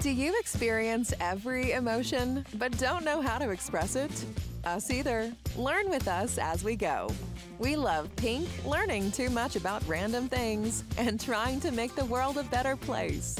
Do 0.00 0.10
you 0.10 0.34
experience 0.40 1.12
every 1.20 1.72
emotion 1.72 2.46
but 2.54 2.76
don't 2.78 3.04
know 3.04 3.20
how 3.20 3.36
to 3.36 3.50
express 3.50 3.96
it? 3.96 4.10
Us 4.64 4.90
either. 4.90 5.30
Learn 5.58 5.90
with 5.90 6.08
us 6.08 6.38
as 6.38 6.64
we 6.64 6.74
go. 6.74 7.10
We 7.58 7.76
love 7.76 8.08
pink, 8.16 8.48
learning 8.64 9.12
too 9.12 9.28
much 9.28 9.56
about 9.56 9.86
random 9.86 10.26
things, 10.26 10.84
and 10.96 11.20
trying 11.20 11.60
to 11.60 11.70
make 11.70 11.94
the 11.94 12.06
world 12.06 12.38
a 12.38 12.44
better 12.44 12.76
place. 12.76 13.36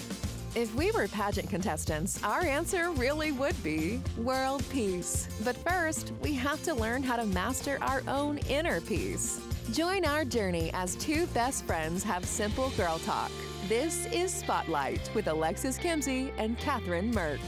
If 0.55 0.75
we 0.75 0.91
were 0.91 1.09
pageant 1.09 1.49
contestants, 1.49 2.23
our 2.23 2.43
answer 2.43 2.91
really 2.91 3.33
would 3.33 3.61
be 3.63 4.03
world 4.19 4.63
peace. 4.69 5.29
But 5.43 5.57
first, 5.57 6.13
we 6.21 6.35
have 6.35 6.63
to 6.65 6.75
learn 6.75 7.03
how 7.03 7.17
to 7.17 7.25
master 7.25 7.79
our 7.81 8.03
own 8.07 8.37
inner 8.51 8.83
peace. 8.83 9.41
Join 9.73 10.05
our 10.05 10.27
journey 10.27 10.71
as 10.75 10.95
two 10.97 11.27
best 11.29 11.65
friends 11.65 12.03
have 12.03 12.27
simple 12.27 12.69
girl 12.77 12.99
talk. 12.99 13.31
This 13.71 14.07
is 14.07 14.35
Spotlight 14.35 15.15
with 15.15 15.29
Alexis 15.29 15.79
Kimsey 15.79 16.33
and 16.39 16.59
Catherine 16.59 17.15
Merck. 17.15 17.39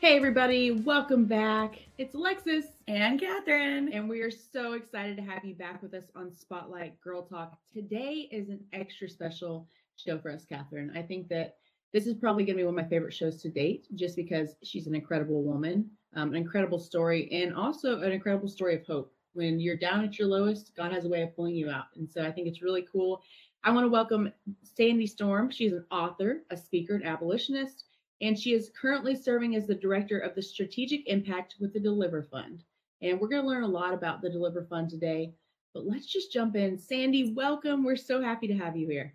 Hey, 0.00 0.18
everybody, 0.18 0.70
welcome 0.70 1.24
back. 1.24 1.78
It's 1.96 2.14
Alexis 2.14 2.66
and 2.86 3.18
Catherine, 3.18 3.90
and 3.90 4.06
we 4.06 4.20
are 4.20 4.30
so 4.30 4.74
excited 4.74 5.16
to 5.16 5.22
have 5.22 5.46
you 5.46 5.54
back 5.54 5.82
with 5.82 5.94
us 5.94 6.10
on 6.14 6.30
Spotlight 6.30 7.00
Girl 7.00 7.22
Talk. 7.22 7.56
Today 7.72 8.28
is 8.30 8.50
an 8.50 8.60
extra 8.74 9.08
special 9.08 9.66
show 9.96 10.18
for 10.18 10.30
us, 10.30 10.44
Catherine. 10.44 10.92
I 10.94 11.00
think 11.00 11.28
that 11.28 11.56
this 11.92 12.06
is 12.06 12.14
probably 12.14 12.44
going 12.44 12.56
to 12.56 12.62
be 12.62 12.64
one 12.64 12.78
of 12.78 12.84
my 12.84 12.88
favorite 12.88 13.14
shows 13.14 13.40
to 13.42 13.48
date, 13.48 13.86
just 13.94 14.16
because 14.16 14.54
she's 14.62 14.86
an 14.86 14.94
incredible 14.94 15.42
woman, 15.42 15.90
um, 16.14 16.30
an 16.30 16.36
incredible 16.36 16.78
story, 16.78 17.28
and 17.32 17.54
also 17.54 18.00
an 18.00 18.12
incredible 18.12 18.48
story 18.48 18.74
of 18.76 18.86
hope. 18.86 19.12
When 19.32 19.60
you're 19.60 19.76
down 19.76 20.04
at 20.04 20.18
your 20.18 20.28
lowest, 20.28 20.72
God 20.76 20.92
has 20.92 21.04
a 21.04 21.08
way 21.08 21.22
of 21.22 21.34
pulling 21.36 21.54
you 21.54 21.70
out. 21.70 21.86
And 21.96 22.10
so 22.10 22.22
I 22.22 22.32
think 22.32 22.48
it's 22.48 22.62
really 22.62 22.86
cool. 22.90 23.22
I 23.62 23.70
want 23.70 23.84
to 23.84 23.90
welcome 23.90 24.32
Sandy 24.62 25.06
Storm. 25.06 25.50
She's 25.50 25.72
an 25.72 25.84
author, 25.90 26.42
a 26.50 26.56
speaker, 26.56 26.94
an 26.94 27.04
abolitionist 27.04 27.84
and 28.20 28.38
she 28.38 28.52
is 28.52 28.70
currently 28.80 29.14
serving 29.14 29.56
as 29.56 29.66
the 29.66 29.74
director 29.74 30.18
of 30.18 30.34
the 30.34 30.42
strategic 30.42 31.08
impact 31.08 31.56
with 31.58 31.72
the 31.72 31.80
Deliver 31.80 32.22
Fund. 32.22 32.64
And 33.02 33.18
we're 33.18 33.28
going 33.28 33.42
to 33.42 33.48
learn 33.48 33.64
a 33.64 33.68
lot 33.68 33.94
about 33.94 34.20
the 34.20 34.28
Deliver 34.28 34.64
Fund 34.64 34.90
today. 34.90 35.32
But 35.72 35.86
let's 35.86 36.06
just 36.06 36.32
jump 36.32 36.56
in. 36.56 36.76
Sandy, 36.76 37.32
welcome. 37.32 37.82
We're 37.82 37.96
so 37.96 38.20
happy 38.20 38.46
to 38.48 38.54
have 38.54 38.76
you 38.76 38.88
here. 38.88 39.14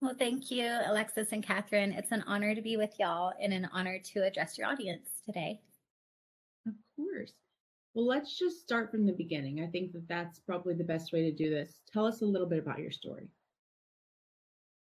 Well, 0.00 0.14
thank 0.16 0.50
you, 0.50 0.78
Alexis 0.86 1.32
and 1.32 1.42
Catherine. 1.42 1.92
It's 1.92 2.12
an 2.12 2.22
honor 2.26 2.54
to 2.54 2.62
be 2.62 2.76
with 2.76 2.94
y'all 3.00 3.32
and 3.40 3.52
an 3.52 3.68
honor 3.72 3.98
to 4.12 4.24
address 4.24 4.56
your 4.56 4.68
audience 4.68 5.08
today. 5.24 5.60
Of 6.68 6.74
course. 6.94 7.32
Well, 7.94 8.06
let's 8.06 8.38
just 8.38 8.60
start 8.60 8.92
from 8.92 9.06
the 9.06 9.12
beginning. 9.12 9.60
I 9.60 9.66
think 9.66 9.92
that 9.92 10.06
that's 10.06 10.38
probably 10.38 10.74
the 10.74 10.84
best 10.84 11.12
way 11.12 11.22
to 11.22 11.32
do 11.32 11.50
this. 11.50 11.80
Tell 11.92 12.06
us 12.06 12.22
a 12.22 12.26
little 12.26 12.46
bit 12.46 12.60
about 12.60 12.78
your 12.78 12.92
story. 12.92 13.28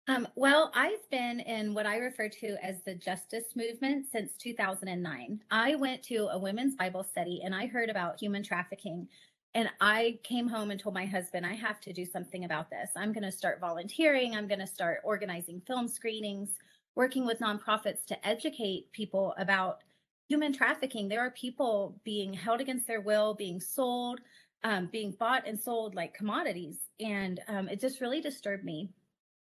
Um, 0.09 0.27
well, 0.35 0.73
I've 0.75 1.09
been 1.11 1.41
in 1.41 1.75
what 1.75 1.87
I 1.87 1.99
refer 1.99 2.29
to 2.29 2.57
as 2.65 2.83
the 2.85 2.95
justice 2.95 3.55
movement 3.55 4.07
since 4.11 4.33
2009. 4.39 5.41
I 5.51 5.75
went 5.75 6.03
to 6.05 6.29
a 6.33 6.39
women's 6.39 6.75
Bible 6.75 7.05
study 7.05 7.43
and 7.45 7.55
I 7.55 7.67
heard 7.67 7.91
about 7.91 8.19
human 8.19 8.43
trafficking. 8.43 9.07
And 9.55 9.69
I 9.81 10.19
came 10.23 10.49
home 10.49 10.71
and 10.71 10.81
told 10.81 10.95
my 10.95 11.05
husband, 11.05 11.45
I 11.45 11.53
have 11.53 11.81
to 11.83 11.93
do 11.93 12.07
something 12.07 12.45
about 12.45 12.71
this. 12.71 12.91
I'm 12.97 13.13
going 13.13 13.25
to 13.25 13.33
start 13.33 13.61
volunteering. 13.61 14.35
I'm 14.35 14.49
going 14.49 14.61
to 14.61 14.67
start 14.67 15.01
organizing 15.05 15.61
film 15.67 15.89
screenings, 15.89 16.51
working 16.95 17.27
with 17.27 17.41
nonprofits 17.41 18.05
to 18.07 18.27
educate 18.27 18.91
people 18.93 19.35
about 19.37 19.81
human 20.29 20.53
trafficking. 20.55 21.09
There 21.09 21.21
are 21.21 21.33
people 21.33 22.01
being 22.05 22.33
held 22.33 22.63
against 22.63 22.87
their 22.87 23.03
will, 23.03 23.35
being 23.35 23.61
sold, 23.61 24.21
um, 24.65 24.89
being 24.91 25.11
bought 25.19 25.47
and 25.47 25.61
sold 25.61 25.95
like 25.95 26.15
commodities. 26.15 26.77
And 27.01 27.41
um, 27.49 27.69
it 27.69 27.81
just 27.81 28.01
really 28.01 28.23
disturbed 28.23 28.65
me. 28.65 28.89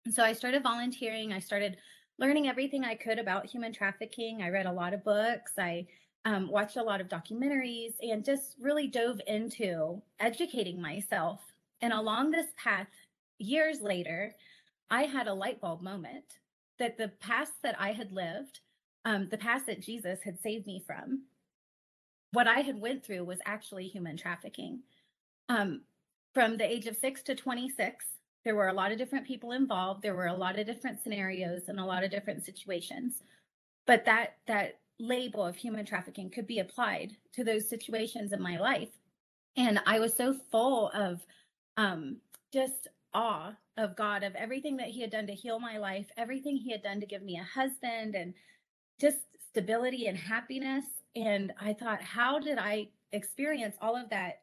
And 0.06 0.14
so 0.14 0.24
I 0.24 0.34
started 0.34 0.64
volunteering. 0.64 1.34
I 1.34 1.40
started 1.40 1.78
learning 2.18 2.48
everything 2.48 2.84
I 2.84 2.96
could 2.96 3.20
about 3.20 3.46
human 3.46 3.74
trafficking. 3.74 4.42
I 4.42 4.50
read 4.50 4.66
a 4.66 4.72
lot 4.72 4.94
of 4.96 5.04
books. 5.04 5.52
I 5.60 5.86
um, 6.26 6.50
watched 6.50 6.78
a 6.78 6.84
lot 6.84 7.02
of 7.02 7.08
documentaries 7.08 7.94
and 8.02 8.26
just 8.26 8.56
really 8.60 8.88
dove 8.88 9.22
into 9.28 10.02
educating 10.20 10.82
myself. 10.82 11.42
And 11.82 11.94
along 11.94 12.32
this 12.32 12.48
path, 12.58 12.88
years 13.38 13.82
later, 13.82 14.36
I 14.90 15.04
had 15.04 15.28
a 15.28 15.34
light 15.34 15.62
bulb 15.62 15.82
moment 15.82 16.40
that 16.78 16.98
the 16.98 17.10
past 17.20 17.54
that 17.64 17.76
I 17.80 17.94
had 17.94 18.12
lived, 18.12 18.60
um, 19.06 19.28
the 19.30 19.38
past 19.38 19.66
that 19.68 19.82
Jesus 19.82 20.20
had 20.24 20.42
saved 20.42 20.68
me 20.68 20.84
from, 20.86 21.24
what 22.32 22.48
I 22.48 22.60
had 22.60 22.80
went 22.80 23.04
through 23.04 23.26
was 23.26 23.40
actually 23.46 23.88
human 23.88 24.18
trafficking. 24.18 24.82
Um, 25.48 25.82
from 26.34 26.58
the 26.58 26.70
age 26.70 26.86
of 26.86 26.96
six 26.98 27.24
to 27.24 27.36
26, 27.36 28.06
there 28.46 28.56
were 28.56 28.68
a 28.68 28.74
lot 28.74 28.92
of 28.92 28.98
different 28.98 29.28
people 29.28 29.52
involved 29.52 30.02
there 30.02 30.16
were 30.16 30.28
a 30.28 30.34
lot 30.34 30.58
of 30.58 30.66
different 30.66 31.02
scenarios 31.04 31.64
and 31.68 31.80
a 31.80 31.86
lot 31.86 32.04
of 32.04 32.12
different 32.12 32.44
situations 32.44 33.22
but 33.86 34.06
that 34.06 34.38
that 34.48 34.80
label 35.00 35.46
of 35.46 35.56
human 35.56 35.86
trafficking 35.86 36.30
could 36.30 36.48
be 36.48 36.60
applied 36.60 37.16
to 37.34 37.44
those 37.44 37.70
situations 37.70 38.34
in 38.34 38.42
my 38.42 38.58
life. 38.58 38.90
And 39.56 39.80
i 39.86 40.00
was 40.00 40.16
so 40.16 40.36
full 40.52 40.90
of 40.90 41.26
um 41.78 42.18
just 42.54 42.88
awe 43.14 43.54
of 43.78 43.96
god 43.96 44.24
of 44.24 44.36
everything 44.36 44.78
that 44.78 44.90
he 44.90 45.02
had 45.02 45.10
done 45.10 45.26
to 45.28 45.34
heal 45.34 45.60
my 45.60 45.78
life 45.78 46.08
everything 46.18 46.56
he 46.56 46.72
had 46.72 46.84
done 46.84 47.00
to 47.00 47.08
give 47.08 47.24
me 47.24 47.38
a 47.38 47.60
husband 47.60 48.16
and 48.16 48.34
just 49.00 49.18
stability 49.50 50.08
and 50.08 50.18
happiness. 50.18 50.86
And 51.16 51.52
i 51.60 51.74
thought 51.74 52.02
how 52.02 52.40
did 52.40 52.58
i 52.58 52.90
experience 53.12 53.76
all 53.82 53.96
of 53.96 54.10
that 54.10 54.42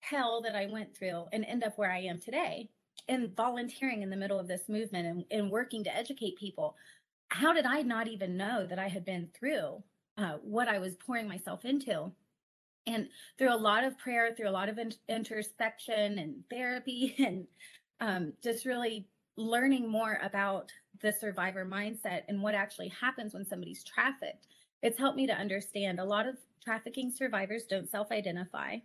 hell 0.00 0.42
that 0.42 0.56
i 0.56 0.66
went 0.66 0.96
through 0.96 1.26
and 1.32 1.44
end 1.44 1.62
up 1.62 1.78
where 1.78 1.92
i 1.92 2.00
am 2.00 2.18
today? 2.18 2.70
And 3.08 3.34
volunteering 3.36 4.02
in 4.02 4.10
the 4.10 4.16
middle 4.16 4.38
of 4.38 4.48
this 4.48 4.68
movement 4.68 5.06
and, 5.06 5.24
and 5.30 5.50
working 5.50 5.82
to 5.84 5.96
educate 5.96 6.36
people 6.36 6.76
how 7.32 7.52
did 7.52 7.66
i 7.66 7.82
not 7.82 8.08
even 8.08 8.36
know 8.36 8.66
that 8.66 8.78
i 8.78 8.88
had 8.88 9.04
been 9.04 9.28
through 9.38 9.82
uh, 10.18 10.36
what 10.42 10.68
i 10.68 10.78
was 10.78 10.96
pouring 10.96 11.28
myself 11.28 11.64
into? 11.64 12.10
And 12.84 13.08
through 13.38 13.54
a 13.54 13.56
lot 13.56 13.84
of 13.84 13.96
prayer 13.96 14.34
through 14.34 14.48
a 14.48 14.50
lot 14.50 14.68
of 14.68 14.76
in- 14.76 14.92
introspection 15.08 16.18
and 16.18 16.42
therapy 16.50 17.14
and 17.24 17.46
um, 18.00 18.32
just 18.42 18.66
really 18.66 19.06
learning 19.36 19.88
more 19.88 20.18
about 20.22 20.72
the 21.00 21.12
survivor 21.12 21.64
mindset 21.64 22.22
and 22.28 22.42
what 22.42 22.56
actually 22.56 22.88
happens 22.88 23.34
when 23.34 23.46
somebody's 23.46 23.84
trafficked 23.84 24.46
it's 24.82 24.98
helped 24.98 25.16
me 25.16 25.26
to 25.26 25.32
understand 25.32 26.00
a 26.00 26.04
lot 26.04 26.26
of 26.26 26.36
trafficking 26.62 27.10
survivors 27.10 27.64
don't 27.64 27.90
self-identify. 27.90 28.76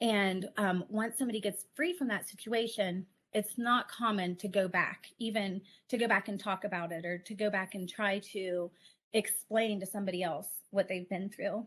And 0.00 0.48
um, 0.56 0.84
once 0.88 1.18
somebody 1.18 1.40
gets 1.40 1.64
free 1.74 1.92
from 1.92 2.08
that 2.08 2.28
situation 2.28 3.06
it's 3.32 3.58
not 3.58 3.90
common 3.90 4.36
to 4.36 4.48
go 4.48 4.68
back, 4.68 5.06
even 5.18 5.60
to 5.88 5.98
go 5.98 6.08
back 6.08 6.28
and 6.28 6.40
talk 6.40 6.64
about 6.64 6.92
it 6.92 7.04
or 7.04 7.18
to 7.18 7.34
go 7.34 7.50
back 7.50 7.74
and 7.74 7.88
try 7.88 8.18
to 8.32 8.70
explain 9.12 9.80
to 9.80 9.86
somebody 9.86 10.22
else 10.22 10.48
what 10.70 10.88
they've 10.88 11.08
been 11.08 11.28
through. 11.28 11.66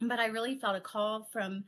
But 0.00 0.18
I 0.18 0.26
really 0.26 0.58
felt 0.58 0.76
a 0.76 0.80
call 0.80 1.28
from 1.32 1.64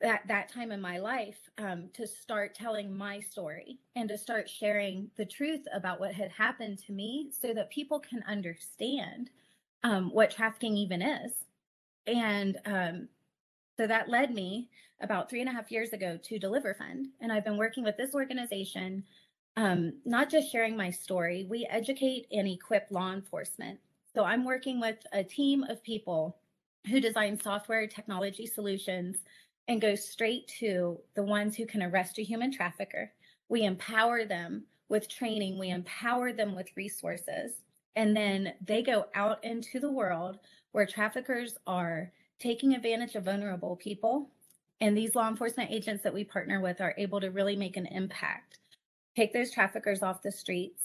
that 0.00 0.22
that 0.28 0.52
time 0.52 0.72
in 0.72 0.80
my 0.80 0.98
life 0.98 1.38
um, 1.56 1.88
to 1.94 2.06
start 2.06 2.54
telling 2.54 2.94
my 2.94 3.20
story 3.20 3.78
and 3.96 4.08
to 4.08 4.18
start 4.18 4.50
sharing 4.50 5.08
the 5.16 5.24
truth 5.24 5.62
about 5.72 6.00
what 6.00 6.12
had 6.12 6.30
happened 6.30 6.78
to 6.86 6.92
me, 6.92 7.30
so 7.30 7.54
that 7.54 7.70
people 7.70 8.00
can 8.00 8.22
understand 8.28 9.30
um, 9.84 10.10
what 10.10 10.30
trafficking 10.30 10.76
even 10.76 11.00
is. 11.00 11.32
And 12.06 12.58
um, 12.66 13.08
so 13.76 13.86
that 13.86 14.08
led 14.08 14.32
me 14.32 14.68
about 15.00 15.28
three 15.28 15.40
and 15.40 15.48
a 15.48 15.52
half 15.52 15.70
years 15.70 15.92
ago 15.92 16.18
to 16.22 16.38
Deliver 16.38 16.74
Fund. 16.74 17.08
And 17.20 17.32
I've 17.32 17.44
been 17.44 17.56
working 17.56 17.84
with 17.84 17.96
this 17.96 18.14
organization, 18.14 19.04
um, 19.56 19.94
not 20.04 20.30
just 20.30 20.50
sharing 20.50 20.76
my 20.76 20.90
story, 20.90 21.46
we 21.48 21.66
educate 21.70 22.26
and 22.32 22.48
equip 22.48 22.86
law 22.90 23.12
enforcement. 23.12 23.78
So 24.14 24.24
I'm 24.24 24.44
working 24.44 24.80
with 24.80 24.98
a 25.12 25.24
team 25.24 25.64
of 25.64 25.82
people 25.82 26.36
who 26.88 27.00
design 27.00 27.40
software 27.40 27.86
technology 27.86 28.46
solutions 28.46 29.16
and 29.68 29.80
go 29.80 29.94
straight 29.94 30.46
to 30.60 30.98
the 31.16 31.22
ones 31.22 31.56
who 31.56 31.66
can 31.66 31.82
arrest 31.82 32.18
a 32.18 32.22
human 32.22 32.52
trafficker. 32.52 33.10
We 33.48 33.64
empower 33.64 34.24
them 34.24 34.64
with 34.88 35.08
training, 35.08 35.58
we 35.58 35.70
empower 35.70 36.32
them 36.32 36.54
with 36.54 36.76
resources, 36.76 37.62
and 37.96 38.16
then 38.16 38.52
they 38.64 38.82
go 38.82 39.06
out 39.14 39.42
into 39.42 39.80
the 39.80 39.90
world 39.90 40.38
where 40.72 40.86
traffickers 40.86 41.56
are 41.66 42.12
taking 42.38 42.74
advantage 42.74 43.14
of 43.14 43.24
vulnerable 43.24 43.76
people. 43.76 44.30
And 44.80 44.96
these 44.96 45.14
law 45.14 45.28
enforcement 45.28 45.70
agents 45.70 46.02
that 46.02 46.14
we 46.14 46.24
partner 46.24 46.60
with 46.60 46.80
are 46.80 46.94
able 46.98 47.20
to 47.20 47.30
really 47.30 47.56
make 47.56 47.76
an 47.76 47.86
impact, 47.86 48.58
take 49.16 49.32
those 49.32 49.50
traffickers 49.50 50.02
off 50.02 50.22
the 50.22 50.32
streets, 50.32 50.82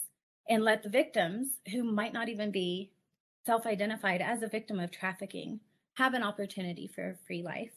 and 0.47 0.63
let 0.63 0.83
the 0.83 0.89
victims, 0.89 1.59
who 1.71 1.83
might 1.83 2.13
not 2.13 2.29
even 2.29 2.51
be 2.51 2.91
self 3.45 3.65
identified 3.65 4.21
as 4.21 4.41
a 4.41 4.47
victim 4.47 4.79
of 4.79 4.91
trafficking, 4.91 5.59
have 5.95 6.13
an 6.13 6.23
opportunity 6.23 6.87
for 6.87 7.09
a 7.09 7.25
free 7.27 7.43
life. 7.43 7.73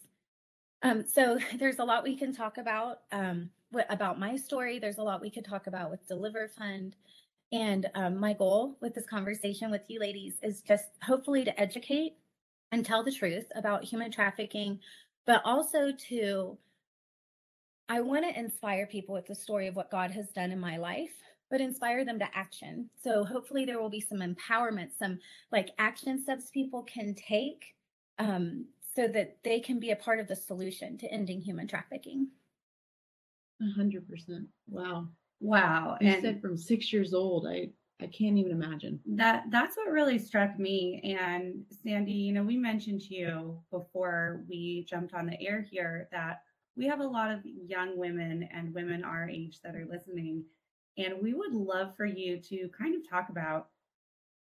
Um, 0.82 1.04
so 1.06 1.38
there's 1.58 1.78
a 1.78 1.84
lot 1.84 2.04
we 2.04 2.16
can 2.16 2.32
talk 2.32 2.58
about 2.58 3.00
um, 3.12 3.50
about 3.88 4.19
my 4.19 4.36
story. 4.36 4.78
There's 4.78 4.98
a 4.98 5.02
lot 5.02 5.20
we 5.20 5.30
could 5.30 5.44
talk 5.44 5.66
about 5.66 5.90
with 5.90 6.06
Deliver 6.06 6.48
Fund. 6.58 6.94
And 7.52 7.88
um, 7.94 8.19
my 8.19 8.32
goal 8.32 8.76
with 8.80 8.94
this 8.94 9.06
conversation 9.06 9.70
with 9.70 9.82
you 9.88 10.00
ladies 10.00 10.34
is 10.42 10.62
just 10.62 10.90
hopefully 11.02 11.44
to 11.44 11.60
educate 11.60 12.16
and 12.72 12.84
tell 12.84 13.04
the 13.04 13.12
truth 13.12 13.46
about 13.54 13.84
human 13.84 14.10
trafficking, 14.10 14.80
but 15.26 15.42
also 15.44 15.92
to 16.08 16.58
I 17.88 18.00
want 18.00 18.24
to 18.24 18.38
inspire 18.38 18.86
people 18.86 19.14
with 19.14 19.26
the 19.26 19.34
story 19.34 19.66
of 19.66 19.76
what 19.76 19.90
God 19.90 20.10
has 20.12 20.30
done 20.30 20.50
in 20.50 20.58
my 20.58 20.78
life, 20.78 21.12
but 21.50 21.60
inspire 21.60 22.04
them 22.04 22.19
to 22.20 22.28
action. 22.34 22.88
So 23.02 23.22
hopefully 23.22 23.66
there 23.66 23.80
will 23.80 23.90
be 23.90 24.00
some 24.00 24.20
empowerment, 24.20 24.90
some 24.98 25.19
like 25.50 25.70
action 25.78 26.19
steps 26.19 26.48
people 26.50 26.82
can 26.84 27.14
take 27.14 27.74
um, 28.19 28.64
so 28.96 29.08
that 29.08 29.36
they 29.44 29.60
can 29.60 29.78
be 29.78 29.90
a 29.90 29.96
part 29.96 30.20
of 30.20 30.28
the 30.28 30.36
solution 30.36 30.96
to 30.98 31.12
ending 31.12 31.42
human 31.42 31.69
trafficking. 31.69 32.28
A 33.60 33.70
hundred 33.76 34.08
percent. 34.08 34.46
Wow. 34.69 35.08
Wow. 35.40 35.98
You 36.00 36.08
and 36.08 36.22
said 36.22 36.40
from 36.40 36.56
six 36.56 36.92
years 36.92 37.12
old. 37.12 37.46
I 37.46 37.69
I 38.02 38.06
can't 38.06 38.37
even 38.37 38.52
imagine. 38.52 39.00
that 39.06 39.44
that's 39.50 39.76
what 39.76 39.90
really 39.90 40.19
struck 40.19 40.58
me. 40.58 41.00
And 41.19 41.64
Sandy, 41.82 42.12
you 42.12 42.32
know, 42.32 42.43
we 42.43 42.56
mentioned 42.56 43.00
to 43.02 43.14
you 43.14 43.58
before 43.70 44.44
we 44.49 44.84
jumped 44.88 45.14
on 45.14 45.26
the 45.26 45.40
air 45.40 45.62
here 45.62 46.08
that 46.12 46.43
we 46.76 46.87
have 46.87 47.00
a 47.00 47.06
lot 47.06 47.31
of 47.31 47.40
young 47.44 47.96
women 47.96 48.49
and 48.52 48.75
women 48.75 49.04
our 49.04 49.28
age 49.28 49.60
that 49.62 49.76
are 49.76 49.87
listening. 49.88 50.44
And 50.99 51.14
we 51.22 51.34
would 51.34 51.54
love 51.54 51.96
for 51.96 52.06
you 52.06 52.38
to 52.38 52.69
kind 52.76 52.94
of 52.94 53.08
talk 53.08 53.28
about 53.28 53.69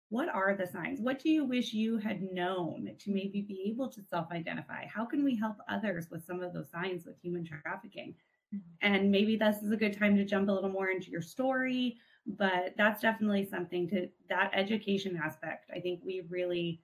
what 0.09 0.29
are 0.29 0.55
the 0.55 0.67
signs? 0.67 1.01
What 1.01 1.19
do 1.19 1.29
you 1.29 1.43
wish 1.43 1.73
you 1.73 1.97
had 1.97 2.21
known 2.21 2.91
to 2.99 3.11
maybe 3.11 3.41
be 3.41 3.65
able 3.69 3.89
to 3.89 4.01
self 4.01 4.31
identify? 4.31 4.85
How 4.85 5.05
can 5.05 5.23
we 5.23 5.35
help 5.35 5.57
others 5.67 6.09
with 6.09 6.25
some 6.25 6.41
of 6.41 6.53
those 6.53 6.69
signs 6.69 7.05
with 7.05 7.19
human 7.21 7.43
trafficking? 7.43 8.15
Mm-hmm. 8.55 8.93
And 8.93 9.11
maybe 9.11 9.35
this 9.35 9.57
is 9.57 9.71
a 9.71 9.77
good 9.77 9.97
time 9.97 10.15
to 10.15 10.23
jump 10.23 10.47
a 10.47 10.51
little 10.51 10.69
more 10.69 10.89
into 10.89 11.11
your 11.11 11.21
story, 11.21 11.97
but 12.27 12.73
that's 12.77 13.01
definitely 13.01 13.45
something 13.45 13.87
to 13.89 14.09
that 14.29 14.51
education 14.53 15.19
aspect. 15.23 15.69
I 15.73 15.79
think 15.79 16.01
we 16.03 16.23
really 16.29 16.81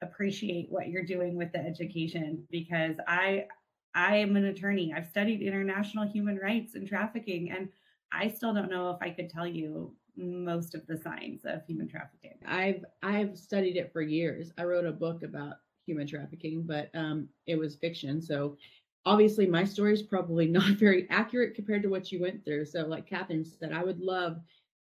appreciate 0.00 0.70
what 0.70 0.88
you're 0.88 1.04
doing 1.04 1.36
with 1.36 1.52
the 1.52 1.58
education 1.58 2.44
because 2.50 2.96
I 3.06 3.46
I 3.94 4.16
am 4.16 4.36
an 4.36 4.44
attorney. 4.46 4.92
I've 4.96 5.08
studied 5.08 5.42
international 5.42 6.06
human 6.06 6.36
rights 6.36 6.74
and 6.74 6.86
trafficking 6.86 7.50
and 7.50 7.68
I 8.12 8.28
still 8.28 8.54
don't 8.54 8.70
know 8.70 8.90
if 8.90 8.98
I 9.02 9.10
could 9.10 9.28
tell 9.28 9.46
you 9.46 9.94
most 10.16 10.74
of 10.74 10.86
the 10.86 10.96
signs 10.96 11.44
of 11.44 11.64
human 11.66 11.88
trafficking. 11.88 12.38
I've 12.46 12.84
I've 13.02 13.36
studied 13.36 13.76
it 13.76 13.92
for 13.92 14.00
years. 14.00 14.52
I 14.58 14.64
wrote 14.64 14.86
a 14.86 14.92
book 14.92 15.22
about 15.22 15.56
human 15.86 16.06
trafficking, 16.06 16.64
but 16.66 16.90
um, 16.94 17.28
it 17.46 17.56
was 17.56 17.76
fiction. 17.76 18.22
So 18.22 18.56
obviously 19.04 19.46
my 19.46 19.64
story 19.64 19.92
is 19.92 20.02
probably 20.02 20.46
not 20.48 20.72
very 20.72 21.06
accurate 21.10 21.54
compared 21.54 21.82
to 21.82 21.88
what 21.88 22.10
you 22.10 22.20
went 22.20 22.44
through. 22.44 22.66
So 22.66 22.86
like 22.86 23.06
Catherine 23.06 23.44
said, 23.44 23.72
I 23.72 23.84
would 23.84 24.00
love 24.00 24.38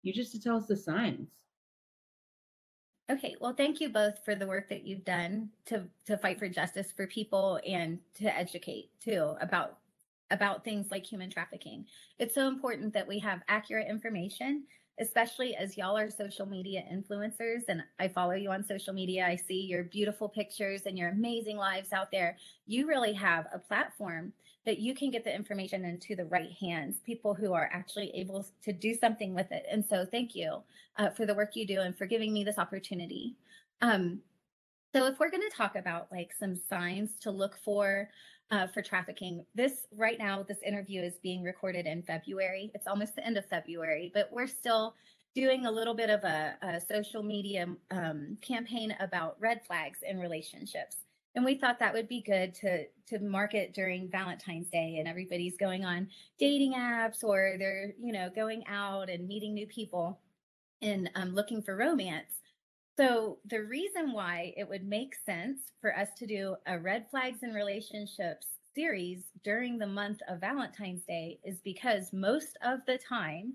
you 0.05 0.13
just 0.13 0.31
to 0.31 0.39
tell 0.39 0.57
us 0.57 0.67
the 0.67 0.77
signs. 0.77 1.29
Okay, 3.09 3.35
well, 3.39 3.53
thank 3.53 3.81
you 3.81 3.89
both 3.89 4.23
for 4.23 4.35
the 4.35 4.47
work 4.47 4.69
that 4.69 4.85
you've 4.85 5.03
done 5.03 5.49
to 5.65 5.87
to 6.05 6.17
fight 6.17 6.39
for 6.39 6.47
justice 6.47 6.91
for 6.91 7.07
people 7.07 7.59
and 7.67 7.99
to 8.15 8.35
educate 8.35 8.89
too 8.99 9.35
about 9.41 9.79
about 10.31 10.63
things 10.63 10.91
like 10.91 11.05
human 11.05 11.29
trafficking. 11.29 11.85
It's 12.19 12.35
so 12.35 12.47
important 12.47 12.93
that 12.93 13.07
we 13.07 13.19
have 13.19 13.41
accurate 13.47 13.87
information, 13.87 14.65
especially 14.99 15.55
as 15.55 15.77
y'all 15.77 15.97
are 15.97 16.09
social 16.09 16.45
media 16.47 16.83
influencers 16.91 17.63
and 17.67 17.83
I 17.99 18.07
follow 18.07 18.33
you 18.33 18.51
on 18.51 18.63
social 18.63 18.93
media. 18.93 19.25
I 19.25 19.35
see 19.35 19.61
your 19.61 19.83
beautiful 19.83 20.29
pictures 20.29 20.83
and 20.85 20.97
your 20.97 21.09
amazing 21.09 21.57
lives 21.57 21.93
out 21.93 22.11
there. 22.11 22.37
You 22.65 22.87
really 22.87 23.13
have 23.13 23.47
a 23.53 23.59
platform 23.59 24.33
that 24.65 24.79
you 24.79 24.95
can 24.95 25.11
get 25.11 25.23
the 25.23 25.33
information 25.33 25.85
into 25.85 26.15
the 26.15 26.25
right 26.25 26.51
hands, 26.59 26.97
people 27.05 27.33
who 27.33 27.53
are 27.53 27.69
actually 27.71 28.11
able 28.15 28.45
to 28.63 28.73
do 28.73 28.93
something 28.95 29.33
with 29.33 29.51
it. 29.51 29.65
And 29.69 29.85
so 29.85 30.05
thank 30.05 30.35
you 30.35 30.63
uh, 30.97 31.09
for 31.09 31.25
the 31.25 31.33
work 31.33 31.55
you 31.55 31.67
do 31.67 31.81
and 31.81 31.95
for 31.95 32.05
giving 32.05 32.33
me 32.33 32.43
this 32.43 32.57
opportunity. 32.57 33.35
Um, 33.81 34.21
so 34.93 35.05
if 35.07 35.19
we're 35.19 35.29
going 35.29 35.47
to 35.47 35.55
talk 35.55 35.75
about 35.75 36.07
like 36.11 36.31
some 36.39 36.55
signs 36.55 37.11
to 37.21 37.31
look 37.31 37.57
for 37.63 38.09
uh, 38.51 38.67
for 38.67 38.83
trafficking, 38.83 39.43
this 39.55 39.87
right 39.91 40.19
now, 40.19 40.43
this 40.43 40.59
interview 40.63 41.01
is 41.01 41.15
being 41.23 41.41
recorded 41.41 41.87
in 41.87 42.03
February. 42.03 42.71
It's 42.75 42.85
almost 42.85 43.15
the 43.15 43.25
end 43.25 43.37
of 43.37 43.45
February, 43.47 44.11
but 44.13 44.29
we're 44.31 44.47
still 44.47 44.93
doing 45.33 45.65
a 45.65 45.71
little 45.71 45.95
bit 45.95 46.09
of 46.09 46.23
a, 46.23 46.55
a 46.61 46.79
social 46.79 47.23
media 47.23 47.67
um, 47.91 48.37
campaign 48.41 48.95
about 48.99 49.35
red 49.39 49.61
flags 49.65 49.99
in 50.07 50.19
relationships 50.19 50.97
and 51.35 51.43
we 51.43 51.55
thought 51.55 51.79
that 51.79 51.93
would 51.93 52.07
be 52.07 52.21
good 52.21 52.53
to 52.55 52.85
to 53.07 53.19
market 53.19 53.73
during 53.73 54.09
valentine's 54.09 54.69
day 54.69 54.97
and 54.99 55.07
everybody's 55.07 55.57
going 55.57 55.85
on 55.85 56.07
dating 56.39 56.73
apps 56.73 57.23
or 57.23 57.55
they're 57.59 57.93
you 58.01 58.13
know 58.13 58.29
going 58.35 58.63
out 58.67 59.09
and 59.09 59.27
meeting 59.27 59.53
new 59.53 59.67
people 59.67 60.19
and 60.81 61.09
um, 61.15 61.33
looking 61.33 61.61
for 61.61 61.75
romance. 61.75 62.41
So 62.97 63.39
the 63.49 63.63
reason 63.63 64.13
why 64.13 64.53
it 64.55 64.67
would 64.67 64.85
make 64.85 65.15
sense 65.25 65.59
for 65.81 65.97
us 65.97 66.09
to 66.17 66.27
do 66.27 66.55
a 66.67 66.79
red 66.79 67.07
flags 67.09 67.43
in 67.43 67.53
relationships 67.53 68.47
series 68.73 69.23
during 69.43 69.77
the 69.77 69.87
month 69.87 70.19
of 70.27 70.39
valentine's 70.39 71.03
day 71.03 71.39
is 71.43 71.59
because 71.63 72.13
most 72.13 72.57
of 72.63 72.79
the 72.87 72.97
time 72.97 73.53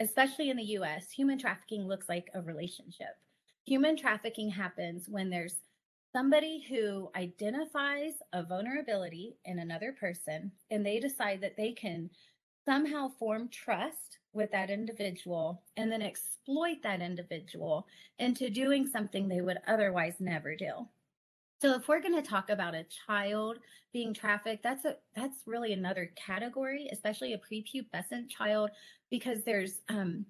especially 0.00 0.48
in 0.48 0.56
the 0.56 0.64
us 0.64 1.10
human 1.10 1.38
trafficking 1.38 1.86
looks 1.86 2.08
like 2.08 2.30
a 2.34 2.40
relationship. 2.40 3.16
Human 3.66 3.96
trafficking 3.96 4.48
happens 4.48 5.08
when 5.08 5.28
there's 5.28 5.56
somebody 6.12 6.64
who 6.68 7.10
identifies 7.16 8.14
a 8.32 8.42
vulnerability 8.42 9.36
in 9.44 9.58
another 9.58 9.92
person 9.98 10.50
and 10.70 10.84
they 10.84 10.98
decide 10.98 11.40
that 11.40 11.56
they 11.56 11.72
can 11.72 12.10
somehow 12.64 13.08
form 13.18 13.48
trust 13.48 14.18
with 14.32 14.50
that 14.52 14.70
individual 14.70 15.62
and 15.76 15.90
then 15.90 16.02
exploit 16.02 16.76
that 16.82 17.00
individual 17.00 17.86
into 18.18 18.50
doing 18.50 18.86
something 18.86 19.28
they 19.28 19.40
would 19.40 19.58
otherwise 19.66 20.14
never 20.20 20.54
do. 20.54 20.86
So 21.60 21.74
if 21.74 21.88
we're 21.88 22.00
going 22.00 22.20
to 22.20 22.28
talk 22.28 22.48
about 22.48 22.74
a 22.74 22.86
child 23.06 23.58
being 23.92 24.14
trafficked, 24.14 24.62
that's 24.62 24.84
a 24.84 24.96
that's 25.14 25.42
really 25.46 25.72
another 25.72 26.10
category, 26.16 26.88
especially 26.90 27.34
a 27.34 27.38
prepubescent 27.38 28.30
child 28.30 28.70
because 29.10 29.42
there's 29.44 29.80
um 29.88 30.24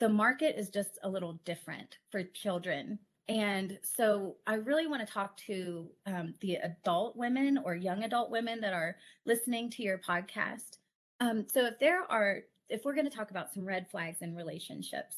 the 0.00 0.08
market 0.08 0.58
is 0.58 0.70
just 0.70 0.98
a 1.04 1.08
little 1.08 1.34
different 1.44 1.98
for 2.10 2.24
children 2.24 2.98
and 3.28 3.78
so 3.82 4.36
I 4.46 4.54
really 4.54 4.86
want 4.86 5.06
to 5.06 5.12
talk 5.12 5.36
to 5.46 5.88
um, 6.06 6.34
the 6.40 6.56
adult 6.56 7.16
women 7.16 7.58
or 7.64 7.74
young 7.74 8.04
adult 8.04 8.30
women 8.30 8.60
that 8.60 8.74
are 8.74 8.96
listening 9.24 9.70
to 9.70 9.82
your 9.82 9.98
podcast. 9.98 10.78
Um, 11.20 11.46
so 11.50 11.64
if 11.64 11.78
there 11.78 12.02
are, 12.10 12.40
if 12.68 12.84
we're 12.84 12.94
going 12.94 13.08
to 13.08 13.16
talk 13.16 13.30
about 13.30 13.52
some 13.54 13.64
red 13.64 13.88
flags 13.90 14.18
in 14.20 14.34
relationships, 14.34 15.16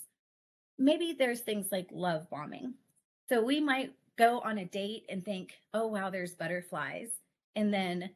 maybe 0.79 1.17
there's 1.19 1.41
things 1.41 1.67
like 1.73 1.89
love 1.91 2.31
bombing. 2.31 2.75
So 3.29 3.43
we 3.43 3.61
might 3.61 3.93
go 4.17 4.39
on 4.41 4.59
a 4.59 4.65
date 4.65 5.07
and 5.09 5.25
think, 5.25 5.55
oh, 5.75 5.89
wow, 5.89 6.09
there's 6.09 6.35
butterflies. 6.35 7.09
And 7.57 7.75
then 7.75 8.11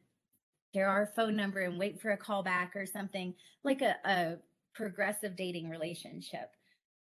share 0.73 0.87
our 0.87 1.11
phone 1.15 1.35
number 1.35 1.61
and 1.61 1.77
wait 1.77 1.99
for 1.99 2.11
a 2.11 2.17
call 2.17 2.43
back 2.43 2.77
or 2.77 2.85
something 2.85 3.33
like 3.65 3.81
a, 3.81 3.95
a 4.05 4.35
progressive 4.73 5.35
dating 5.35 5.69
relationship 5.69 6.51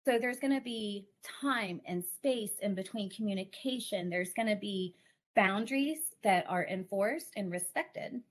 so 0.05 0.17
there's 0.17 0.39
going 0.39 0.53
to 0.53 0.61
be 0.61 1.07
time 1.41 1.81
and 1.85 2.03
space 2.03 2.51
in 2.61 2.75
between 2.75 3.09
communication. 3.09 4.09
There's 4.09 4.33
going 4.33 4.47
to 4.47 4.55
be 4.55 4.95
boundaries 5.35 5.99
that 6.23 6.45
are 6.49 6.65
enforced 6.67 7.31
and 7.35 7.51
respected. 7.51 8.21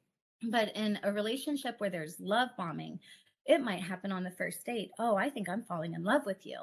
But 0.50 0.74
in 0.76 0.98
a 1.02 1.12
relationship 1.12 1.76
where 1.78 1.90
there's 1.90 2.20
love 2.20 2.50
bombing, 2.56 3.00
it 3.46 3.62
might 3.62 3.80
happen 3.80 4.12
on 4.12 4.24
the 4.24 4.30
first 4.30 4.64
date. 4.64 4.90
Oh, 4.98 5.16
I 5.16 5.30
think 5.30 5.48
I'm 5.48 5.64
falling 5.64 5.94
in 5.94 6.04
love 6.04 6.22
with 6.26 6.44
you. 6.46 6.58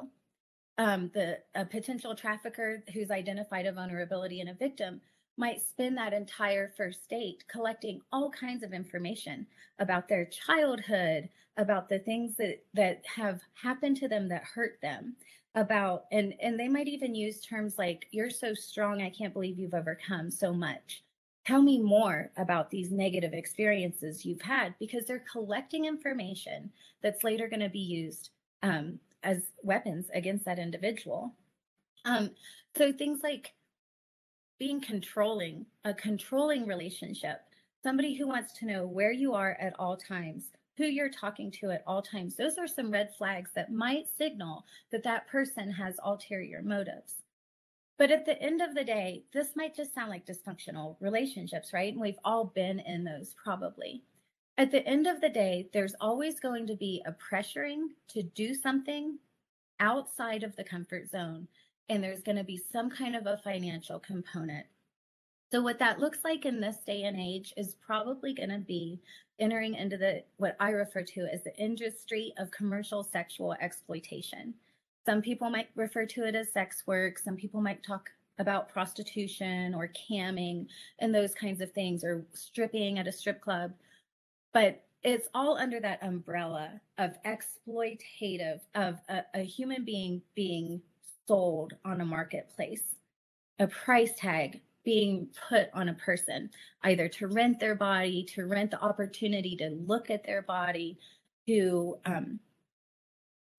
Um, 0.78 1.10
the 1.14 1.40
a 1.56 1.66
potential 1.66 2.16
trafficker 2.16 2.84
who's 2.94 3.10
identified 3.10 3.66
a 3.66 3.72
vulnerability 3.72 4.42
in 4.42 4.50
a 4.50 4.54
victim 4.54 5.02
might 5.38 5.62
spend 5.62 5.98
that 5.98 6.14
entire 6.14 6.74
first 6.78 7.10
date 7.10 7.44
collecting 7.50 8.02
all 8.12 8.30
kinds 8.30 8.64
of 8.64 8.74
information 8.74 9.48
about 9.80 10.08
their 10.08 10.26
childhood, 10.26 11.30
about 11.58 11.90
the 11.90 12.00
things 12.00 12.36
that 12.38 12.64
that 12.74 13.02
have 13.06 13.42
happened 13.62 13.98
to 13.98 14.08
them 14.08 14.28
that 14.30 14.44
hurt 14.44 14.80
them, 14.82 15.16
about 15.56 16.06
and 16.12 16.34
and 16.42 16.60
they 16.60 16.68
might 16.68 16.88
even 16.88 17.16
use 17.16 17.42
terms 17.42 17.78
like 17.78 18.08
you're 18.12 18.30
so 18.30 18.54
strong, 18.54 19.02
I 19.02 19.10
can't 19.10 19.34
believe 19.34 19.58
you've 19.58 19.74
overcome 19.74 20.30
so 20.30 20.54
much. 20.54 21.04
Tell 21.46 21.62
me 21.62 21.80
more 21.80 22.32
about 22.38 22.70
these 22.70 22.92
negative 22.92 23.34
experiences 23.34 24.26
you've 24.26 24.42
had 24.42 24.74
because 24.80 25.06
they're 25.06 25.24
collecting 25.32 25.86
information 25.86 26.72
that's 27.04 27.24
later 27.24 27.48
going 27.48 27.60
to 27.60 27.70
be 27.70 27.80
used 27.80 28.32
um, 28.64 29.00
as 29.24 29.52
weapons 29.62 30.08
against 30.14 30.44
that 30.46 30.60
individual. 30.60 31.34
Um, 32.04 32.32
so 32.76 32.92
things 32.92 33.20
like 33.24 33.54
being 34.60 34.82
controlling, 34.82 35.66
a 35.84 35.94
controlling 35.94 36.66
relationship, 36.66 37.42
somebody 37.84 38.16
who 38.16 38.28
wants 38.28 38.54
to 38.60 38.66
know 38.66 38.88
where 38.88 39.12
you 39.12 39.34
are 39.34 39.56
at 39.60 39.74
all 39.78 39.98
times, 39.98 40.46
who 40.78 40.86
you're 40.86 41.10
talking 41.10 41.52
to 41.52 41.72
at 41.72 41.84
all 41.88 42.02
times. 42.02 42.36
Those 42.36 42.58
are 42.58 42.68
some 42.68 42.92
red 42.92 43.14
flags 43.18 43.52
that 43.56 43.72
might 43.72 44.08
signal 44.18 44.66
that 44.92 45.04
that 45.04 45.28
person 45.28 45.72
has 45.72 45.96
ulterior 46.04 46.62
motives. 46.62 47.14
But 47.98 48.12
at 48.12 48.26
the 48.26 48.42
end 48.42 48.62
of 48.62 48.76
the 48.76 48.84
day, 48.84 49.24
this 49.34 49.56
might 49.56 49.76
just 49.76 49.94
sound 49.94 50.10
like 50.10 50.26
dysfunctional 50.26 50.98
relationships, 51.00 51.72
right? 51.72 51.94
And 51.94 52.02
we've 52.02 52.20
all 52.26 52.46
been 52.46 52.80
in 52.80 53.04
those 53.06 53.34
probably. 53.42 54.04
At 54.58 54.72
the 54.72 54.86
end 54.86 55.08
of 55.08 55.22
the 55.22 55.30
day, 55.30 55.70
there's 55.74 55.96
always 56.02 56.40
going 56.40 56.68
to 56.68 56.76
be 56.76 57.02
a 57.06 57.14
pressuring 57.14 57.88
to 58.10 58.24
do 58.24 58.54
something 58.54 59.20
outside 59.80 60.44
of 60.44 60.56
the 60.56 60.64
comfort 60.64 61.10
zone 61.10 61.48
and 61.90 62.04
there's 62.04 62.22
going 62.22 62.38
to 62.38 62.44
be 62.44 62.62
some 62.72 62.90
kind 62.90 63.16
of 63.16 63.28
a 63.28 63.38
financial 63.38 64.00
component. 64.00 64.66
So 65.56 65.62
what 65.62 65.80
that 65.80 66.02
looks 66.02 66.20
like 66.26 66.44
in 66.44 66.60
this 66.60 66.80
day 66.86 67.04
and 67.04 67.18
age 67.18 67.54
is 67.56 67.76
probably 67.76 68.34
going 68.34 68.50
to 68.50 68.58
be 68.58 69.00
entering 69.40 69.76
into 69.76 69.96
the 69.96 70.22
what 70.36 70.58
I 70.60 70.72
refer 70.72 71.02
to 71.02 71.30
as 71.34 71.46
the 71.46 71.56
industry 71.58 72.34
of 72.38 72.52
commercial 72.52 73.06
sexual 73.06 73.54
exploitation. 73.62 74.54
Some 75.06 75.22
people 75.22 75.50
might 75.50 75.70
refer 75.74 76.06
to 76.08 76.26
it 76.26 76.36
as 76.36 76.52
sex 76.52 76.84
work, 76.86 77.18
some 77.18 77.38
people 77.38 77.62
might 77.62 77.86
talk 77.86 78.10
about 78.38 78.68
prostitution 78.68 79.74
or 79.74 79.94
camming 80.12 80.68
and 81.00 81.16
those 81.16 81.34
kinds 81.34 81.62
of 81.62 81.72
things 81.72 82.04
or 82.04 82.26
stripping 82.34 83.00
at 83.00 83.08
a 83.08 83.12
strip 83.14 83.40
club. 83.40 83.72
But 84.52 84.84
it's 85.04 85.30
all 85.34 85.56
under 85.56 85.80
that 85.80 86.04
umbrella 86.04 86.82
of 86.98 87.16
exploitative 87.24 88.60
of 88.76 89.00
a, 89.08 89.22
a 89.34 89.44
human 89.44 89.86
being 89.86 90.22
being 90.36 90.82
sold 91.26 91.76
on 91.86 92.02
a 92.02 92.06
marketplace 92.06 92.84
a 93.60 93.68
price 93.68 94.12
tag 94.18 94.60
being 94.86 95.28
put 95.50 95.68
on 95.74 95.90
a 95.90 95.94
person, 95.96 96.50
either 96.84 97.10
to 97.10 97.28
rent 97.28 97.60
their 97.60 97.76
body, 97.76 98.24
to 98.36 98.46
rent 98.46 98.72
the 98.72 98.82
opportunity 98.82 99.58
to 99.58 99.70
look 99.70 100.10
at 100.10 100.24
their 100.24 100.44
body, 100.44 100.98
to 101.48 101.98
um, 102.06 102.40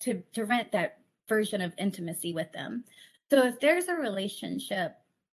to 0.00 0.22
to 0.32 0.44
rent 0.44 0.72
that 0.72 0.98
version 1.28 1.60
of 1.60 1.72
intimacy 1.76 2.32
with 2.32 2.50
them. 2.52 2.84
So 3.28 3.44
if 3.44 3.60
there's 3.60 3.88
a 3.88 3.94
relationship 3.94 4.96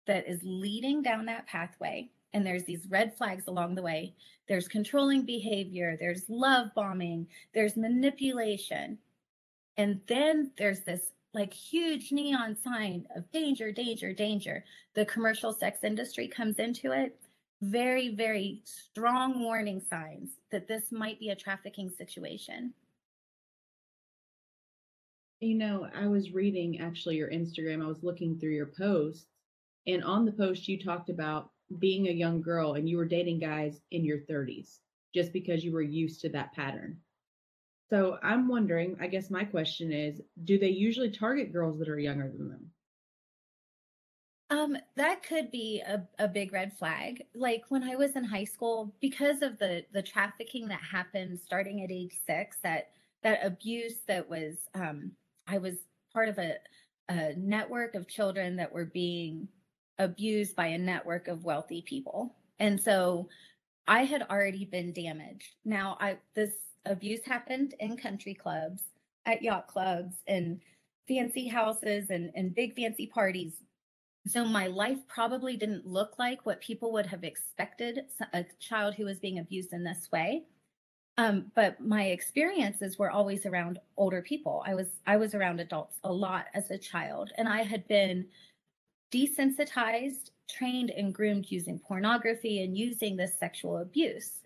that 0.07 0.29
is 0.29 0.41
leading 0.43 1.03
down 1.03 1.27
that 1.27 1.47
pathway, 1.47 2.11
and 2.33 2.45
there's 2.45 2.65
these 2.65 2.87
red 2.89 3.17
flags 3.17 3.47
along 3.47 3.75
the 3.75 3.83
way, 3.83 4.15
there's 4.49 4.69
controlling 4.69 5.25
behavior, 5.25 5.97
there's 5.99 6.25
love 6.29 6.69
bombing, 6.75 7.27
there's 7.55 7.77
manipulation, 7.77 8.99
and 9.77 10.01
then 10.07 10.51
there's 10.59 10.81
this 10.81 11.13
like 11.37 11.53
huge 11.53 12.13
neon 12.13 12.57
sign 12.57 13.07
of 13.15 13.31
danger, 13.31 13.71
danger, 13.71 14.13
danger. 14.15 14.65
The 14.95 15.05
commercial 15.05 15.53
sex 15.53 15.85
industry 15.85 16.29
comes 16.29 16.59
into 16.59 16.93
it. 16.93 17.21
Very, 17.61 18.15
very 18.15 18.63
strong 18.65 19.43
warning 19.43 19.83
signs 19.89 20.31
that 20.51 20.67
this 20.67 20.91
might 20.91 21.21
be 21.21 21.29
a 21.29 21.37
trafficking 21.37 21.91
situation. 21.91 22.73
You 25.41 25.57
know, 25.57 25.87
I 25.95 26.07
was 26.07 26.33
reading 26.33 26.81
actually 26.81 27.17
your 27.17 27.31
Instagram. 27.31 27.85
I 27.85 27.87
was 27.87 28.03
looking 28.03 28.39
through 28.39 28.55
your 28.55 28.73
posts, 28.79 29.27
and 29.87 30.03
on 30.03 30.25
the 30.25 30.33
post, 30.33 30.67
you 30.67 30.83
talked 30.83 31.11
about 31.11 31.51
being 31.79 32.09
a 32.09 32.13
young 32.13 32.41
girl 32.41 32.75
and 32.75 32.89
you 32.89 32.97
were 32.97 33.05
dating 33.05 33.41
guys 33.41 33.81
in 33.91 34.05
your 34.05 34.21
30s 34.21 34.79
just 35.15 35.33
because 35.33 35.65
you 35.65 35.73
were 35.73 35.83
used 35.83 36.21
to 36.23 36.31
that 36.31 36.55
pattern. 36.55 36.97
So 37.91 38.19
I'm 38.23 38.49
wondering, 38.49 38.97
I 39.01 39.07
guess 39.07 39.31
my 39.31 39.45
question 39.45 39.93
is, 39.93 40.21
do 40.45 40.59
they 40.59 40.71
usually 40.71 41.11
target 41.11 41.53
girls 41.53 41.79
that 41.79 41.89
are 41.89 41.99
younger 41.99 42.29
than 42.29 42.49
them? 42.49 42.71
Um, 44.49 44.77
that 44.97 45.23
could 45.25 45.51
be 45.51 45.81
a, 45.81 46.07
a 46.19 46.29
big 46.29 46.53
red 46.53 46.73
flag. 46.77 47.25
Like 47.35 47.65
when 47.69 47.83
I 47.83 47.97
was 47.97 48.15
in 48.15 48.25
high 48.25 48.45
school, 48.45 48.95
because 49.01 49.43
of 49.43 49.59
the 49.59 49.85
the 49.93 50.03
trafficking 50.03 50.69
that 50.69 50.81
happened 50.81 51.41
starting 51.41 51.83
at 51.83 51.91
age 51.91 52.17
six, 52.27 52.57
that 52.63 52.91
that 53.23 53.45
abuse 53.45 53.99
that 54.07 54.29
was 54.29 54.57
um 54.75 55.13
I 55.49 55.59
was 55.59 55.75
part 56.13 56.29
of 56.29 56.39
a 56.39 56.55
a 57.09 57.35
network 57.37 57.95
of 57.95 58.09
children 58.09 58.57
that 58.57 58.73
were 58.73 58.85
being 58.85 59.49
abused 59.99 60.55
by 60.55 60.67
a 60.67 60.79
network 60.79 61.27
of 61.27 61.45
wealthy 61.45 61.83
people. 61.83 62.37
And 62.59 62.81
so 62.81 63.29
I 63.89 64.05
had 64.05 64.23
already 64.23 64.65
been 64.65 64.93
damaged. 64.93 65.57
Now 65.65 65.97
I 66.01 66.19
this 66.35 66.53
abuse 66.87 67.25
happened 67.25 67.75
in 67.81 67.97
country 67.97 68.35
clubs, 68.35 68.83
at 69.25 69.43
yacht 69.43 69.69
clubs, 69.69 70.15
and 70.27 70.61
fancy 71.09 71.49
houses 71.49 72.11
and, 72.11 72.31
and 72.35 72.55
big 72.55 72.75
fancy 72.75 73.07
parties. 73.07 73.63
So 74.27 74.45
my 74.45 74.67
life 74.67 74.99
probably 75.07 75.57
didn't 75.57 75.87
look 75.87 76.19
like 76.19 76.45
what 76.45 76.61
people 76.61 76.93
would 76.93 77.07
have 77.07 77.23
expected 77.23 78.01
a 78.33 78.45
child 78.59 78.95
who 78.95 79.05
was 79.05 79.21
being 79.21 79.39
abused 79.39 79.73
in 79.73 79.85
this 79.85 80.09
way. 80.13 80.45
Um, 81.19 81.51
but 81.55 81.81
my 81.81 82.07
experiences 82.07 82.99
were 82.99 83.11
always 83.11 83.47
around 83.47 83.79
older 83.97 84.21
people. 84.21 84.63
I 84.67 84.75
was 84.75 84.89
I 85.07 85.17
was 85.17 85.35
around 85.35 85.61
adults 85.61 85.99
a 86.05 86.13
lot 86.13 86.47
as 86.55 86.71
a 86.71 86.77
child, 86.77 87.31
and 87.39 87.49
I 87.49 87.63
had 87.63 87.89
been 87.89 88.27
desensitized, 89.13 90.31
trained, 90.51 90.91
and 90.91 91.15
groomed 91.15 91.47
using 91.49 91.79
pornography 91.79 92.63
and 92.63 92.77
using 92.77 93.17
this 93.17 93.39
sexual 93.39 93.79
abuse. 93.79 94.41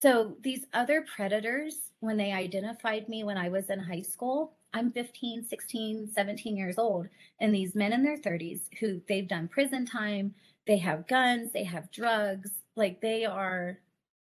So 0.00 0.36
these 0.42 0.64
other 0.72 1.04
predators, 1.14 1.90
when 2.00 2.16
they 2.16 2.32
identified 2.32 3.08
me 3.08 3.24
when 3.24 3.36
I 3.36 3.48
was 3.48 3.68
in 3.68 3.80
high 3.80 4.02
school, 4.02 4.52
I'm 4.72 4.92
15, 4.92 5.44
16, 5.44 6.10
17 6.14 6.56
years 6.56 6.78
old, 6.78 7.08
and 7.40 7.54
these 7.54 7.74
men 7.74 7.92
in 7.92 8.04
their 8.04 8.18
30s 8.18 8.60
who 8.78 9.00
they've 9.08 9.26
done 9.26 9.48
prison 9.48 9.86
time, 9.86 10.34
they 10.66 10.76
have 10.78 11.08
guns, 11.08 11.52
they 11.52 11.64
have 11.64 11.90
drugs, 11.90 12.50
like 12.76 13.00
they 13.00 13.24
are 13.24 13.78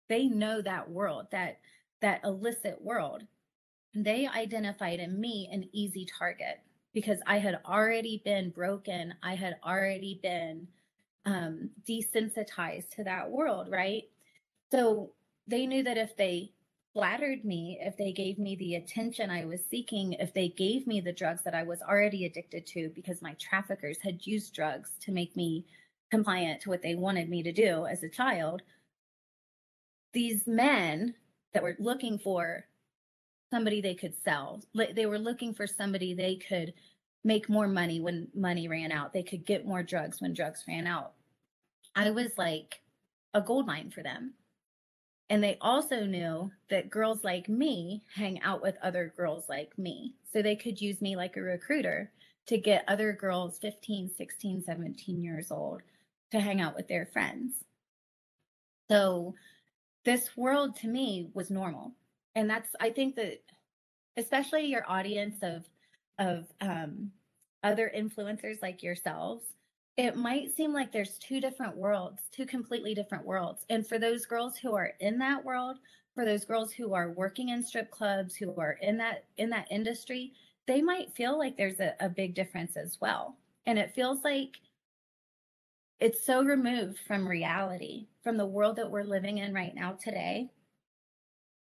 they 0.09 0.27
know 0.27 0.61
that 0.61 0.91
world, 0.91 1.27
that 1.33 1.59
that 2.01 2.21
illicit 2.25 2.83
world. 2.83 3.23
They 3.95 4.27
identified 4.27 5.01
in 5.01 5.21
me 5.21 5.49
an 5.53 5.69
easy 5.73 6.07
target 6.19 6.61
because 6.93 7.19
I 7.27 7.39
had 7.39 7.61
already 7.65 8.21
been 8.25 8.51
broken. 8.51 9.15
I 9.23 9.35
had 9.37 9.57
already 9.65 10.19
been 10.23 10.67
um, 11.25 11.71
desensitized 11.89 12.91
to 12.97 13.05
that 13.05 13.31
world, 13.31 13.69
right? 13.71 14.05
So 14.71 15.13
they 15.47 15.67
knew 15.67 15.83
that 15.83 15.99
if 15.99 16.17
they 16.17 16.53
flattered 16.93 17.45
me, 17.45 17.79
if 17.81 17.97
they 17.97 18.13
gave 18.13 18.39
me 18.39 18.55
the 18.57 18.75
attention 18.75 19.31
I 19.31 19.45
was 19.45 19.61
seeking, 19.71 20.13
if 20.15 20.35
they 20.35 20.49
gave 20.49 20.87
me 20.87 21.01
the 21.01 21.13
drugs 21.13 21.43
that 21.45 21.55
I 21.55 21.63
was 21.63 21.81
already 21.81 22.27
addicted 22.27 22.67
to 22.69 22.91
because 22.95 23.23
my 23.23 23.35
traffickers 23.35 23.99
had 24.03 24.27
used 24.27 24.55
drugs 24.55 24.91
to 25.01 25.13
make 25.13 25.35
me 25.35 25.65
compliant 26.11 26.61
to 26.63 26.69
what 26.69 26.83
they 26.83 26.95
wanted 26.95 27.29
me 27.31 27.43
to 27.43 27.53
do 27.53 27.87
as 27.87 28.03
a 28.03 28.09
child, 28.09 28.63
these 30.13 30.47
men 30.47 31.15
that 31.55 31.63
were 31.63 31.77
looking 31.79 32.19
for 32.19 32.67
somebody 33.51 33.81
they 33.81 33.95
could 33.95 34.15
sell, 34.23 34.63
they 34.95 35.07
were 35.07 35.19
looking 35.19 35.55
for 35.55 35.67
somebody 35.67 36.15
they 36.15 36.37
could 36.37 36.75
make 37.25 37.49
more 37.49 37.69
money 37.69 38.01
when 38.01 38.29
money 38.35 38.69
ran 38.69 38.93
out, 38.93 39.13
they 39.13 39.23
could 39.23 39.47
get 39.47 39.67
more 39.67 39.83
drugs 39.83 40.21
when 40.21 40.35
drugs 40.35 40.65
ran 40.69 40.87
out. 40.87 41.13
I 41.95 42.11
was 42.11 42.33
like 42.37 42.81
a 43.33 43.41
gold 43.41 43.67
mine 43.67 43.91
for 43.91 44.03
them. 44.03 44.35
And 45.33 45.43
they 45.43 45.57
also 45.63 46.05
knew 46.05 46.53
that 46.69 46.91
girls 46.91 47.25
like 47.25 47.49
me 47.49 48.03
hang 48.15 48.43
out 48.43 48.61
with 48.61 48.77
other 48.83 49.15
girls 49.17 49.49
like 49.49 49.73
me. 49.79 50.15
So 50.31 50.43
they 50.43 50.55
could 50.55 50.79
use 50.79 51.01
me 51.01 51.17
like 51.17 51.39
a 51.39 51.41
recruiter 51.41 52.13
to 52.49 52.59
get 52.59 52.85
other 52.87 53.15
girls 53.15 53.57
15, 53.61 54.11
16, 54.15 54.63
17 54.63 55.23
years 55.23 55.51
old 55.51 55.81
to 56.33 56.39
hang 56.39 56.61
out 56.61 56.77
with 56.77 56.87
their 56.87 57.07
friends. 57.07 57.55
So 58.91 59.35
this 60.05 60.37
world 60.37 60.77
to 60.81 60.87
me 60.87 61.31
was 61.33 61.51
normal. 61.51 61.93
And 62.35 62.51
that's, 62.51 62.69
I 62.79 62.91
think 62.91 63.17
that 63.17 63.41
especially 64.19 64.67
your 64.67 64.85
audience 64.87 65.39
of, 65.41 65.65
of 66.19 66.45
um, 66.61 67.11
other 67.63 67.91
influencers 67.97 68.61
like 68.61 68.83
yourselves, 68.83 69.47
it 69.97 70.17
might 70.17 70.55
seem 70.57 70.73
like 70.73 70.91
there's 70.91 71.19
two 71.19 71.41
different 71.41 71.77
worlds, 71.77 72.23
two 72.33 72.47
completely 72.47 72.95
different 72.95 73.27
worlds. 73.27 73.67
And 73.69 73.87
for 73.87 73.99
those 73.99 74.25
girls 74.25 74.57
who 74.57 74.75
are 74.75 74.93
in 75.01 75.19
that 75.19 75.45
world, 75.45 75.79
for 76.15 76.25
those 76.25 76.45
girls 76.45 76.73
who 76.73 76.95
are 76.95 77.11
working 77.13 77.51
in 77.51 77.63
strip 77.63 77.91
clubs, 77.91 78.35
who 78.35 78.55
are 78.59 78.79
in 78.81 78.97
that 78.99 79.25
in 79.37 79.51
that 79.51 79.69
industry, 79.71 80.33
they 80.67 80.81
might 80.81 81.15
feel 81.15 81.39
like 81.39 81.57
there's 81.57 81.81
a, 81.81 81.95
a 82.01 82.09
big 82.09 82.35
difference 82.35 82.77
as 82.77 82.99
well. 83.01 83.37
And 83.67 83.79
it 83.79 83.95
feels 83.95 84.25
like 84.25 84.57
it's 86.01 86.25
so 86.25 86.43
removed 86.43 86.99
from 87.07 87.29
reality, 87.29 88.09
from 88.23 88.37
the 88.37 88.47
world 88.47 88.77
that 88.77 88.91
we're 88.91 89.05
living 89.05 89.39
in 89.39 89.55
right 89.55 89.75
now 89.75 89.93
today. 89.93 90.51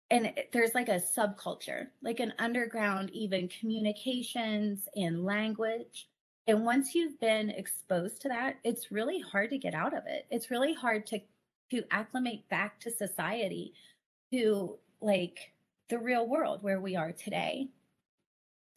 And 0.09 0.27
it, 0.27 0.49
there's 0.53 0.73
like 0.73 0.89
a 0.89 0.99
subculture, 0.99 1.87
like 2.01 2.19
an 2.19 2.33
underground, 2.39 3.09
even 3.11 3.47
communications 3.47 4.87
and 4.95 5.23
language 5.23 6.07
and 6.47 6.65
once 6.65 6.95
you've 6.95 7.19
been 7.19 7.49
exposed 7.49 8.21
to 8.21 8.29
that, 8.29 8.55
it's 8.63 8.91
really 8.91 9.19
hard 9.19 9.49
to 9.49 9.57
get 9.57 9.73
out 9.73 9.95
of 9.95 10.03
it. 10.07 10.25
It's 10.31 10.49
really 10.49 10.73
hard 10.73 11.05
to 11.07 11.19
to 11.71 11.83
acclimate 11.91 12.47
back 12.47 12.79
to 12.79 12.89
society, 12.89 13.73
to 14.31 14.77
like 15.01 15.51
the 15.89 15.99
real 15.99 16.27
world 16.27 16.63
where 16.63 16.79
we 16.79 16.95
are 16.95 17.11
today. 17.11 17.67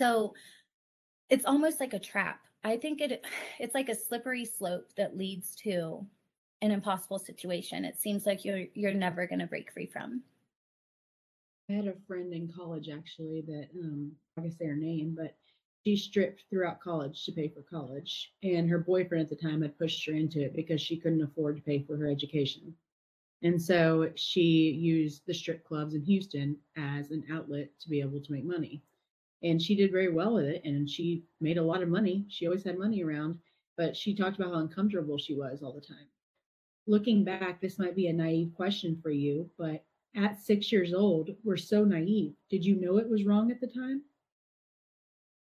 So 0.00 0.34
it's 1.28 1.44
almost 1.44 1.78
like 1.78 1.94
a 1.94 2.00
trap. 2.00 2.40
I 2.64 2.76
think 2.76 3.00
it 3.00 3.24
it's 3.60 3.74
like 3.74 3.88
a 3.88 3.94
slippery 3.94 4.44
slope 4.44 4.90
that 4.96 5.16
leads 5.16 5.54
to 5.56 6.04
an 6.62 6.72
impossible 6.72 7.20
situation. 7.20 7.84
It 7.84 8.00
seems 8.00 8.26
like 8.26 8.44
you're 8.44 8.64
you're 8.74 8.92
never 8.92 9.26
going 9.26 9.38
to 9.38 9.46
break 9.46 9.72
free 9.72 9.86
from. 9.86 10.22
I 11.70 11.74
had 11.74 11.86
a 11.86 11.94
friend 12.08 12.34
in 12.34 12.52
college 12.52 12.88
actually 12.92 13.42
that 13.46 13.68
um 13.78 14.10
I 14.36 14.48
say 14.48 14.66
her 14.66 14.74
name, 14.74 15.14
but 15.16 15.36
she 15.84 15.96
stripped 15.96 16.44
throughout 16.50 16.80
college 16.80 17.25
to 17.25 17.32
pay 17.32 17.49
for 17.49 17.62
college, 17.62 18.32
and 18.42 18.68
her 18.68 18.78
boyfriend 18.78 19.22
at 19.25 19.30
the 19.30 19.37
time 19.37 19.62
had 19.62 19.78
pushed 19.78 20.06
her 20.06 20.12
into 20.14 20.40
it 20.42 20.54
because 20.54 20.80
she 20.80 20.96
couldn't 20.96 21.22
afford 21.22 21.56
to 21.56 21.62
pay 21.62 21.82
for 21.82 21.96
her 21.96 22.08
education. 22.08 22.75
And 23.42 23.60
so 23.60 24.10
she 24.16 24.70
used 24.70 25.22
the 25.26 25.34
strip 25.34 25.64
clubs 25.64 25.94
in 25.94 26.02
Houston 26.04 26.56
as 26.76 27.10
an 27.10 27.25
outlet 27.32 27.70
to 27.80 27.88
be 27.88 28.00
able 28.00 28.20
to 28.20 28.32
make 28.32 28.44
money. 28.44 28.82
And 29.42 29.60
she 29.62 29.75
did 29.75 29.90
very 29.92 30.10
well 30.12 30.34
with 30.34 30.44
it, 30.44 30.62
and 30.64 30.88
she 30.88 31.25
made 31.40 31.56
a 31.58 31.62
lot 31.62 31.82
of 31.82 31.88
money. 31.88 32.26
She 32.28 32.46
always 32.46 32.64
had 32.64 32.78
money 32.78 33.02
around, 33.02 33.38
but 33.76 33.96
she 33.96 34.14
talked 34.14 34.38
about 34.38 34.52
how 34.52 34.60
uncomfortable 34.60 35.16
she 35.18 35.34
was 35.34 35.62
all 35.62 35.72
the 35.72 35.80
time. 35.80 36.08
looking 36.87 37.25
back, 37.25 37.60
this 37.60 37.78
might 37.78 37.96
be 37.96 38.08
a 38.08 38.12
naive 38.12 38.52
question 38.54 38.99
for 39.02 39.10
you, 39.10 39.49
but 39.56 39.84
at 40.14 40.38
six 40.40 40.72
years 40.72 40.92
old, 40.92 41.30
we're 41.44 41.56
so 41.56 41.84
naive. 41.84 42.34
Did 42.50 42.64
you 42.64 42.75
know 42.76 42.99
it 42.99 43.08
was 43.08 43.25
wrong 43.25 43.50
at 43.50 43.60
the 43.60 43.66
time? 43.66 44.02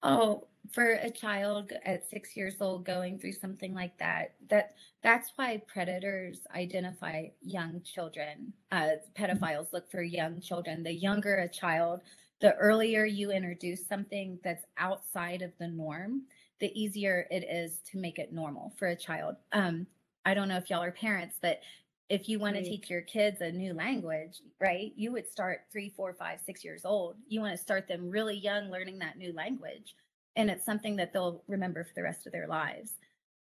Oh, 0.03 0.47
for 0.73 0.93
a 0.95 1.11
child 1.11 1.73
at 1.85 2.09
six 2.09 2.37
years 2.37 2.61
old 2.61 2.85
going 2.85 3.19
through 3.19 3.33
something 3.33 3.73
like 3.75 3.97
that, 3.99 4.35
that 4.49 4.75
that's 5.03 5.33
why 5.37 5.63
predators 5.67 6.41
identify 6.55 7.27
young 7.41 7.81
children. 7.83 8.53
Uh, 8.73 8.91
pedophiles 9.17 9.73
look 9.73 9.91
for 9.91 10.03
young 10.03 10.41
children. 10.41 10.83
The 10.83 10.93
younger 10.93 11.37
a 11.37 11.49
child, 11.49 12.03
the 12.41 12.55
earlier 12.57 13.05
you 13.05 13.31
introduce 13.31 13.87
something 13.87 14.39
that's 14.45 14.65
outside 14.77 15.43
of 15.43 15.53
the 15.59 15.69
norm, 15.69 16.23
the 16.61 16.73
easier 16.81 17.27
it 17.31 17.45
is 17.49 17.81
to 17.91 17.99
make 17.99 18.19
it 18.19 18.33
normal 18.33 18.73
for 18.79 18.89
a 18.89 18.97
child. 18.97 19.37
Um, 19.53 19.87
I 20.25 20.35
don't 20.35 20.49
know 20.49 20.57
if 20.57 20.69
y'all 20.71 20.83
are 20.83 20.93
parents, 20.93 21.39
but 21.41 21.61
if 22.09 22.29
you 22.29 22.39
want 22.39 22.55
to 22.57 22.63
teach 22.63 22.89
your 22.89 23.03
kids 23.03 23.41
a 23.41 23.51
new 23.51 23.75
language, 23.75 24.41
right, 24.61 24.93
you 24.97 25.13
would 25.13 25.29
start 25.29 25.63
three, 25.73 25.93
four, 25.97 26.15
five, 26.15 26.39
six 26.45 26.65
years 26.65 26.85
old. 26.85 27.17
You 27.29 27.41
want 27.41 27.57
to 27.57 27.63
start 27.63 27.89
them 27.89 28.11
really 28.11 28.37
young 28.37 28.71
learning 28.71 29.01
that 29.01 29.19
new 29.19 29.33
language. 29.33 29.95
And 30.37 30.51
it's 30.51 30.65
something 30.65 30.97
that 30.97 31.13
they'll 31.13 31.43
remember 31.49 31.83
for 31.83 31.95
the 31.97 32.03
rest 32.03 32.27
of 32.27 32.33
their 32.33 32.47
lives. 32.47 32.93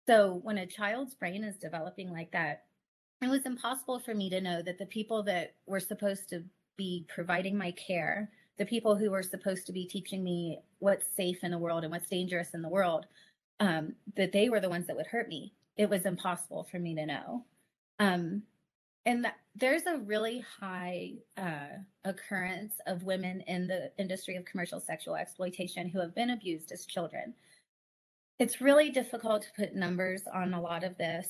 So 0.06 0.40
when 0.44 0.58
a 0.58 0.66
child's 0.66 1.14
brain 1.14 1.42
is 1.42 1.56
developing 1.56 2.12
like 2.12 2.30
that, 2.32 2.64
it 3.20 3.28
was 3.28 3.46
impossible 3.46 3.98
for 4.00 4.14
me 4.14 4.30
to 4.30 4.40
know 4.40 4.62
that 4.62 4.78
the 4.78 4.86
people 4.86 5.22
that 5.24 5.54
were 5.66 5.80
supposed 5.80 6.28
to 6.30 6.44
be 6.76 7.06
providing 7.08 7.56
my 7.56 7.72
care, 7.72 8.30
the 8.58 8.66
people 8.66 8.96
who 8.96 9.10
were 9.10 9.22
supposed 9.22 9.66
to 9.66 9.72
be 9.72 9.86
teaching 9.86 10.22
me 10.22 10.58
what's 10.78 11.06
safe 11.16 11.42
in 11.42 11.50
the 11.50 11.58
world 11.58 11.84
and 11.84 11.92
what's 11.92 12.08
dangerous 12.08 12.50
in 12.54 12.62
the 12.62 12.68
world, 12.68 13.06
um, 13.60 13.94
that 14.16 14.32
they 14.32 14.48
were 14.48 14.60
the 14.60 14.68
ones 14.68 14.86
that 14.86 14.96
would 14.96 15.06
hurt 15.06 15.28
me. 15.28 15.52
It 15.76 15.88
was 15.88 16.04
impossible 16.04 16.66
for 16.70 16.78
me 16.78 16.94
to 16.96 17.06
know. 17.06 17.44
Um, 17.98 18.42
and 19.04 19.26
there's 19.56 19.86
a 19.86 19.98
really 19.98 20.44
high 20.60 21.12
uh, 21.36 21.78
occurrence 22.04 22.74
of 22.86 23.02
women 23.02 23.42
in 23.46 23.66
the 23.66 23.90
industry 23.98 24.36
of 24.36 24.44
commercial 24.44 24.80
sexual 24.80 25.16
exploitation 25.16 25.88
who 25.88 26.00
have 26.00 26.14
been 26.14 26.30
abused 26.30 26.72
as 26.72 26.86
children. 26.86 27.34
It's 28.38 28.60
really 28.60 28.90
difficult 28.90 29.42
to 29.42 29.52
put 29.56 29.74
numbers 29.74 30.22
on 30.32 30.54
a 30.54 30.60
lot 30.60 30.84
of 30.84 30.96
this. 30.98 31.28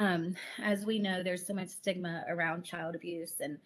Um, 0.00 0.34
as 0.62 0.84
we 0.84 0.98
know, 0.98 1.22
there's 1.22 1.46
so 1.46 1.54
much 1.54 1.68
stigma 1.68 2.24
around 2.28 2.64
child 2.64 2.94
abuse 2.94 3.34
and 3.40 3.58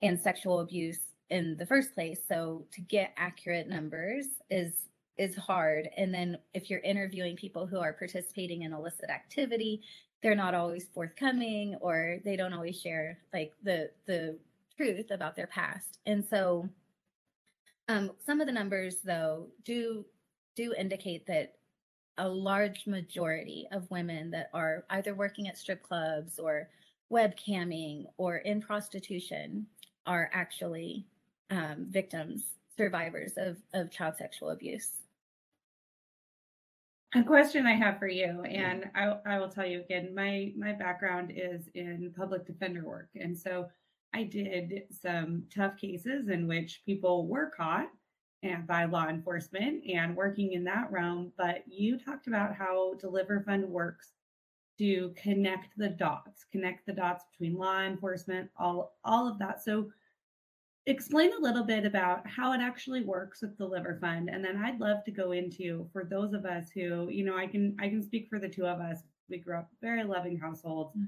and 0.00 0.18
sexual 0.18 0.60
abuse 0.60 0.98
in 1.30 1.56
the 1.56 1.66
first 1.66 1.94
place. 1.94 2.20
So 2.28 2.66
to 2.72 2.80
get 2.80 3.12
accurate 3.16 3.68
numbers 3.68 4.26
is 4.50 4.88
is 5.18 5.36
hard. 5.36 5.88
And 5.96 6.12
then 6.12 6.38
if 6.54 6.70
you're 6.70 6.80
interviewing 6.80 7.36
people 7.36 7.66
who 7.66 7.78
are 7.78 7.92
participating 7.92 8.62
in 8.62 8.72
illicit 8.72 9.10
activity, 9.10 9.82
they're 10.22 10.34
not 10.34 10.54
always 10.54 10.86
forthcoming 10.94 11.76
or 11.80 12.18
they 12.24 12.36
don't 12.36 12.52
always 12.52 12.80
share 12.80 13.18
like 13.32 13.52
the 13.62 13.90
the 14.06 14.38
truth 14.76 15.10
about 15.10 15.36
their 15.36 15.48
past. 15.48 15.98
And 16.06 16.24
so 16.24 16.68
um, 17.88 18.12
some 18.24 18.40
of 18.40 18.46
the 18.46 18.52
numbers 18.52 18.98
though 19.04 19.48
do 19.64 20.04
do 20.56 20.74
indicate 20.78 21.26
that 21.26 21.54
a 22.18 22.28
large 22.28 22.86
majority 22.86 23.66
of 23.72 23.90
women 23.90 24.30
that 24.30 24.50
are 24.52 24.84
either 24.90 25.14
working 25.14 25.48
at 25.48 25.58
strip 25.58 25.82
clubs 25.82 26.38
or 26.38 26.68
webcamming 27.10 28.04
or 28.16 28.36
in 28.38 28.60
prostitution 28.60 29.66
are 30.06 30.30
actually 30.32 31.06
um, 31.50 31.86
victims 31.90 32.44
survivors 32.76 33.32
of, 33.36 33.56
of 33.74 33.90
child 33.90 34.14
sexual 34.16 34.50
abuse 34.50 34.92
a 37.14 37.22
question 37.22 37.66
I 37.66 37.74
have 37.74 37.98
for 37.98 38.08
you, 38.08 38.42
and 38.42 38.90
I, 38.94 39.16
I 39.26 39.38
will 39.38 39.48
tell 39.48 39.66
you 39.66 39.80
again, 39.80 40.14
my 40.14 40.52
my 40.56 40.72
background 40.72 41.32
is 41.34 41.68
in 41.74 42.12
public 42.16 42.46
defender 42.46 42.84
work, 42.84 43.10
and 43.14 43.38
so 43.38 43.68
I 44.14 44.24
did 44.24 44.84
some 44.90 45.44
tough 45.54 45.76
cases 45.76 46.28
in 46.28 46.46
which 46.46 46.82
people 46.84 47.26
were 47.26 47.50
caught 47.50 47.88
and 48.42 48.66
by 48.66 48.84
law 48.84 49.08
enforcement 49.08 49.84
and 49.88 50.16
working 50.16 50.52
in 50.52 50.64
that 50.64 50.90
realm. 50.90 51.32
But 51.38 51.64
you 51.66 51.98
talked 51.98 52.26
about 52.26 52.54
how 52.54 52.94
Deliver 52.94 53.40
Fund 53.40 53.64
works 53.64 54.12
to 54.78 55.14
connect 55.16 55.76
the 55.76 55.90
dots, 55.90 56.44
connect 56.50 56.86
the 56.86 56.92
dots 56.92 57.24
between 57.30 57.58
law 57.58 57.80
enforcement, 57.82 58.50
all 58.58 58.96
all 59.04 59.28
of 59.28 59.38
that. 59.38 59.62
So 59.62 59.90
explain 60.86 61.30
a 61.32 61.40
little 61.40 61.62
bit 61.62 61.84
about 61.84 62.26
how 62.28 62.52
it 62.52 62.60
actually 62.60 63.04
works 63.04 63.40
with 63.40 63.56
Deliver 63.56 63.98
Fund 64.00 64.28
and 64.28 64.44
then 64.44 64.56
i'd 64.64 64.80
love 64.80 65.04
to 65.04 65.12
go 65.12 65.30
into 65.30 65.88
for 65.92 66.04
those 66.04 66.32
of 66.32 66.44
us 66.44 66.70
who 66.74 67.08
you 67.08 67.24
know 67.24 67.36
i 67.36 67.46
can 67.46 67.76
i 67.80 67.88
can 67.88 68.02
speak 68.02 68.28
for 68.28 68.40
the 68.40 68.48
two 68.48 68.66
of 68.66 68.80
us 68.80 68.98
we 69.30 69.38
grew 69.38 69.58
up 69.58 69.70
very 69.80 70.02
loving 70.02 70.36
households 70.36 70.96
mm-hmm. 70.96 71.06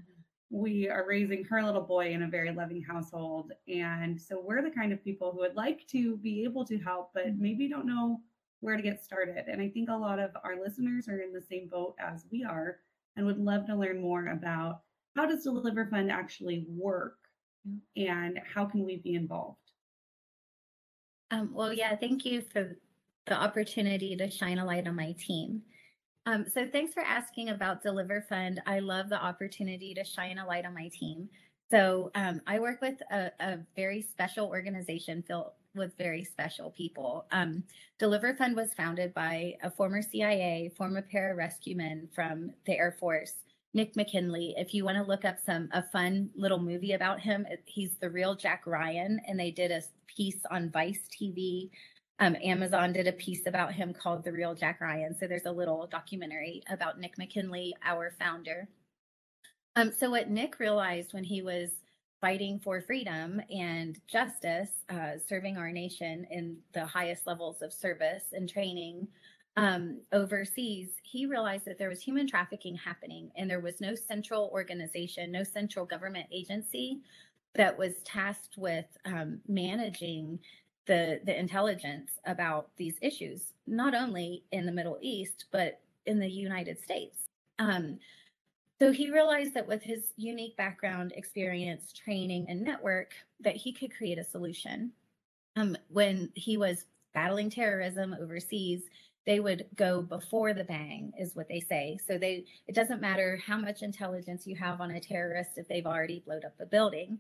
we 0.51 0.89
are 0.89 1.07
raising 1.09 1.43
her 1.45 1.61
little 1.63 1.83
boy 1.83 2.13
in 2.13 2.23
a 2.23 2.29
very 2.29 2.53
loving 2.53 2.83
household 2.83 3.53
and 3.67 4.21
so 4.21 4.41
we're 4.41 4.63
the 4.63 4.71
kind 4.71 4.93
of 4.93 5.03
people 5.03 5.33
who 5.33 5.39
would 5.39 5.57
like 5.57 5.85
to 5.89 6.19
be 6.19 6.45
able 6.45 6.65
to 6.65 6.79
help 6.79 7.11
but 7.13 7.27
mm-hmm. 7.27 7.43
maybe 7.43 7.69
don't 7.69 7.87
know 7.87 8.21
where 8.61 8.77
to 8.77 8.83
get 8.83 9.05
started 9.05 9.45
and 9.49 9.61
i 9.61 9.69
think 9.69 9.89
a 9.91 9.97
lot 9.97 10.21
of 10.21 10.31
our 10.45 10.61
listeners 10.61 11.09
are 11.09 11.21
in 11.21 11.33
the 11.33 11.43
same 11.43 11.69
boat 11.69 11.97
as 11.99 12.27
we 12.31 12.45
are 12.45 12.79
and 13.17 13.27
would 13.27 13.39
love 13.39 13.67
to 13.67 13.75
learn 13.75 14.01
more 14.01 14.29
about 14.29 14.83
how 15.17 15.27
does 15.27 15.45
Deliver 15.45 15.87
Fund 15.87 16.11
actually 16.11 16.67
work 16.69 17.19
and 17.97 18.41
how 18.53 18.65
can 18.65 18.85
we 18.85 18.97
be 18.97 19.15
involved 19.15 19.64
um, 21.31 21.51
well, 21.53 21.73
yeah, 21.73 21.97
thank 21.97 22.25
you 22.25 22.43
for 22.53 22.77
the 23.27 23.35
opportunity 23.35 24.17
to 24.17 24.31
shine 24.31 24.59
a 24.59 24.65
light 24.65 24.87
on 24.87 24.97
my 24.97 25.15
team. 25.19 25.63
Um, 26.27 26.47
so 26.53 26.67
thanks 26.71 26.95
for 26.95 27.03
asking 27.03 27.51
about 27.51 27.83
Deliver 27.83 28.25
Fund. 28.29 28.63
I 28.67 28.79
love 28.79 29.09
the 29.09 29.23
opportunity 29.23 29.95
to 29.95 30.05
shine 30.05 30.39
a 30.39 30.47
light 30.47 30.65
on 30.65 30.75
my 30.75 30.89
team. 30.89 31.29
So 31.71 32.11
um, 32.15 32.41
I 32.47 32.59
work 32.59 32.81
with 32.81 33.01
a, 33.11 33.31
a, 33.41 33.59
very 33.75 34.03
special 34.03 34.47
organization 34.47 35.25
filled 35.27 35.53
with 35.75 35.97
very 35.99 36.25
special 36.25 36.71
people. 36.71 37.27
Um, 37.33 37.65
Deliver 37.99 38.35
Fund 38.35 38.55
was 38.55 38.73
founded 38.75 39.13
by 39.13 39.55
a 39.63 39.71
former 39.71 40.03
CIA, 40.03 40.71
former 40.77 41.03
pararescueman 41.03 42.15
from 42.15 42.53
the 42.67 42.79
Air 42.79 42.97
Force, 42.99 43.33
Nick 43.75 43.97
McKinley. 43.97 44.55
If 44.57 44.73
you 44.73 44.85
want 44.85 44.97
to 44.97 45.03
look 45.03 45.25
up 45.25 45.37
some 45.45 45.69
a 45.73 45.83
fun 45.83 46.31
little 46.37 46.61
movie 46.61 46.93
about 46.93 47.21
him, 47.21 47.45
he's 47.67 47.97
the 48.01 48.09
real 48.09 48.37
Jack 48.37 48.67
Ryan, 48.67 49.21
and 49.27 49.39
they 49.39 49.51
did 49.51 49.73
a 49.73 49.83
piece 50.07 50.39
on 50.51 50.71
Vice 50.71 51.01
TV. 51.11 51.71
Um, 52.21 52.37
Amazon 52.43 52.93
did 52.93 53.09
a 53.09 53.13
piece 53.13 53.47
about 53.47 53.73
him 53.73 53.93
called 53.93 54.23
The 54.23 54.31
Real 54.31 54.55
Jack 54.55 54.81
Ryan. 54.81 55.17
So 55.19 55.27
there's 55.27 55.47
a 55.47 55.53
little 55.53 55.89
documentary 55.91 56.63
about 56.71 57.01
Nick 57.01 57.19
McKinley, 57.19 57.75
our 57.85 58.13
founder. 58.21 58.69
Um, 59.75 59.91
so 59.91 60.11
what 60.11 60.31
Nick 60.31 60.61
realized 60.61 61.13
when 61.13 61.25
he 61.25 61.43
was 61.43 61.71
fighting 62.21 62.61
for 62.61 62.81
freedom 62.81 63.43
and 63.51 64.01
justice, 64.07 64.71
uh, 64.89 65.19
serving 65.29 65.57
our 65.57 65.73
nation 65.73 66.25
in 66.31 66.57
the 66.73 66.87
highest 66.87 67.27
levels 67.27 67.61
of 67.61 67.73
service 67.73 68.23
and 68.33 68.49
training 68.49 69.09
um, 69.57 70.01
overseas, 70.13 70.89
he 71.03 71.27
realized 71.27 71.65
that 71.67 71.79
there 71.79 71.89
was 71.89 72.03
human 72.03 72.27
trafficking 72.27 72.75
happening 72.75 73.31
and 73.37 73.49
there 73.49 73.61
was 73.61 73.81
no 73.81 73.95
central 73.95 74.51
organization, 74.53 75.31
no 75.31 75.45
central 75.45 75.87
government 75.87 76.27
agency 76.33 77.01
that 77.55 77.79
was 77.79 78.03
tasked 78.05 78.57
with 78.57 78.87
um, 79.05 79.41
managing 79.47 80.41
the 80.87 81.21
the 81.25 81.39
intelligence 81.39 82.11
about 82.27 82.69
these 82.77 82.97
issues, 83.01 83.53
not 83.67 83.95
only 83.95 84.43
in 84.53 84.67
the 84.67 84.73
Middle 84.73 84.99
East 85.01 85.47
but 85.51 85.81
in 86.05 86.19
the 86.19 86.29
United 86.29 86.83
States. 86.83 87.17
Um, 87.59 87.99
so 88.81 88.91
he 88.91 89.11
realized 89.11 89.55
that 89.55 89.69
with 89.69 89.83
his 89.83 90.13
unique 90.17 90.57
background, 90.57 91.13
experience, 91.17 91.93
training, 91.93 92.47
and 92.49 92.61
network, 92.61 93.15
that 93.41 93.57
he 93.57 93.73
could 93.73 93.97
create 93.97 94.19
a 94.19 94.25
solution. 94.25 94.91
Um, 95.57 95.77
when 95.89 96.31
he 96.35 96.57
was 96.57 96.85
battling 97.15 97.49
terrorism 97.49 98.17
overseas, 98.21 98.83
they 99.27 99.41
would 99.41 99.67
go 99.75 100.03
before 100.03 100.53
the 100.53 100.65
bang 100.65 101.13
is 101.19 101.35
what 101.35 101.49
they 101.49 101.61
say. 101.61 101.99
So 102.07 102.19
they 102.19 102.45
it 102.69 102.75
doesn't 102.75 103.01
matter 103.01 103.41
how 103.45 103.57
much 103.57 103.83
intelligence 103.83 104.47
you 104.47 104.57
have 104.57 104.81
on 104.81 104.91
a 104.91 105.01
terrorist 105.01 105.53
if 105.57 105.69
they've 105.69 105.87
already 105.87 106.23
blown 106.25 106.45
up 106.45 106.55
a 106.61 106.67
building. 106.67 107.19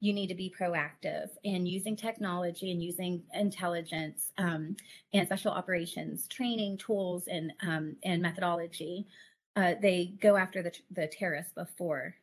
You 0.00 0.12
need 0.12 0.28
to 0.28 0.34
be 0.34 0.52
proactive 0.58 1.28
and 1.44 1.68
using 1.68 1.94
technology 1.94 2.72
and 2.72 2.82
using 2.82 3.22
intelligence 3.34 4.32
um, 4.38 4.76
and 5.14 5.26
special 5.26 5.52
operations 5.52 6.26
training 6.28 6.78
tools 6.78 7.24
and 7.28 7.52
um, 7.66 7.96
and 8.04 8.22
methodology. 8.22 9.06
Uh, 9.54 9.74
they 9.82 10.14
go 10.20 10.36
after 10.36 10.62
the, 10.62 10.72
the 10.90 11.06
terrorists 11.06 11.52
before 11.52 12.14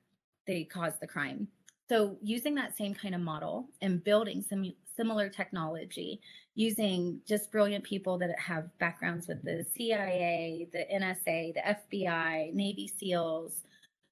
they 0.48 0.64
cause 0.64 0.94
the 1.00 1.08
crime. 1.08 1.48
So 1.88 2.18
using 2.22 2.56
that 2.56 2.76
same 2.78 2.94
kind 2.94 3.16
of 3.16 3.22
model 3.22 3.70
and 3.82 4.04
building 4.04 4.44
some 4.48 4.74
similar 5.00 5.30
technology 5.30 6.20
using 6.56 7.22
just 7.26 7.54
brilliant 7.54 7.86
people 7.86 8.18
that 8.18 8.38
have 8.38 8.78
backgrounds 8.80 9.30
with 9.30 9.42
the 9.44 9.66
CIA, 9.74 10.68
the 10.74 10.86
NSA, 10.94 11.54
the 11.54 11.98
FBI, 11.98 12.54
Navy 12.54 12.86
SEALs, 12.86 13.64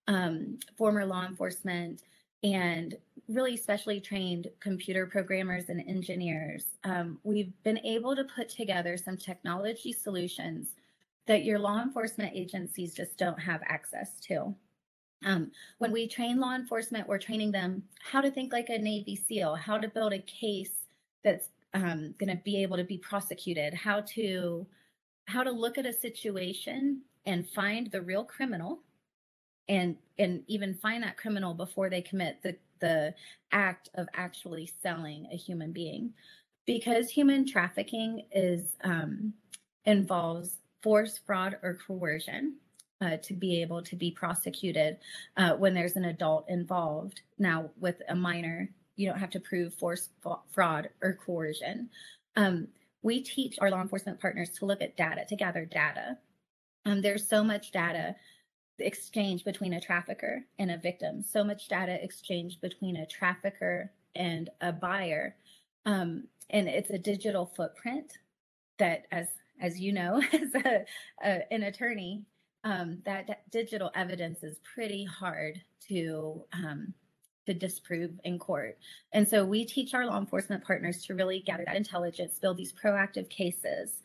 um, 0.08 0.58
former 0.78 1.06
law 1.06 1.26
enforcement, 1.26 2.04
and 2.42 2.96
really 3.28 3.58
specially 3.58 4.00
trained 4.00 4.48
computer 4.62 5.06
programmers 5.06 5.68
and 5.68 5.84
engineers. 5.90 6.64
Um, 6.86 7.20
we've 7.24 7.52
been 7.64 7.80
able 7.80 8.16
to 8.16 8.24
put 8.24 8.48
together 8.48 8.96
some 8.96 9.18
technology 9.18 9.92
solutions 9.92 10.70
that 11.26 11.44
your 11.44 11.60
law 11.60 11.82
enforcement 11.82 12.32
agencies 12.34 12.94
just 12.94 13.18
don't 13.18 13.40
have 13.40 13.60
access 13.66 14.22
to. 14.22 14.56
Um, 15.26 15.52
when 15.80 15.92
we 15.92 16.08
train 16.08 16.40
law 16.40 16.56
enforcement, 16.56 17.10
we're 17.10 17.18
training 17.18 17.52
them 17.52 17.84
how 18.00 18.22
to 18.22 18.32
think 18.32 18.54
like 18.54 18.70
a 18.70 18.78
Navy 18.78 19.18
SEAL, 19.18 19.56
how 19.56 19.78
to 19.78 19.90
build 19.90 20.14
a 20.14 20.20
case 20.20 20.77
that's 21.28 21.50
um, 21.74 22.16
going 22.18 22.30
to 22.30 22.42
be 22.44 22.62
able 22.64 22.78
to 22.78 22.84
be 22.84 22.98
prosecuted, 22.98 23.74
how 23.74 24.02
to 24.16 24.66
how 25.26 25.44
to 25.44 25.52
look 25.52 25.78
at 25.78 25.86
a 25.86 25.92
situation 25.92 27.02
and 27.26 27.50
find 27.50 27.92
the 27.92 28.02
real 28.02 28.24
criminal, 28.24 28.80
and 29.68 29.98
and 30.18 30.44
even 30.48 30.74
find 30.74 31.04
that 31.04 31.18
criminal 31.18 31.54
before 31.54 31.90
they 31.90 32.02
commit 32.02 32.42
the 32.44 32.56
the 32.80 33.14
act 33.52 33.90
of 33.96 34.08
actually 34.14 34.72
selling 34.82 35.28
a 35.32 35.36
human 35.36 35.72
being, 35.72 36.14
because 36.66 37.10
human 37.10 37.46
trafficking 37.46 38.26
is 38.32 38.76
um, 38.84 39.34
involves 39.86 40.58
force, 40.82 41.20
fraud, 41.26 41.58
or 41.64 41.78
coercion 41.86 42.56
uh, 43.02 43.18
to 43.18 43.34
be 43.34 43.62
able 43.62 43.82
to 43.82 43.96
be 43.96 44.12
prosecuted 44.12 44.98
uh, 45.36 45.54
when 45.54 45.74
there's 45.74 45.98
an 45.98 46.06
adult 46.06 46.46
involved. 46.48 47.22
Now, 47.38 47.70
with 47.80 48.02
a 48.08 48.16
minor, 48.16 48.70
you 48.98 49.08
don't 49.08 49.20
have 49.20 49.30
to 49.30 49.40
prove 49.40 49.74
force, 49.76 50.10
fraud, 50.52 50.90
or 51.02 51.18
coercion. 51.26 51.90
Um, 52.36 52.68
we 53.04 53.22
teach 53.22 53.58
our 53.62 53.72
law 53.72 53.82
enforcement 53.82 54.20
partners 54.20 54.50
to 54.58 54.66
look 54.66 54.82
at 54.82 54.98
data, 54.98 55.24
to 55.30 55.36
gather 55.36 55.66
data. 55.66 56.18
Um, 56.86 57.02
there's 57.02 57.28
so 57.28 57.44
much 57.44 57.72
data 57.72 58.16
exchange 58.80 59.46
between 59.46 59.74
a 59.74 59.82
trafficker 59.82 60.44
and 60.60 60.72
a 60.72 60.78
victim, 60.78 61.24
so 61.24 61.44
much 61.44 61.68
data 61.68 62.04
exchanged 62.04 62.60
between 62.60 62.98
a 62.98 63.06
trafficker 63.06 63.92
and 64.16 64.50
a 64.62 64.72
buyer. 64.72 65.36
Um, 65.86 66.26
and 66.50 66.68
it's 66.68 66.90
a 66.90 66.98
digital 66.98 67.46
footprint 67.46 68.14
that, 68.78 69.06
as 69.12 69.28
as 69.60 69.80
you 69.80 69.92
know, 69.92 70.22
as 70.34 70.54
a, 70.56 70.86
a, 71.24 71.54
an 71.54 71.64
attorney, 71.64 72.24
um, 72.64 73.00
that, 73.06 73.28
that, 73.28 73.50
digital 73.52 73.92
evidence 73.96 74.44
is 74.44 74.60
pretty 74.76 75.04
hard 75.04 75.62
to 75.88 76.44
um, 76.54 76.94
to 77.48 77.54
disprove 77.54 78.12
in 78.24 78.38
court. 78.38 78.78
And 79.14 79.28
so 79.28 79.44
we 79.44 79.66
teach 79.66 79.94
our 79.94 80.06
law 80.06 80.20
enforcement 80.20 80.64
partners 80.64 81.04
to 81.06 81.16
really 81.16 81.40
gather 81.40 81.64
that 81.66 81.76
intelligence, 81.76 82.38
build 82.40 82.58
these 82.58 82.74
proactive 82.74 83.30
cases, 83.30 84.04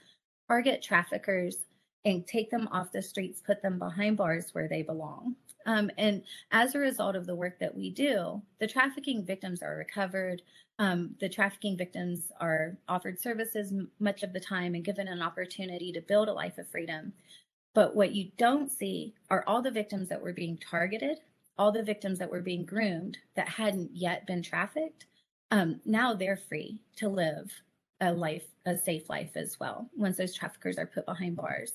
target 0.48 0.82
traffickers, 0.82 1.56
and 2.04 2.26
take 2.26 2.50
them 2.50 2.68
off 2.72 2.92
the 2.92 3.02
streets, 3.02 3.42
put 3.44 3.62
them 3.62 3.78
behind 3.78 4.16
bars 4.16 4.48
where 4.52 4.68
they 4.68 4.82
belong. 4.82 5.36
Um, 5.66 5.90
and 5.98 6.22
as 6.50 6.74
a 6.74 6.80
result 6.80 7.14
of 7.14 7.26
the 7.26 7.36
work 7.36 7.58
that 7.60 7.76
we 7.76 7.90
do, 7.90 8.42
the 8.58 8.66
trafficking 8.66 9.24
victims 9.24 9.62
are 9.62 9.76
recovered. 9.76 10.42
Um, 10.78 11.14
the 11.20 11.28
trafficking 11.28 11.76
victims 11.76 12.32
are 12.40 12.76
offered 12.88 13.20
services 13.20 13.72
much 14.00 14.22
of 14.22 14.32
the 14.32 14.40
time 14.40 14.74
and 14.74 14.84
given 14.84 15.06
an 15.06 15.22
opportunity 15.22 15.92
to 15.92 16.00
build 16.00 16.28
a 16.28 16.32
life 16.32 16.58
of 16.58 16.68
freedom. 16.68 17.12
But 17.74 17.94
what 17.94 18.12
you 18.12 18.30
don't 18.36 18.70
see 18.70 19.14
are 19.30 19.44
all 19.46 19.62
the 19.62 19.70
victims 19.70 20.08
that 20.08 20.20
were 20.20 20.32
being 20.32 20.58
targeted, 20.58 21.18
all 21.58 21.72
the 21.72 21.82
victims 21.82 22.18
that 22.18 22.30
were 22.30 22.40
being 22.40 22.64
groomed 22.64 23.18
that 23.36 23.48
hadn't 23.48 23.90
yet 23.92 24.26
been 24.26 24.42
trafficked. 24.42 25.06
Um, 25.50 25.80
now 25.84 26.14
they're 26.14 26.36
free 26.36 26.80
to 26.96 27.08
live 27.08 27.52
a 28.00 28.12
life, 28.12 28.44
a 28.66 28.76
safe 28.76 29.08
life 29.08 29.36
as 29.36 29.58
well, 29.60 29.88
once 29.96 30.16
those 30.16 30.34
traffickers 30.34 30.78
are 30.78 30.86
put 30.86 31.06
behind 31.06 31.36
bars. 31.36 31.72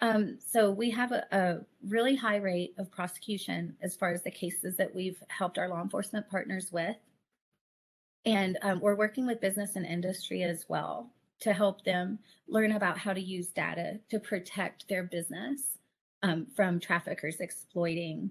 Um, 0.00 0.38
so 0.46 0.70
we 0.70 0.90
have 0.90 1.12
a, 1.12 1.24
a, 1.32 1.58
really 1.88 2.16
high 2.16 2.36
rate 2.36 2.74
of 2.78 2.90
prosecution 2.90 3.76
as 3.80 3.96
far 3.96 4.10
as 4.10 4.22
the 4.22 4.30
cases 4.30 4.76
that 4.76 4.94
we've 4.94 5.22
helped 5.28 5.56
our 5.56 5.68
law 5.68 5.80
enforcement 5.80 6.28
partners 6.28 6.70
with. 6.72 6.96
And 8.26 8.58
um, 8.62 8.80
we're 8.80 8.96
working 8.96 9.26
with 9.26 9.40
business 9.40 9.76
and 9.76 9.86
industry 9.86 10.42
as 10.42 10.66
well 10.68 11.10
to 11.40 11.52
help 11.52 11.84
them 11.84 12.18
learn 12.48 12.72
about 12.72 12.98
how 12.98 13.12
to 13.12 13.20
use 13.20 13.48
data 13.48 14.00
to 14.10 14.18
protect 14.18 14.88
their 14.88 15.04
business 15.04 15.60
um, 16.22 16.46
from 16.54 16.80
traffickers 16.80 17.36
exploiting 17.40 18.30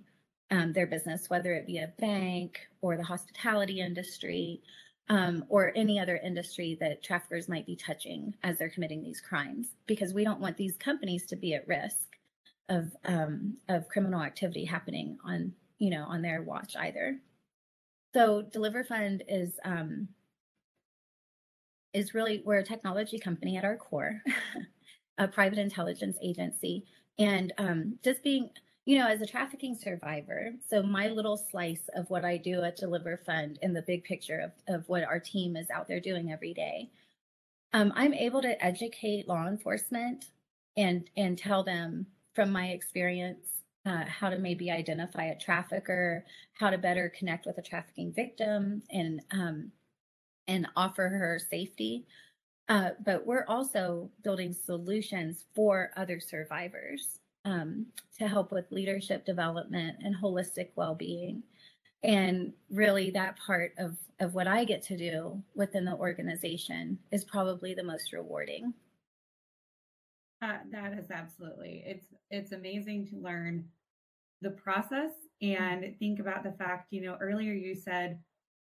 um, 0.53 0.71
their 0.71 0.85
business, 0.85 1.29
whether 1.29 1.53
it 1.53 1.65
be 1.65 1.79
a 1.79 1.91
bank 1.99 2.59
or 2.81 2.95
the 2.95 3.03
hospitality 3.03 3.79
industry 3.79 4.61
um, 5.09 5.43
or 5.49 5.73
any 5.75 5.99
other 5.99 6.17
industry 6.23 6.77
that 6.79 7.03
traffickers 7.03 7.49
might 7.49 7.65
be 7.65 7.75
touching 7.75 8.35
as 8.43 8.57
they're 8.57 8.69
committing 8.69 9.01
these 9.01 9.19
crimes, 9.19 9.69
because 9.87 10.13
we 10.13 10.23
don't 10.23 10.39
want 10.39 10.55
these 10.55 10.77
companies 10.77 11.25
to 11.25 11.35
be 11.35 11.55
at 11.55 11.67
risk 11.67 12.07
of 12.69 12.91
um, 13.05 13.57
of 13.67 13.89
criminal 13.89 14.21
activity 14.21 14.63
happening 14.63 15.17
on 15.25 15.53
you 15.79 15.89
know 15.89 16.03
on 16.07 16.21
their 16.21 16.43
watch 16.43 16.75
either. 16.77 17.17
So 18.13 18.43
Deliver 18.43 18.83
Fund 18.83 19.23
is 19.27 19.59
um, 19.65 20.07
is 21.93 22.13
really 22.13 22.43
we're 22.45 22.59
a 22.59 22.63
technology 22.63 23.17
company 23.17 23.57
at 23.57 23.65
our 23.65 23.75
core, 23.75 24.21
a 25.17 25.27
private 25.27 25.57
intelligence 25.57 26.17
agency, 26.23 26.85
and 27.17 27.51
um, 27.57 27.97
just 28.03 28.23
being 28.23 28.51
you 28.85 28.97
know 28.97 29.07
as 29.07 29.21
a 29.21 29.25
trafficking 29.25 29.75
survivor. 29.75 30.53
So 30.69 30.83
my 30.83 31.07
little 31.07 31.37
slice 31.37 31.89
of 31.95 32.09
what 32.09 32.25
I 32.25 32.37
do 32.37 32.61
at 32.63 32.77
Deliver 32.77 33.21
Fund 33.25 33.59
in 33.61 33.73
the 33.73 33.81
big 33.81 34.03
picture 34.03 34.39
of 34.39 34.51
of 34.75 34.89
what 34.89 35.03
our 35.03 35.19
team 35.19 35.55
is 35.55 35.69
out 35.69 35.87
there 35.87 35.99
doing 35.99 36.31
every 36.31 36.53
day. 36.53 36.91
Um, 37.73 37.91
I'm 37.95 38.13
able 38.13 38.41
to 38.41 38.63
educate 38.63 39.27
law 39.27 39.47
enforcement 39.47 40.25
and 40.77 41.09
and 41.15 41.37
tell 41.37 41.63
them 41.63 42.07
from 42.35 42.51
my 42.51 42.67
experience 42.69 43.45
uh, 43.85 44.05
how 44.05 44.29
to 44.29 44.37
maybe 44.37 44.71
identify 44.71 45.25
a 45.25 45.37
trafficker, 45.37 46.25
how 46.53 46.69
to 46.69 46.77
better 46.77 47.11
connect 47.17 47.45
with 47.45 47.57
a 47.57 47.61
trafficking 47.61 48.13
victim, 48.13 48.83
and 48.91 49.21
um, 49.31 49.71
and 50.47 50.67
offer 50.75 51.07
her 51.07 51.39
safety. 51.39 52.05
Uh, 52.69 52.91
but 53.05 53.25
we're 53.25 53.45
also 53.47 54.09
building 54.23 54.53
solutions 54.53 55.45
for 55.53 55.91
other 55.97 56.19
survivors 56.19 57.19
um, 57.45 57.87
to 58.19 58.27
help 58.27 58.51
with 58.51 58.71
leadership 58.71 59.25
development 59.25 59.97
and 60.03 60.15
holistic 60.15 60.69
well-being. 60.75 61.43
And 62.03 62.53
really, 62.69 63.11
that 63.11 63.37
part 63.37 63.73
of 63.77 63.97
of 64.19 64.33
what 64.33 64.47
I 64.47 64.63
get 64.63 64.83
to 64.83 64.97
do 64.97 65.41
within 65.55 65.85
the 65.85 65.95
organization 65.95 66.99
is 67.11 67.23
probably 67.23 67.73
the 67.73 67.83
most 67.83 68.13
rewarding. 68.13 68.73
Uh, 70.41 70.57
that 70.71 70.93
is 70.93 71.11
absolutely. 71.11 71.83
It's 71.85 72.05
it's 72.29 72.51
amazing 72.51 73.07
to 73.07 73.17
learn 73.17 73.65
the 74.41 74.51
process 74.51 75.11
and 75.41 75.95
think 75.99 76.19
about 76.19 76.43
the 76.43 76.51
fact. 76.51 76.87
You 76.91 77.01
know, 77.01 77.17
earlier 77.21 77.53
you 77.53 77.75
said 77.75 78.19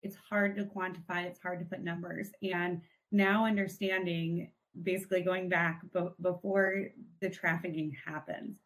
it's 0.03 0.17
hard 0.29 0.57
to 0.57 0.65
quantify, 0.65 1.25
it's 1.25 1.41
hard 1.41 1.61
to 1.61 1.65
put 1.65 1.85
numbers. 1.85 2.31
And 2.43 2.81
now 3.13 3.47
understanding, 3.47 4.51
basically 4.83 5.23
going 5.23 5.49
back 5.49 5.83
b- 5.93 6.09
before 6.21 6.89
the 7.21 7.31
trafficking 7.31 7.97
happens 8.05 8.57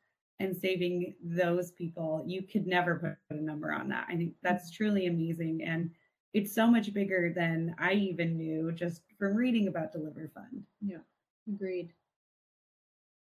and 0.40 0.56
saving 0.56 1.14
those 1.22 1.70
people, 1.72 2.24
you 2.26 2.42
could 2.42 2.66
never 2.66 3.18
put 3.30 3.38
a 3.38 3.40
number 3.40 3.72
on 3.72 3.88
that. 3.88 4.06
I 4.08 4.16
think 4.16 4.34
that's 4.42 4.70
mm-hmm. 4.70 4.84
truly 4.84 5.06
amazing. 5.06 5.62
And 5.64 5.90
it's 6.32 6.54
so 6.54 6.66
much 6.66 6.92
bigger 6.92 7.32
than 7.34 7.74
I 7.78 7.92
even 7.92 8.36
knew 8.36 8.72
just 8.72 9.02
from 9.18 9.34
reading 9.36 9.68
about 9.68 9.92
Deliver 9.92 10.30
Fund. 10.34 10.64
Yeah, 10.80 10.98
agreed. 11.48 11.92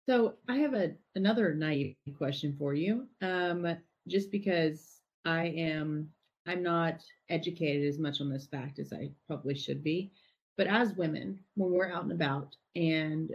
So 0.09 0.35
I 0.49 0.57
have 0.57 0.75
a 0.75 0.95
another 1.15 1.55
naive 1.55 1.95
question 2.17 2.57
for 2.59 2.75
you. 2.75 3.07
Um, 3.23 3.77
just 4.09 4.31
because 4.33 5.01
I 5.25 5.47
am 5.47 6.09
I'm 6.47 6.63
not 6.63 7.03
educated 7.29 7.87
as 7.87 7.99
much 7.99 8.21
on 8.21 8.31
this 8.31 8.47
fact 8.47 8.79
as 8.79 8.93
I 8.93 9.11
probably 9.27 9.55
should 9.55 9.85
be. 9.85 10.11
But 10.59 10.67
as 10.67 10.97
women, 10.97 11.39
when 11.55 11.71
we're 11.71 11.91
out 11.91 12.03
and 12.03 12.13
about 12.13 12.57
and 12.75 13.35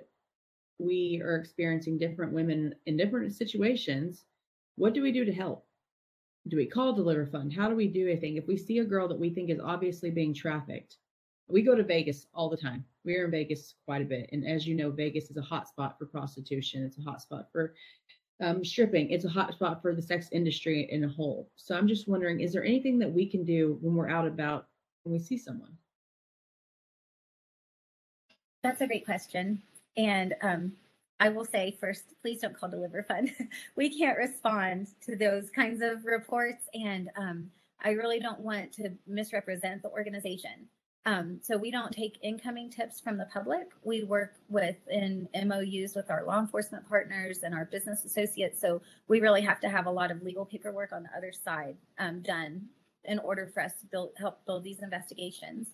we 0.77 1.21
are 1.23 1.37
experiencing 1.37 1.97
different 1.97 2.33
women 2.33 2.75
in 2.85 2.97
different 2.97 3.33
situations, 3.33 4.25
what 4.75 4.93
do 4.93 5.01
we 5.01 5.13
do 5.13 5.23
to 5.23 5.33
help? 5.33 5.65
Do 6.49 6.57
we 6.57 6.65
call 6.65 6.91
Deliver 6.91 7.25
Fund? 7.25 7.53
How 7.53 7.69
do 7.69 7.75
we 7.75 7.87
do 7.87 8.09
anything? 8.09 8.35
If 8.35 8.45
we 8.47 8.57
see 8.57 8.79
a 8.79 8.83
girl 8.83 9.07
that 9.07 9.17
we 9.17 9.29
think 9.29 9.49
is 9.49 9.61
obviously 9.63 10.11
being 10.11 10.33
trafficked, 10.33 10.97
we 11.47 11.61
go 11.61 11.75
to 11.75 11.83
Vegas 11.83 12.27
all 12.33 12.49
the 12.49 12.57
time. 12.57 12.83
We're 13.05 13.23
in 13.23 13.31
Vegas 13.31 13.75
quite 13.85 14.01
a 14.01 14.05
bit. 14.05 14.29
And 14.33 14.45
as 14.45 14.67
you 14.67 14.75
know, 14.75 14.91
Vegas 14.91 15.29
is 15.29 15.37
a 15.37 15.41
hot 15.41 15.69
spot 15.69 15.97
for 15.97 16.05
prostitution. 16.05 16.83
It's 16.83 16.97
a 16.97 17.09
hot 17.09 17.21
spot 17.21 17.47
for 17.53 17.73
um, 18.41 18.65
stripping, 18.65 19.11
it's 19.11 19.23
a 19.23 19.29
hot 19.29 19.53
spot 19.53 19.81
for 19.81 19.95
the 19.95 20.01
sex 20.01 20.27
industry 20.33 20.89
in 20.91 21.05
a 21.05 21.07
whole. 21.07 21.49
So 21.55 21.75
I'm 21.75 21.87
just 21.87 22.09
wondering, 22.09 22.41
is 22.41 22.51
there 22.51 22.65
anything 22.65 22.99
that 22.99 23.11
we 23.11 23.25
can 23.25 23.45
do 23.45 23.77
when 23.79 23.95
we're 23.95 24.09
out 24.09 24.27
about 24.27 24.67
when 25.03 25.13
we 25.13 25.19
see 25.19 25.37
someone? 25.37 25.77
That's 28.63 28.79
a 28.79 28.87
great 28.87 29.05
question. 29.05 29.61
And 29.97 30.33
um, 30.41 30.73
I 31.19 31.29
will 31.29 31.45
say 31.45 31.77
first, 31.79 32.03
please 32.21 32.41
don't 32.41 32.57
call 32.57 32.69
Deliver 32.69 33.03
Fund. 33.03 33.31
we 33.75 33.95
can't 33.95 34.17
respond 34.17 34.87
to 35.05 35.15
those 35.15 35.49
kinds 35.49 35.81
of 35.81 36.05
reports. 36.05 36.65
And 36.73 37.09
um, 37.17 37.51
I 37.83 37.91
really 37.91 38.19
don't 38.19 38.39
want 38.39 38.71
to 38.73 38.91
misrepresent 39.05 39.83
the 39.83 39.89
organization. 39.89 40.67
Um, 41.05 41.39
so 41.41 41.57
we 41.57 41.69
don't 41.69 41.91
take 41.91 42.17
incoming 42.23 42.69
tips 42.69 43.01
from 43.01 43.17
the 43.17 43.25
public. 43.25 43.67
We 43.83 44.03
work 44.03 44.35
with 44.47 44.77
in 44.89 45.27
MOUs 45.35 45.93
with 45.95 46.09
our 46.09 46.23
law 46.25 46.39
enforcement 46.39 46.87
partners 46.87 47.39
and 47.43 47.53
our 47.53 47.65
business 47.65 48.05
associates. 48.05 48.61
So 48.61 48.81
we 49.09 49.19
really 49.19 49.41
have 49.41 49.59
to 49.61 49.69
have 49.69 49.85
a 49.85 49.91
lot 49.91 50.11
of 50.11 50.23
legal 50.23 50.45
paperwork 50.45 50.93
on 50.93 51.03
the 51.03 51.09
other 51.17 51.33
side 51.33 51.75
um, 51.99 52.21
done 52.21 52.69
in 53.03 53.19
order 53.19 53.51
for 53.53 53.61
us 53.61 53.73
to 53.81 53.85
build 53.87 54.11
help 54.17 54.45
build 54.45 54.63
these 54.63 54.81
investigations. 54.81 55.67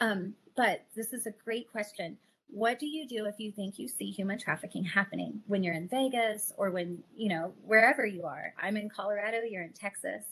Um, 0.00 0.34
but 0.56 0.84
this 0.94 1.12
is 1.12 1.26
a 1.26 1.34
great 1.44 1.70
question. 1.70 2.18
what 2.48 2.78
do 2.78 2.86
you 2.86 3.08
do 3.08 3.26
if 3.26 3.34
you 3.38 3.50
think 3.50 3.76
you 3.76 3.88
see 3.88 4.10
human 4.10 4.38
trafficking 4.38 4.84
happening 4.84 5.40
when 5.48 5.64
you're 5.64 5.74
in 5.74 5.88
Vegas 5.88 6.52
or 6.56 6.70
when, 6.70 7.02
you 7.16 7.28
know, 7.28 7.52
wherever 7.64 8.06
you 8.06 8.24
are? 8.24 8.54
I'm 8.62 8.76
in 8.76 8.88
Colorado, 8.88 9.38
you're 9.42 9.64
in 9.64 9.72
Texas. 9.72 10.24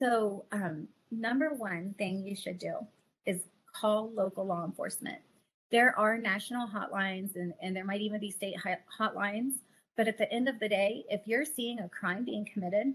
So, 0.00 0.44
um, 0.52 0.86
number 1.10 1.52
one 1.52 1.94
thing 1.98 2.24
you 2.24 2.36
should 2.36 2.58
do 2.58 2.74
is 3.26 3.40
call 3.74 4.12
local 4.12 4.46
law 4.46 4.64
enforcement. 4.64 5.18
There 5.70 5.96
are 5.98 6.18
national 6.18 6.68
hotlines 6.68 7.34
and, 7.34 7.52
and 7.60 7.74
there 7.74 7.84
might 7.84 8.00
even 8.00 8.20
be 8.20 8.30
state 8.30 8.56
hotlines. 8.98 9.54
But 9.96 10.08
at 10.08 10.18
the 10.18 10.32
end 10.32 10.48
of 10.48 10.58
the 10.60 10.68
day, 10.68 11.04
if 11.10 11.22
you're 11.26 11.44
seeing 11.44 11.80
a 11.80 11.88
crime 11.88 12.24
being 12.24 12.46
committed, 12.50 12.94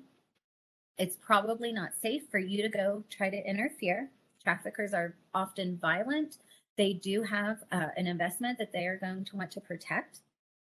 it's 0.98 1.18
probably 1.18 1.72
not 1.72 1.92
safe 2.02 2.24
for 2.32 2.40
you 2.40 2.64
to 2.64 2.70
go 2.70 3.04
try 3.10 3.30
to 3.30 3.50
interfere. 3.50 4.10
Traffickers 4.46 4.94
are 4.94 5.16
often 5.34 5.78
violent. 5.82 6.38
They 6.78 6.94
do 6.94 7.24
have 7.24 7.58
uh, 7.72 7.88
an 7.98 8.06
investment 8.06 8.60
that 8.60 8.72
they 8.72 8.86
are 8.86 8.98
going 8.98 9.26
to 9.26 9.36
want 9.36 9.50
to 9.52 9.62
protect. 9.62 10.20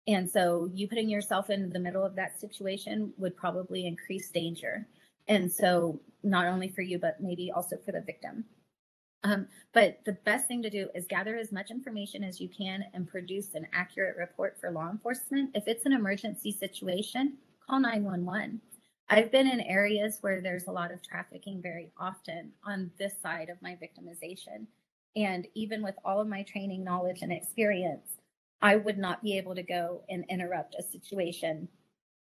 And 0.08 0.30
so 0.30 0.69
you 0.74 0.88
putting 0.88 1.10
yourself 1.10 1.50
in 1.50 1.69
the 1.69 1.80
middle 1.80 2.06
of 2.06 2.15
that 2.15 2.39
situation 2.39 3.13
would 3.17 3.36
probably 3.36 3.86
increase 3.86 4.30
danger. 4.30 4.88
And 5.28 5.52
so 5.52 6.00
not 6.24 6.46
only 6.46 6.69
for 6.69 6.82
you, 6.82 6.98
but 6.98 7.19
maybe 7.19 7.52
also 7.52 7.76
for 7.86 7.91
the 7.91 8.02
victim. 8.02 8.46
Um, 9.26 9.48
but 9.74 10.00
the 10.06 10.13
best 10.26 10.48
thing 10.48 10.62
to 10.63 10.69
do 10.69 10.88
is 10.96 11.06
gather 11.08 11.36
as 11.38 11.52
much 11.52 11.69
information 11.69 12.24
as 12.24 12.39
you 12.39 12.50
can 12.50 12.86
and 12.93 13.08
produce 13.08 13.54
an 13.54 13.67
accurate 13.74 14.15
report 14.17 14.58
for 14.60 14.72
law 14.72 14.89
enforcement. 14.89 15.52
If 15.56 15.67
it's 15.67 15.86
an 15.86 15.93
emergency 15.93 16.52
situation, 16.52 17.38
call 17.69 17.82
911. 17.82 18.62
I've 19.19 19.32
been 19.32 19.47
in 19.47 19.62
areas 19.62 20.17
where 20.21 20.41
there's 20.41 20.65
a 20.65 20.71
lot 20.71 20.91
of 20.91 21.04
trafficking 21.04 21.62
very 21.62 21.91
often 21.99 22.52
on 22.65 22.89
this 22.97 23.13
side 23.21 23.49
of 23.49 23.62
my 23.62 23.78
victimization. 23.82 24.65
And 25.15 25.47
even 25.54 25.84
with 25.84 25.93
all 26.04 26.19
of 26.19 26.28
my 26.28 26.41
training, 26.43 26.84
knowledge, 26.84 27.21
and 27.21 27.32
experience, 27.32 28.17
I 28.63 28.76
would 28.78 28.97
not 28.97 29.21
be 29.21 29.38
able 29.38 29.54
to 29.54 29.62
go 29.62 30.02
and 30.10 30.26
interrupt 30.30 30.76
a 30.80 30.84
situation 30.84 31.67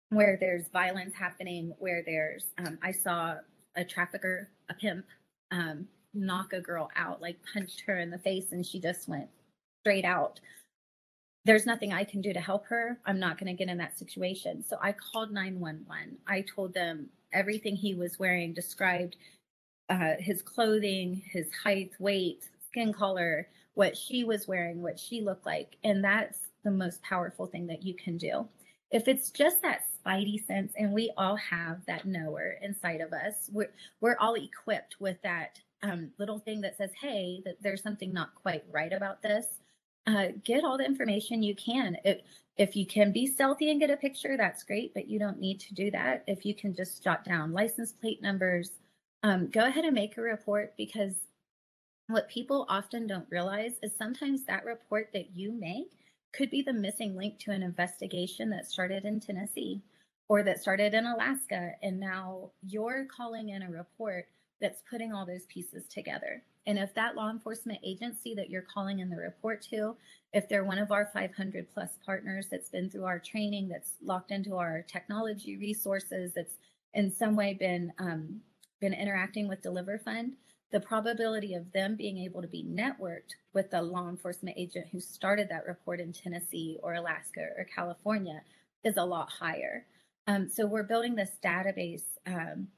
where 0.09 0.37
there's 0.41 0.67
violence 0.69 1.15
happening, 1.15 1.75
where 1.79 2.03
there's, 2.05 2.47
um, 2.59 2.79
I 2.83 2.91
saw 2.91 3.37
a 3.77 3.85
trafficker, 3.85 4.51
a 4.69 4.75
pimp, 4.75 5.05
um, 5.53 5.87
knock 6.13 6.53
a 6.53 6.61
girl 6.61 6.91
out, 6.97 7.23
like 7.23 7.39
punched 7.53 7.83
her 7.87 8.01
in 8.01 8.11
the 8.11 8.19
face, 8.19 8.51
and 8.51 8.67
she 8.67 8.81
just 8.81 9.09
went 9.09 9.29
straight 9.83 10.05
out. 10.05 10.41
There's 11.45 11.67
nothing 11.67 11.93
I 11.93 12.05
can 12.05 12.23
do 12.23 12.33
to 12.33 12.41
help 12.41 12.67
her. 12.67 12.99
I'm 13.05 13.21
not 13.21 13.39
going 13.39 13.55
to 13.55 13.59
get 13.59 13.71
in 13.71 13.79
that 13.79 13.99
situation. 13.99 14.65
So 14.67 14.79
I 14.81 14.93
called 14.93 15.31
911. 15.31 16.17
I 16.27 16.43
told 16.43 16.73
them 16.73 17.09
everything 17.33 17.77
he 17.77 17.95
was 17.95 18.19
wearing, 18.19 18.55
described 18.55 19.17
uh, 19.91 20.15
his 20.19 20.43
clothing, 20.43 21.23
his 21.31 21.49
height, 21.63 21.93
weight, 21.99 22.49
skin 22.67 22.93
color, 22.93 23.49
what 23.75 23.97
she 23.97 24.25
was 24.25 24.49
wearing, 24.49 24.83
what 24.83 24.99
she 24.99 25.21
looked 25.21 25.45
like. 25.45 25.77
And 25.85 26.03
that's 26.03 26.39
the 26.65 26.71
most 26.71 27.03
powerful 27.03 27.47
thing 27.47 27.67
that 27.67 27.83
you 27.83 27.95
can 27.95 28.17
do. 28.17 28.49
If 28.91 29.09
it's 29.09 29.31
just 29.31 29.61
that 29.63 29.83
spidey 30.07 30.47
sense, 30.47 30.73
and 30.79 30.93
we 30.93 31.13
all 31.17 31.37
have 31.37 31.85
that 31.87 32.07
knower 32.07 32.55
inside 32.63 33.01
of 33.01 33.13
us, 33.13 33.51
we're, 33.53 33.73
we're 34.01 34.17
all 34.19 34.35
equipped 34.35 34.97
with 35.01 35.19
that 35.23 35.61
um, 35.83 36.11
little 36.19 36.39
thing 36.39 36.63
that 36.63 36.79
says, 36.79 36.91
hey, 37.01 37.43
that 37.45 37.57
there's 37.61 37.83
something 37.83 38.13
not 38.13 38.35
quite 38.35 38.65
right 38.71 38.93
about 38.93 39.21
this. 39.21 39.47
Uh, 40.07 40.29
get 40.45 40.65
all 40.65 40.77
the 40.77 40.85
information 40.85 41.43
you 41.43 41.55
can. 41.55 41.97
If, 42.05 42.21
if 42.57 42.77
you 42.77 42.87
can 42.87 43.11
be 43.11 43.27
stealthy 43.27 43.71
and 43.71 43.81
get 43.81 43.91
a 43.91 43.97
picture, 43.97 44.37
that's 44.37 44.63
great, 44.63 44.93
but 44.93 45.09
you 45.09 45.19
don't 45.19 45.41
need 45.41 45.61
to 45.61 45.75
do 45.75 45.91
that. 45.93 46.25
If 46.27 46.45
you 46.45 46.55
can 46.55 46.75
just 46.75 47.03
jot 47.03 47.25
down 47.25 47.53
license 47.53 47.93
plate 47.93 48.23
numbers, 48.23 48.73
um, 49.23 49.49
go 49.49 49.65
ahead 49.65 49.85
and 49.85 49.95
make 49.95 50.19
a 50.19 50.21
report 50.21 50.75
because 50.77 51.15
what 52.09 52.29
people 52.29 52.67
often 52.69 53.07
don't 53.07 53.27
realize 53.31 53.73
is 53.83 53.93
sometimes 53.97 54.45
that 54.45 54.67
report 54.67 55.09
that 55.15 55.35
you 55.35 55.53
make 55.53 55.91
could 56.35 56.51
be 56.51 56.61
the 56.61 56.73
missing 56.73 57.17
link 57.17 57.39
to 57.39 57.51
an 57.51 57.63
investigation 57.63 58.51
that 58.51 58.67
started 58.67 59.05
in 59.05 59.21
Tennessee 59.21 59.81
or 60.29 60.43
that 60.43 60.61
started 60.61 60.93
in 60.93 61.07
Alaska. 61.07 61.73
And 61.83 61.99
now 61.99 62.51
you're 62.67 63.07
calling 63.07 63.51
in 63.51 63.63
a 63.63 63.71
report 63.71 64.27
that's 64.61 64.83
putting 64.91 65.13
all 65.13 65.25
those 65.25 65.47
pieces 65.47 65.85
together. 65.89 66.43
And 66.67 66.79
if 66.79 66.95
that 66.95 67.15
law 67.15 67.31
enforcement 67.31 67.81
agency 67.85 68.35
that 68.35 68.49
you're 68.49 68.63
calling 68.63 69.01
in 69.01 69.11
the 69.11 69.17
report 69.17 69.63
to, 69.71 69.97
if 70.33 70.49
they're 70.49 70.65
one 70.65 70.79
of 70.79 70.91
our 70.91 71.11
500 71.13 71.67
plus 71.73 71.91
partners 72.05 72.47
that's 72.51 72.71
been 72.71 72.89
through 72.89 73.05
our 73.05 73.19
training, 73.19 73.69
that's 73.69 73.97
locked 74.03 74.31
into 74.31 74.57
our 74.57 74.83
technology 74.83 75.57
resources, 75.57 76.33
that's 76.35 76.55
in 76.95 77.11
some 77.13 77.37
way 77.37 77.55
been 77.55 77.93
um, 77.99 78.41
been 78.81 78.95
interacting 78.95 79.49
with 79.49 79.63
Deliver 79.63 79.99
Fund, 79.99 80.35
the 80.73 80.81
probability 80.81 81.55
of 81.55 81.73
them 81.73 81.97
being 81.97 82.19
able 82.19 82.43
to 82.43 82.49
be 82.49 82.65
networked 82.65 83.35
with 83.53 83.71
the 83.71 83.81
law 83.81 84.09
enforcement 84.09 84.57
agent 84.59 84.87
who 84.91 85.01
started 85.01 85.49
that 85.49 85.67
report 85.67 86.01
in 86.01 86.13
Tennessee 86.13 86.79
or 86.83 86.95
Alaska 86.95 87.41
or 87.57 87.65
California 87.75 88.43
is 88.83 88.97
a 88.97 89.05
lot 89.05 89.31
higher. 89.31 89.87
Um, 90.27 90.49
so 90.49 90.67
we're 90.67 90.83
building 90.83 91.15
this 91.15 91.31
database 91.45 92.03
um, 92.27 92.69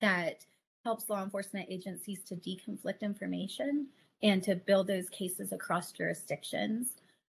that 0.00 0.44
helps 0.84 1.08
law 1.08 1.22
enforcement 1.22 1.66
agencies 1.70 2.22
to 2.24 2.36
deconflict 2.36 3.00
information 3.02 3.86
and 4.22 4.42
to 4.42 4.56
build 4.56 4.86
those 4.86 5.08
cases 5.10 5.52
across 5.52 5.92
jurisdictions. 5.92 6.88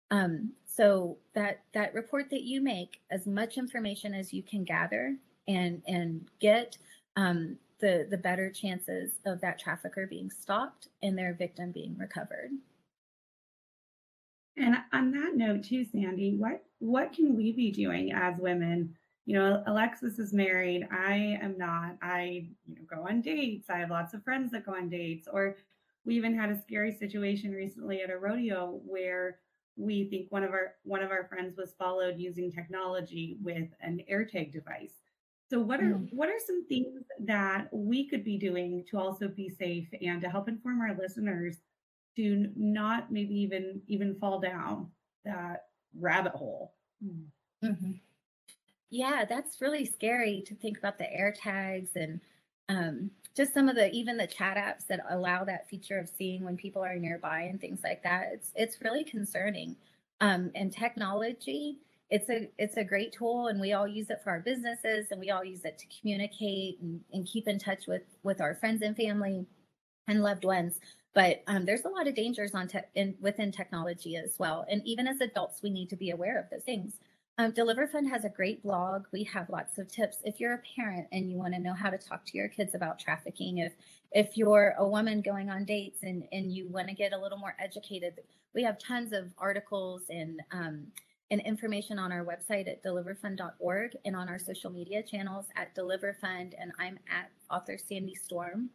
Um, 0.10 0.54
so 0.66 1.18
that 1.34 1.64
that 1.74 1.94
report 1.94 2.30
that 2.30 2.44
you 2.44 2.62
make, 2.62 3.02
as 3.12 3.26
much 3.26 3.58
information 3.58 4.14
as 4.14 4.32
you 4.32 4.44
can 4.44 4.64
gather 4.64 5.16
and 5.48 5.82
and 5.88 6.28
get, 6.40 6.78
um, 7.16 7.58
the 7.80 8.08
the 8.10 8.18
better 8.18 8.50
chances 8.50 9.12
of 9.26 9.42
that 9.42 9.60
trafficker 9.60 10.08
being 10.08 10.30
stopped 10.30 10.88
and 11.04 11.18
their 11.18 11.34
victim 11.34 11.72
being 11.72 11.98
recovered. 11.98 12.52
And 14.56 14.78
on 14.94 15.12
that 15.12 15.36
note, 15.36 15.64
too, 15.64 15.86
Sandy, 15.86 16.36
what 16.38 16.64
what 16.80 17.14
can 17.14 17.36
we 17.36 17.52
be 17.52 17.72
doing 17.72 18.12
as 18.14 18.36
women? 18.40 18.96
You 19.28 19.34
know, 19.34 19.62
Alexis 19.68 20.20
is 20.20 20.32
married. 20.32 20.88
I 20.90 21.38
am 21.42 21.58
not. 21.58 21.98
I 22.02 22.48
you 22.66 22.76
know, 22.76 22.82
go 22.90 23.06
on 23.10 23.20
dates. 23.20 23.70
I 23.70 23.80
have 23.80 23.90
lots 23.90 24.14
of 24.14 24.24
friends 24.24 24.54
that 24.54 24.66
go 24.66 24.74
on 24.74 24.88
dates. 24.88 25.28
Or 25.30 25.58
we 26.06 26.16
even 26.16 26.34
had 26.34 26.50
a 26.50 26.62
scary 26.62 26.94
situation 26.94 27.52
recently 27.52 28.02
at 28.02 28.10
a 28.10 28.18
rodeo 28.18 28.80
where 28.86 29.40
we 29.76 30.06
think 30.06 30.32
one 30.32 30.44
of 30.44 30.52
our 30.52 30.76
one 30.84 31.04
of 31.04 31.12
our 31.12 31.28
friends 31.28 31.58
was 31.58 31.74
followed 31.78 32.18
using 32.18 32.50
technology 32.50 33.38
with 33.44 33.68
an 33.82 34.00
AirTag 34.10 34.54
device. 34.54 34.94
So 35.50 35.60
what 35.60 35.82
are 35.82 35.96
mm. 35.96 36.08
what 36.14 36.30
are 36.30 36.40
some 36.46 36.66
things 36.66 37.04
that 37.20 37.68
we 37.74 38.08
could 38.08 38.24
be 38.24 38.38
doing 38.38 38.86
to 38.90 38.98
also 38.98 39.28
be 39.28 39.50
safe 39.50 39.90
and 40.02 40.22
to 40.22 40.30
help 40.30 40.48
inform 40.48 40.80
our 40.80 40.96
listeners 40.98 41.58
to 42.16 42.50
not 42.56 43.12
maybe 43.12 43.38
even 43.42 43.82
even 43.88 44.16
fall 44.16 44.40
down 44.40 44.88
that 45.26 45.66
rabbit 46.00 46.32
hole? 46.32 46.76
Mm. 47.06 47.26
Mm-hmm. 47.64 47.92
Yeah, 48.90 49.26
that's 49.26 49.62
really 49.62 49.86
scary 49.86 50.42
to 50.48 50.56
think 50.56 50.78
about 50.78 50.98
the 50.98 51.12
air 51.12 51.34
tags 51.34 51.92
and 51.96 52.22
um, 52.70 53.12
just 53.36 53.54
some 53.54 53.68
of 53.70 53.76
the 53.76 53.92
even 53.92 54.18
the 54.18 54.28
chat 54.28 54.58
apps 54.58 54.88
that 54.88 55.02
allow 55.10 55.44
that 55.46 55.70
feature 55.70 56.00
of 56.00 56.10
seeing 56.10 56.44
when 56.44 56.58
people 56.58 56.84
are 56.84 56.96
nearby 56.98 57.42
and 57.42 57.60
things 57.60 57.82
like 57.84 58.04
that. 58.04 58.30
It's 58.34 58.52
it's 58.56 58.82
really 58.82 59.04
concerning. 59.04 59.76
Um, 60.22 60.52
and 60.56 60.72
technology 60.74 61.80
it's 62.10 62.30
a 62.30 62.50
it's 62.58 62.78
a 62.78 62.84
great 62.86 63.12
tool 63.12 63.48
and 63.48 63.60
we 63.60 63.74
all 63.74 63.88
use 63.88 64.10
it 64.10 64.22
for 64.24 64.32
our 64.32 64.40
businesses 64.40 65.08
and 65.12 65.20
we 65.20 65.30
all 65.30 65.44
use 65.44 65.64
it 65.66 65.78
to 65.78 65.86
communicate 66.00 66.80
and, 66.80 67.04
and 67.12 67.28
keep 67.28 67.48
in 67.48 67.60
touch 67.60 67.86
with 67.88 68.04
with 68.24 68.40
our 68.42 68.56
friends 68.56 68.82
and 68.82 68.96
family 68.96 69.46
and 70.08 70.22
loved 70.24 70.46
ones 70.46 70.80
but 71.14 71.44
um, 71.48 71.66
there's 71.66 71.86
a 71.86 71.90
lot 71.90 72.08
of 72.08 72.16
dangers 72.16 72.54
on 72.54 72.68
te- 72.68 72.80
in, 72.96 73.16
within 73.20 73.52
technology 73.52 74.16
as 74.16 74.38
well 74.40 74.66
and 74.70 74.82
even 74.86 75.08
as 75.08 75.20
adults 75.22 75.62
we 75.62 75.70
need 75.70 75.90
to 75.90 75.96
be 75.96 76.10
aware 76.10 76.40
of 76.40 76.50
those 76.50 76.64
things 76.64 76.94
um, 77.38 77.52
deliver 77.52 77.86
fund 77.88 78.10
has 78.10 78.26
a 78.26 78.30
great 78.30 78.64
blog. 78.64 79.06
We 79.14 79.24
have 79.26 79.50
lots 79.50 79.78
of 79.78 79.88
tips. 79.88 80.18
If 80.24 80.40
you're 80.40 80.56
a 80.56 80.62
parent 80.76 81.08
and 81.12 81.30
you 81.30 81.38
want 81.38 81.54
to 81.54 81.60
know 81.60 81.74
how 81.74 81.90
to 81.92 81.98
talk 81.98 82.26
to 82.26 82.38
your 82.38 82.48
kids 82.48 82.74
about 82.74 83.00
trafficking 83.00 83.60
if 83.60 83.74
if 84.12 84.38
you're 84.38 84.74
a 84.78 84.88
woman 84.88 85.22
going 85.22 85.50
on 85.50 85.66
dates 85.66 86.00
and 86.02 86.24
and 86.32 86.52
you 86.52 86.68
want 86.70 86.88
to 86.88 86.96
get 86.96 87.14
a 87.14 87.18
little 87.18 87.38
more 87.38 87.56
educated 87.60 88.20
we 88.56 88.64
have 88.64 88.80
tons 88.80 89.14
of 89.14 89.26
articles 89.38 90.04
and 90.10 90.42
um, 90.52 90.88
and 91.30 91.42
information 91.42 92.00
on 92.00 92.12
our 92.12 92.26
website 92.26 92.68
at 92.68 92.84
deliverfund.org 92.84 93.98
and 94.06 94.16
on 94.16 94.30
our 94.30 94.40
social 94.40 94.72
media 94.72 95.04
channels 95.04 95.46
at 95.56 95.76
deliverfund 95.76 96.54
and 96.60 96.72
i'm 96.80 96.98
at 97.12 97.30
author 97.52 97.78
sandy 97.78 98.16
storm. 98.16 98.70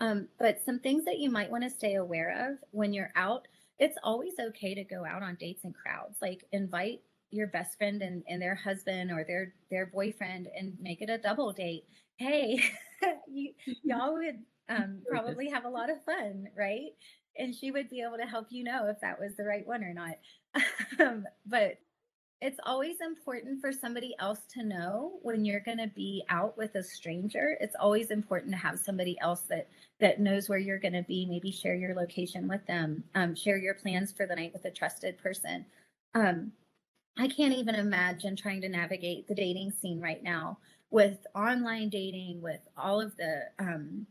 Um, 0.00 0.28
but 0.38 0.62
some 0.64 0.78
things 0.78 1.04
that 1.06 1.18
you 1.18 1.28
might 1.28 1.50
want 1.50 1.64
to 1.64 1.70
stay 1.70 1.96
aware 1.96 2.52
of 2.52 2.58
when 2.70 2.92
you're 2.94 3.12
out 3.16 3.48
it's 3.78 3.98
always 4.02 4.32
okay 4.40 4.74
to 4.74 4.82
go 4.82 5.04
out 5.04 5.22
on 5.22 5.36
dates 5.36 5.64
and 5.64 5.74
crowds. 5.74 6.16
Like 6.20 6.44
invite 6.52 7.00
your 7.30 7.46
best 7.48 7.76
friend 7.76 8.02
and, 8.02 8.22
and 8.28 8.40
their 8.40 8.54
husband 8.54 9.10
or 9.10 9.24
their 9.24 9.54
their 9.70 9.86
boyfriend 9.86 10.48
and 10.56 10.76
make 10.80 11.02
it 11.02 11.10
a 11.10 11.18
double 11.18 11.52
date. 11.52 11.84
Hey 12.16 12.62
you, 13.28 13.52
y'all 13.82 14.14
would 14.14 14.38
um, 14.68 15.02
probably 15.10 15.48
have 15.50 15.64
a 15.64 15.70
lot 15.70 15.90
of 15.90 16.02
fun 16.04 16.48
right? 16.56 16.90
And 17.36 17.54
she 17.54 17.70
would 17.70 17.88
be 17.88 18.02
able 18.02 18.16
to 18.16 18.26
help 18.26 18.46
you 18.50 18.64
know 18.64 18.88
if 18.88 19.00
that 19.00 19.20
was 19.20 19.36
the 19.36 19.44
right 19.44 19.66
one 19.66 19.84
or 19.84 19.94
not. 19.94 20.16
Um, 21.00 21.26
but 21.46 21.78
it's 22.40 22.58
always 22.64 23.00
important 23.00 23.60
for 23.60 23.72
somebody 23.72 24.14
else 24.20 24.40
to 24.54 24.62
know 24.62 25.18
when 25.22 25.44
you're 25.44 25.60
going 25.60 25.78
to 25.78 25.88
be 25.88 26.22
out 26.28 26.56
with 26.56 26.74
a 26.76 26.82
stranger. 26.82 27.56
It's 27.60 27.74
always 27.78 28.10
important 28.10 28.52
to 28.52 28.58
have 28.58 28.78
somebody 28.78 29.16
else 29.20 29.42
that 29.48 29.68
that 30.00 30.20
knows 30.20 30.48
where 30.48 30.58
you're 30.58 30.78
going 30.78 30.94
to 30.94 31.02
be 31.02 31.26
maybe 31.26 31.50
share 31.50 31.74
your 31.74 31.94
location 31.94 32.46
with 32.46 32.64
them 32.66 33.02
um, 33.14 33.34
share 33.34 33.58
your 33.58 33.74
plans 33.74 34.12
for 34.12 34.26
the 34.26 34.36
night 34.36 34.52
with 34.52 34.64
a 34.64 34.70
trusted 34.70 35.18
person. 35.18 35.66
Um, 36.14 36.52
i 37.18 37.28
can't 37.28 37.54
even 37.54 37.74
imagine 37.74 38.34
trying 38.34 38.60
to 38.60 38.68
navigate 38.68 39.26
the 39.26 39.34
dating 39.34 39.70
scene 39.70 40.00
right 40.00 40.22
now 40.22 40.58
with 40.90 41.26
online 41.34 41.88
dating 41.88 42.40
with 42.40 42.60
all 42.76 43.00
of 43.00 43.14
the 43.16 43.42
um, 43.58 44.06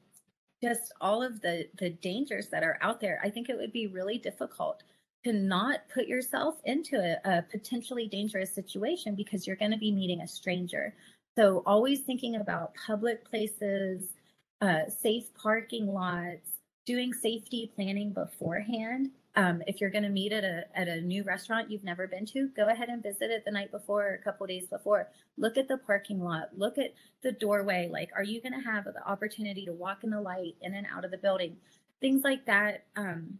just 0.62 0.93
all 1.02 1.24
of 1.24 1.41
the 1.41 1.67
the 1.80 1.89
dangers 1.89 2.50
that 2.50 2.63
are 2.63 2.78
out 2.82 3.00
there 3.00 3.20
i 3.24 3.30
think 3.30 3.50
it 3.50 3.58
would 3.58 3.74
be 3.74 3.88
really 3.88 4.17
difficult 4.17 4.84
to 5.28 5.34
not 5.34 5.82
put 5.93 6.08
yourself 6.08 6.56
into 6.63 6.96
a, 6.98 7.38
a 7.38 7.41
potentially 7.41 8.08
dangerous 8.08 8.54
situation 8.54 9.15
because 9.15 9.46
you're 9.46 9.56
going 9.56 9.72
to 9.72 9.78
be 9.78 9.91
meeting 9.91 10.22
a 10.22 10.28
stranger. 10.28 10.93
So, 11.38 11.63
always 11.65 12.02
thinking 12.02 12.36
about 12.36 12.74
public 12.86 13.26
places, 13.30 14.13
uh, 14.62 14.88
safe 14.88 15.26
parking 15.36 15.88
lots, 15.88 16.50
doing 16.86 17.13
safety 17.13 17.72
planning 17.76 18.12
beforehand. 18.13 19.12
Um, 19.38 19.62
if 19.67 19.80
you're 19.80 19.91
going 19.91 20.04
to 20.04 20.10
meet 20.10 20.34
at 20.34 20.43
a 20.43 20.65
at 20.73 20.88
a 20.88 21.00
new 21.00 21.23
restaurant 21.23 21.69
you've 21.69 21.84
never 21.84 22.08
been 22.08 22.26
to, 22.26 22.50
go 22.56 22.67
ahead 22.69 22.89
and 22.89 23.04
visit 23.04 23.30
it 23.30 23.45
the 23.45 23.52
night 23.52 23.71
before 23.71 24.04
or 24.04 24.13
a 24.15 24.23
couple 24.23 24.47
days 24.47 24.67
before. 24.67 25.10
Look 25.38 25.58
at 25.58 25.67
the 25.67 25.78
parking 25.78 26.19
lot. 26.19 26.50
Look 26.58 26.80
at 26.80 26.93
the 27.21 27.32
doorway. 27.32 27.88
Like, 27.91 28.10
are 28.15 28.23
you 28.23 28.41
going 28.41 28.60
to 28.60 28.69
have 28.69 28.86
the 28.86 29.08
opportunity 29.08 29.63
to 29.65 29.73
walk 29.73 30.04
in 30.04 30.10
the 30.10 30.19
light 30.19 30.56
in 30.62 30.73
and 30.73 30.88
out 30.93 31.06
of 31.06 31.12
the 31.12 31.19
building? 31.19 31.56
Things 32.02 32.23
like 32.23 32.45
that 32.47 32.86
um, 32.95 33.38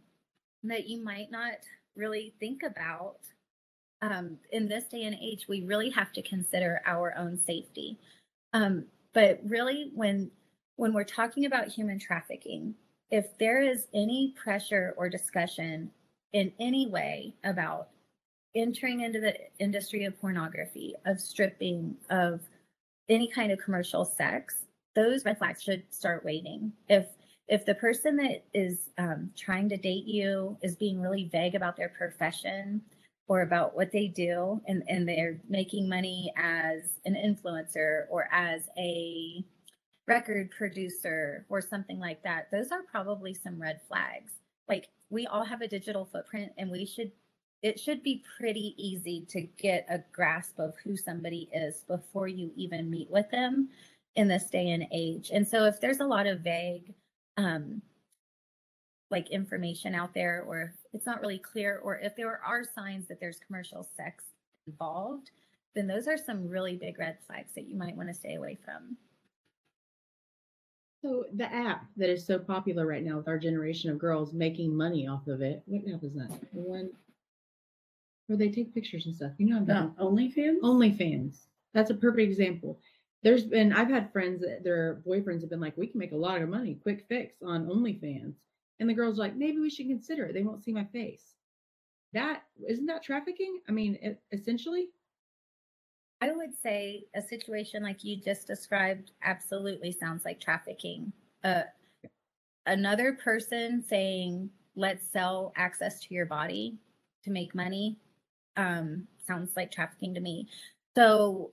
that 0.62 0.88
you 0.88 1.02
might 1.02 1.32
not 1.32 1.58
really 1.96 2.32
think 2.38 2.62
about 2.62 3.18
um, 4.00 4.38
in 4.52 4.68
this 4.68 4.84
day 4.84 5.02
and 5.02 5.16
age, 5.20 5.46
we 5.48 5.62
really 5.62 5.90
have 5.90 6.12
to 6.12 6.22
consider 6.22 6.80
our 6.86 7.16
own 7.16 7.40
safety. 7.44 7.98
Um, 8.52 8.84
but 9.12 9.40
really, 9.44 9.90
when 9.94 10.30
when 10.76 10.92
we're 10.92 11.04
talking 11.04 11.44
about 11.44 11.66
human 11.66 11.98
trafficking, 11.98 12.74
if 13.10 13.36
there 13.38 13.60
is 13.60 13.86
any 13.94 14.34
pressure 14.42 14.94
or 14.96 15.08
discussion 15.08 15.90
in 16.32 16.52
any 16.58 16.86
way 16.88 17.34
about 17.44 17.88
entering 18.54 19.00
into 19.00 19.20
the 19.20 19.34
industry 19.58 20.04
of 20.04 20.20
pornography, 20.20 20.94
of 21.06 21.20
stripping, 21.20 21.96
of 22.10 22.40
any 23.08 23.28
kind 23.28 23.52
of 23.52 23.58
commercial 23.58 24.04
sex, 24.04 24.66
those 24.94 25.24
red 25.24 25.38
flags 25.38 25.62
should 25.62 25.82
start 25.90 26.24
waving. 26.24 26.72
If 26.88 27.06
if 27.48 27.64
the 27.64 27.74
person 27.74 28.16
that 28.16 28.44
is 28.52 28.90
um, 28.98 29.30
trying 29.34 29.70
to 29.70 29.78
date 29.78 30.04
you 30.04 30.58
is 30.62 30.76
being 30.76 31.00
really 31.00 31.30
vague 31.32 31.54
about 31.54 31.78
their 31.78 31.88
profession 31.88 32.82
or 33.26 33.40
about 33.40 33.74
what 33.74 33.90
they 33.90 34.06
do 34.06 34.60
and, 34.66 34.82
and 34.86 35.08
they're 35.08 35.40
making 35.48 35.88
money 35.88 36.30
as 36.36 36.82
an 37.06 37.14
influencer 37.14 38.02
or 38.10 38.28
as 38.32 38.68
a 38.76 39.42
record 40.08 40.50
producer 40.50 41.44
or 41.48 41.60
something 41.60 41.98
like 41.98 42.22
that, 42.22 42.50
those 42.50 42.72
are 42.72 42.82
probably 42.90 43.34
some 43.34 43.60
red 43.60 43.80
flags. 43.86 44.32
Like 44.68 44.88
we 45.10 45.26
all 45.26 45.44
have 45.44 45.60
a 45.60 45.68
digital 45.68 46.04
footprint 46.04 46.52
and 46.58 46.70
we 46.70 46.84
should 46.84 47.12
it 47.60 47.78
should 47.80 48.04
be 48.04 48.22
pretty 48.38 48.74
easy 48.76 49.26
to 49.28 49.40
get 49.40 49.84
a 49.90 49.98
grasp 50.12 50.60
of 50.60 50.74
who 50.84 50.96
somebody 50.96 51.48
is 51.52 51.84
before 51.88 52.28
you 52.28 52.52
even 52.54 52.88
meet 52.88 53.10
with 53.10 53.28
them 53.30 53.68
in 54.14 54.28
this 54.28 54.48
day 54.48 54.70
and 54.70 54.86
age. 54.92 55.30
And 55.32 55.46
so 55.46 55.64
if 55.64 55.80
there's 55.80 55.98
a 55.98 56.06
lot 56.06 56.28
of 56.28 56.40
vague 56.40 56.94
um, 57.36 57.82
like 59.10 59.30
information 59.30 59.94
out 59.94 60.14
there, 60.14 60.44
or 60.46 60.72
it's 60.92 61.06
not 61.06 61.20
really 61.20 61.38
clear, 61.38 61.80
or 61.82 61.98
if 61.98 62.14
there 62.14 62.40
are 62.46 62.62
signs 62.62 63.08
that 63.08 63.18
there's 63.18 63.40
commercial 63.44 63.88
sex 63.96 64.24
involved, 64.68 65.30
then 65.74 65.86
those 65.86 66.06
are 66.06 66.18
some 66.18 66.48
really 66.48 66.76
big 66.76 66.98
red 66.98 67.18
flags 67.26 67.52
that 67.54 67.68
you 67.68 67.76
might 67.76 67.96
want 67.96 68.08
to 68.08 68.14
stay 68.14 68.36
away 68.36 68.56
from. 68.64 68.96
So 71.02 71.26
the 71.34 71.52
app 71.52 71.86
that 71.96 72.10
is 72.10 72.26
so 72.26 72.38
popular 72.38 72.86
right 72.86 73.04
now 73.04 73.16
with 73.16 73.28
our 73.28 73.38
generation 73.38 73.90
of 73.90 73.98
girls 73.98 74.32
making 74.32 74.76
money 74.76 75.06
off 75.06 75.26
of 75.28 75.42
it. 75.42 75.62
What 75.66 75.92
app 75.94 76.02
is 76.02 76.14
that? 76.14 76.30
The 76.52 76.60
one 76.60 76.90
where 78.26 78.36
they 78.36 78.48
take 78.50 78.74
pictures 78.74 79.06
and 79.06 79.14
stuff. 79.14 79.32
You 79.38 79.46
know, 79.46 79.60
no, 79.60 79.94
OnlyFans. 80.00 80.60
OnlyFans. 80.60 81.38
That's 81.72 81.90
a 81.90 81.94
perfect 81.94 82.30
example 82.30 82.78
there's 83.22 83.44
been 83.44 83.72
I've 83.72 83.88
had 83.88 84.12
friends 84.12 84.40
that 84.42 84.62
their 84.62 85.02
boyfriends 85.06 85.40
have 85.40 85.50
been 85.50 85.60
like, 85.60 85.76
we 85.76 85.86
can 85.86 85.98
make 85.98 86.12
a 86.12 86.16
lot 86.16 86.40
of 86.40 86.48
money, 86.48 86.74
quick 86.74 87.04
fix 87.08 87.42
on 87.42 87.66
OnlyFans. 87.66 88.34
And 88.80 88.88
the 88.88 88.94
girl's 88.94 89.18
like, 89.18 89.34
maybe 89.34 89.58
we 89.58 89.70
should 89.70 89.88
consider 89.88 90.24
it. 90.26 90.34
They 90.34 90.42
won't 90.42 90.62
see 90.62 90.72
my 90.72 90.84
face. 90.84 91.34
That 92.12 92.44
isn't 92.66 92.86
that 92.86 93.02
trafficking? 93.02 93.60
I 93.68 93.72
mean, 93.72 93.98
it, 94.00 94.20
essentially. 94.32 94.90
I 96.20 96.32
would 96.32 96.56
say 96.60 97.04
a 97.14 97.22
situation 97.22 97.82
like 97.82 98.02
you 98.02 98.16
just 98.16 98.46
described 98.46 99.12
absolutely 99.22 99.92
sounds 99.92 100.24
like 100.24 100.40
trafficking. 100.40 101.12
Uh, 101.44 101.62
another 102.66 103.12
person 103.12 103.84
saying, 103.86 104.50
let's 104.74 105.06
sell 105.08 105.52
access 105.56 106.00
to 106.00 106.14
your 106.14 106.26
body 106.26 106.78
to 107.24 107.30
make 107.30 107.54
money 107.54 107.98
um, 108.56 109.06
sounds 109.26 109.52
like 109.56 109.70
trafficking 109.70 110.12
to 110.14 110.20
me. 110.20 110.48
So 110.96 111.52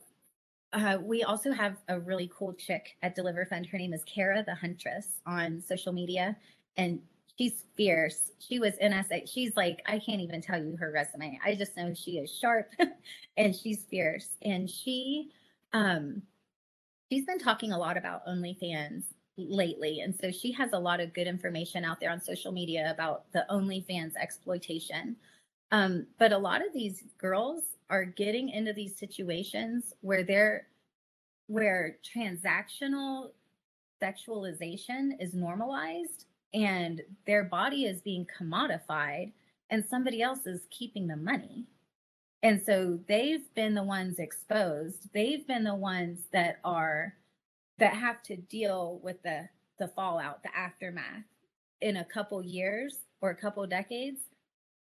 uh, 0.73 0.97
we 1.01 1.23
also 1.23 1.51
have 1.51 1.77
a 1.87 1.99
really 1.99 2.29
cool 2.35 2.53
chick 2.53 2.97
at 3.03 3.15
Deliver 3.15 3.45
Fund. 3.45 3.67
Her 3.67 3.77
name 3.77 3.93
is 3.93 4.03
Kara 4.03 4.43
the 4.43 4.55
Huntress 4.55 5.21
on 5.25 5.61
social 5.61 5.93
media, 5.93 6.35
and 6.77 6.99
she's 7.37 7.63
fierce. 7.75 8.31
She 8.39 8.59
was 8.59 8.75
in 8.77 8.91
SA. 9.07 9.25
She's 9.25 9.55
like, 9.55 9.81
I 9.85 9.99
can't 9.99 10.21
even 10.21 10.41
tell 10.41 10.63
you 10.63 10.77
her 10.77 10.91
resume. 10.91 11.39
I 11.43 11.55
just 11.55 11.75
know 11.75 11.93
she 11.93 12.17
is 12.17 12.31
sharp 12.31 12.71
and 13.37 13.55
she's 13.55 13.83
fierce. 13.83 14.29
And 14.41 14.69
she, 14.69 15.31
um, 15.73 16.21
she's 17.11 17.25
been 17.25 17.39
talking 17.39 17.71
a 17.71 17.77
lot 17.77 17.97
about 17.97 18.25
OnlyFans 18.25 19.03
lately, 19.37 19.99
and 19.99 20.15
so 20.15 20.31
she 20.31 20.51
has 20.53 20.71
a 20.71 20.79
lot 20.79 21.01
of 21.01 21.13
good 21.13 21.27
information 21.27 21.83
out 21.83 21.99
there 21.99 22.09
on 22.09 22.21
social 22.21 22.53
media 22.53 22.89
about 22.89 23.29
the 23.33 23.45
OnlyFans 23.49 24.13
exploitation. 24.15 25.17
Um, 25.71 26.07
but 26.19 26.31
a 26.31 26.37
lot 26.37 26.65
of 26.65 26.73
these 26.73 27.03
girls 27.17 27.63
are 27.89 28.05
getting 28.05 28.49
into 28.49 28.71
these 28.71 28.97
situations 28.97 29.93
where 30.01 30.23
they're 30.23 30.67
where 31.47 31.97
transactional 32.15 33.31
sexualization 34.01 35.11
is 35.19 35.33
normalized 35.33 36.25
and 36.55 37.01
their 37.27 37.43
body 37.43 37.83
is 37.83 38.01
being 38.01 38.25
commodified 38.39 39.33
and 39.69 39.83
somebody 39.89 40.21
else 40.21 40.47
is 40.47 40.61
keeping 40.71 41.05
the 41.05 41.17
money. 41.17 41.65
And 42.41 42.61
so 42.65 42.99
they've 43.09 43.53
been 43.55 43.75
the 43.75 43.83
ones 43.83 44.19
exposed. 44.19 45.09
They've 45.13 45.45
been 45.45 45.65
the 45.65 45.75
ones 45.75 46.19
that 46.31 46.59
are 46.63 47.13
that 47.77 47.93
have 47.93 48.23
to 48.23 48.37
deal 48.37 49.01
with 49.03 49.21
the 49.23 49.49
the 49.79 49.89
fallout, 49.89 50.43
the 50.43 50.57
aftermath 50.57 51.25
in 51.81 51.97
a 51.97 52.05
couple 52.05 52.41
years 52.41 52.95
or 53.21 53.31
a 53.31 53.35
couple 53.35 53.67
decades. 53.67 54.21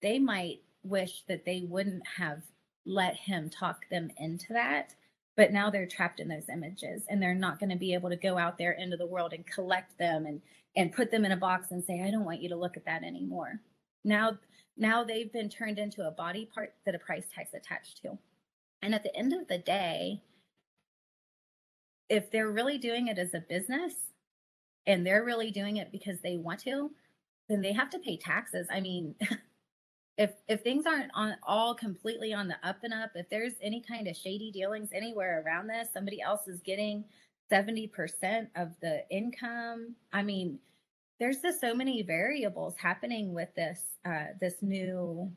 They 0.00 0.18
might 0.18 0.62
wish 0.82 1.24
that 1.28 1.44
they 1.44 1.66
wouldn't 1.68 2.04
have 2.16 2.40
let 2.86 3.14
him 3.16 3.50
talk 3.50 3.88
them 3.90 4.10
into 4.16 4.54
that 4.54 4.94
but 5.38 5.52
now 5.52 5.70
they're 5.70 5.86
trapped 5.86 6.18
in 6.18 6.26
those 6.26 6.48
images 6.52 7.04
and 7.08 7.22
they're 7.22 7.32
not 7.32 7.60
going 7.60 7.70
to 7.70 7.76
be 7.76 7.94
able 7.94 8.10
to 8.10 8.16
go 8.16 8.36
out 8.36 8.58
there 8.58 8.72
into 8.72 8.96
the 8.96 9.06
world 9.06 9.32
and 9.32 9.46
collect 9.46 9.96
them 9.96 10.26
and 10.26 10.42
and 10.78 10.92
put 10.92 11.10
them 11.10 11.24
in 11.24 11.32
a 11.32 11.36
box 11.36 11.72
and 11.72 11.84
say 11.84 12.00
i 12.02 12.10
don't 12.10 12.24
want 12.24 12.40
you 12.40 12.48
to 12.48 12.56
look 12.56 12.76
at 12.78 12.86
that 12.86 13.02
anymore. 13.02 13.60
Now 14.04 14.38
now 14.78 15.04
they've 15.04 15.32
been 15.32 15.50
turned 15.50 15.78
into 15.78 16.06
a 16.06 16.12
body 16.12 16.48
part 16.54 16.72
that 16.86 16.94
a 16.94 17.00
price 17.00 17.26
tag's 17.34 17.52
attached 17.52 18.00
to. 18.02 18.16
And 18.80 18.94
at 18.94 19.02
the 19.02 19.14
end 19.14 19.34
of 19.34 19.46
the 19.48 19.58
day 19.58 20.22
if 22.08 22.30
they're 22.30 22.50
really 22.50 22.78
doing 22.78 23.08
it 23.08 23.18
as 23.18 23.34
a 23.34 23.44
business 23.50 23.92
and 24.86 25.04
they're 25.04 25.24
really 25.24 25.50
doing 25.50 25.76
it 25.76 25.92
because 25.92 26.20
they 26.22 26.38
want 26.38 26.60
to 26.60 26.90
then 27.48 27.60
they 27.60 27.72
have 27.72 27.90
to 27.90 27.98
pay 27.98 28.16
taxes. 28.16 28.68
I 28.70 28.80
mean 28.80 29.16
if 30.16 30.30
if 30.46 30.62
things 30.62 30.86
aren't 30.86 31.10
on 31.12 31.36
all 31.42 31.74
completely 31.74 32.32
on 32.32 32.46
the 32.46 32.56
up 32.62 32.84
and 32.84 32.94
up, 32.94 33.10
if 33.16 33.28
there's 33.30 33.54
any 33.60 33.82
kind 33.82 34.06
of 34.06 34.16
shady 34.16 34.52
dealings 34.52 34.90
anywhere 34.94 35.42
around 35.44 35.66
this, 35.66 35.88
somebody 35.92 36.22
else 36.22 36.46
is 36.46 36.60
getting 36.60 37.04
70% 37.50 38.48
of 38.56 38.68
the 38.80 39.02
income. 39.10 39.94
I 40.12 40.22
mean, 40.22 40.58
there's 41.18 41.40
just 41.40 41.60
so 41.60 41.74
many 41.74 42.02
variables 42.02 42.74
happening 42.76 43.34
with 43.34 43.54
this 43.54 43.80
uh, 44.04 44.26
this 44.40 44.54
new 44.62 45.30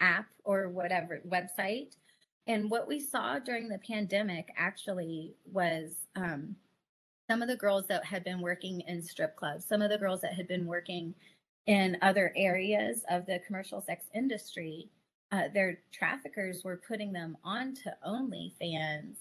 app 0.00 0.26
or 0.44 0.68
whatever 0.68 1.20
website. 1.28 1.96
And 2.46 2.70
what 2.70 2.88
we 2.88 2.98
saw 2.98 3.38
during 3.38 3.68
the 3.68 3.78
pandemic 3.78 4.48
actually 4.56 5.34
was 5.50 5.94
um, 6.16 6.56
some 7.30 7.40
of 7.40 7.48
the 7.48 7.56
girls 7.56 7.86
that 7.86 8.04
had 8.04 8.24
been 8.24 8.40
working 8.40 8.80
in 8.88 9.00
strip 9.00 9.36
clubs, 9.36 9.64
some 9.64 9.80
of 9.80 9.90
the 9.90 9.98
girls 9.98 10.20
that 10.22 10.34
had 10.34 10.48
been 10.48 10.66
working 10.66 11.14
in 11.66 11.96
other 12.02 12.32
areas 12.36 13.04
of 13.08 13.24
the 13.26 13.38
commercial 13.46 13.80
sex 13.80 14.06
industry, 14.14 14.88
uh, 15.30 15.44
their 15.54 15.78
traffickers 15.92 16.64
were 16.64 16.82
putting 16.86 17.12
them 17.12 17.36
onto 17.44 17.88
OnlyFans 18.06 19.14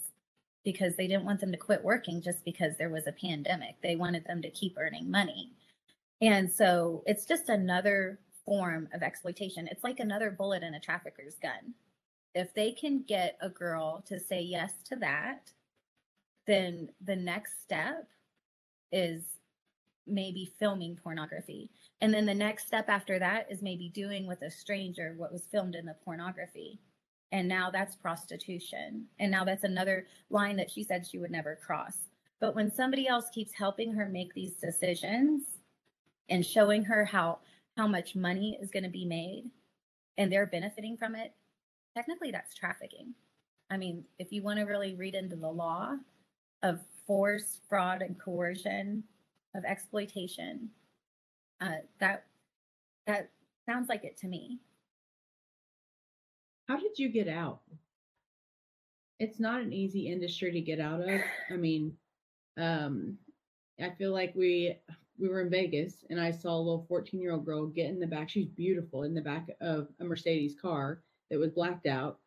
because 0.63 0.95
they 0.95 1.07
didn't 1.07 1.25
want 1.25 1.39
them 1.39 1.51
to 1.51 1.57
quit 1.57 1.83
working 1.83 2.21
just 2.21 2.43
because 2.45 2.77
there 2.77 2.89
was 2.89 3.07
a 3.07 3.11
pandemic. 3.13 3.75
They 3.81 3.95
wanted 3.95 4.25
them 4.25 4.41
to 4.41 4.49
keep 4.51 4.77
earning 4.77 5.09
money. 5.09 5.51
And 6.21 6.51
so 6.51 7.03
it's 7.07 7.25
just 7.25 7.49
another 7.49 8.19
form 8.45 8.87
of 8.93 9.01
exploitation. 9.01 9.67
It's 9.67 9.83
like 9.83 9.99
another 9.99 10.31
bullet 10.31 10.63
in 10.63 10.75
a 10.75 10.79
trafficker's 10.79 11.35
gun. 11.41 11.73
if 12.33 12.53
they 12.53 12.71
can 12.71 13.03
get 13.07 13.37
a 13.41 13.49
girl 13.49 14.01
to 14.07 14.17
say 14.17 14.41
yes 14.41 14.71
to 14.85 14.95
that, 14.95 15.51
then 16.47 16.89
the 17.05 17.15
next 17.15 17.61
step 17.61 18.07
is 18.91 19.23
maybe 20.07 20.53
filming 20.59 20.95
pornography. 20.95 21.69
And 21.99 22.13
then 22.13 22.25
the 22.25 22.33
next 22.33 22.67
step 22.67 22.89
after 22.89 23.19
that 23.19 23.47
is 23.51 23.61
maybe 23.61 23.89
doing 23.89 24.27
with 24.27 24.41
a 24.41 24.49
stranger 24.49 25.13
what 25.17 25.31
was 25.31 25.47
filmed 25.51 25.75
in 25.75 25.85
the 25.85 25.95
pornography. 26.05 26.79
And 27.31 27.47
now 27.47 27.69
that's 27.71 27.95
prostitution. 27.95 29.05
And 29.19 29.31
now 29.31 29.45
that's 29.45 29.63
another 29.63 30.07
line 30.29 30.57
that 30.57 30.69
she 30.69 30.83
said 30.83 31.05
she 31.05 31.17
would 31.17 31.31
never 31.31 31.55
cross. 31.55 31.97
But 32.39 32.55
when 32.55 32.71
somebody 32.71 33.07
else 33.07 33.29
keeps 33.33 33.53
helping 33.53 33.93
her 33.93 34.09
make 34.09 34.33
these 34.33 34.53
decisions 34.53 35.43
and 36.29 36.45
showing 36.45 36.83
her 36.83 37.05
how 37.05 37.39
how 37.77 37.87
much 37.87 38.15
money 38.15 38.59
is 38.61 38.69
going 38.69 38.83
to 38.83 38.89
be 38.89 39.05
made 39.05 39.49
and 40.17 40.31
they're 40.31 40.45
benefiting 40.45 40.97
from 40.97 41.15
it, 41.15 41.33
technically 41.95 42.31
that's 42.31 42.53
trafficking. 42.53 43.13
I 43.69 43.77
mean, 43.77 44.03
if 44.19 44.33
you 44.33 44.43
want 44.43 44.59
to 44.59 44.65
really 44.65 44.95
read 44.95 45.15
into 45.15 45.37
the 45.37 45.49
law 45.49 45.95
of 46.63 46.81
force, 47.07 47.61
fraud, 47.69 48.01
and 48.01 48.19
coercion, 48.19 49.03
of 49.55 49.63
exploitation, 49.65 50.69
uh, 51.61 51.79
that 51.99 52.25
that 53.07 53.29
sounds 53.65 53.89
like 53.89 54.03
it 54.03 54.17
to 54.17 54.27
me. 54.27 54.59
How 56.71 56.77
did 56.77 56.97
you 56.97 57.09
get 57.09 57.27
out? 57.27 57.59
It's 59.19 59.41
not 59.41 59.59
an 59.59 59.73
easy 59.73 60.07
industry 60.07 60.53
to 60.53 60.61
get 60.61 60.79
out 60.79 61.01
of. 61.01 61.19
I 61.49 61.57
mean, 61.57 61.97
um, 62.57 63.17
I 63.77 63.89
feel 63.89 64.13
like 64.13 64.33
we 64.35 64.77
we 65.19 65.27
were 65.27 65.41
in 65.41 65.49
Vegas 65.49 66.05
and 66.09 66.17
I 66.17 66.31
saw 66.31 66.55
a 66.55 66.63
little 66.63 66.85
14 66.87 67.19
year 67.19 67.33
old 67.33 67.43
girl 67.43 67.65
get 67.65 67.89
in 67.89 67.99
the 67.99 68.07
back. 68.07 68.29
She's 68.29 68.47
beautiful 68.47 69.03
in 69.03 69.13
the 69.13 69.19
back 69.19 69.49
of 69.59 69.89
a 69.99 70.05
Mercedes 70.05 70.55
car 70.61 71.01
that 71.29 71.37
was 71.37 71.51
blacked 71.51 71.87
out. 71.87 72.19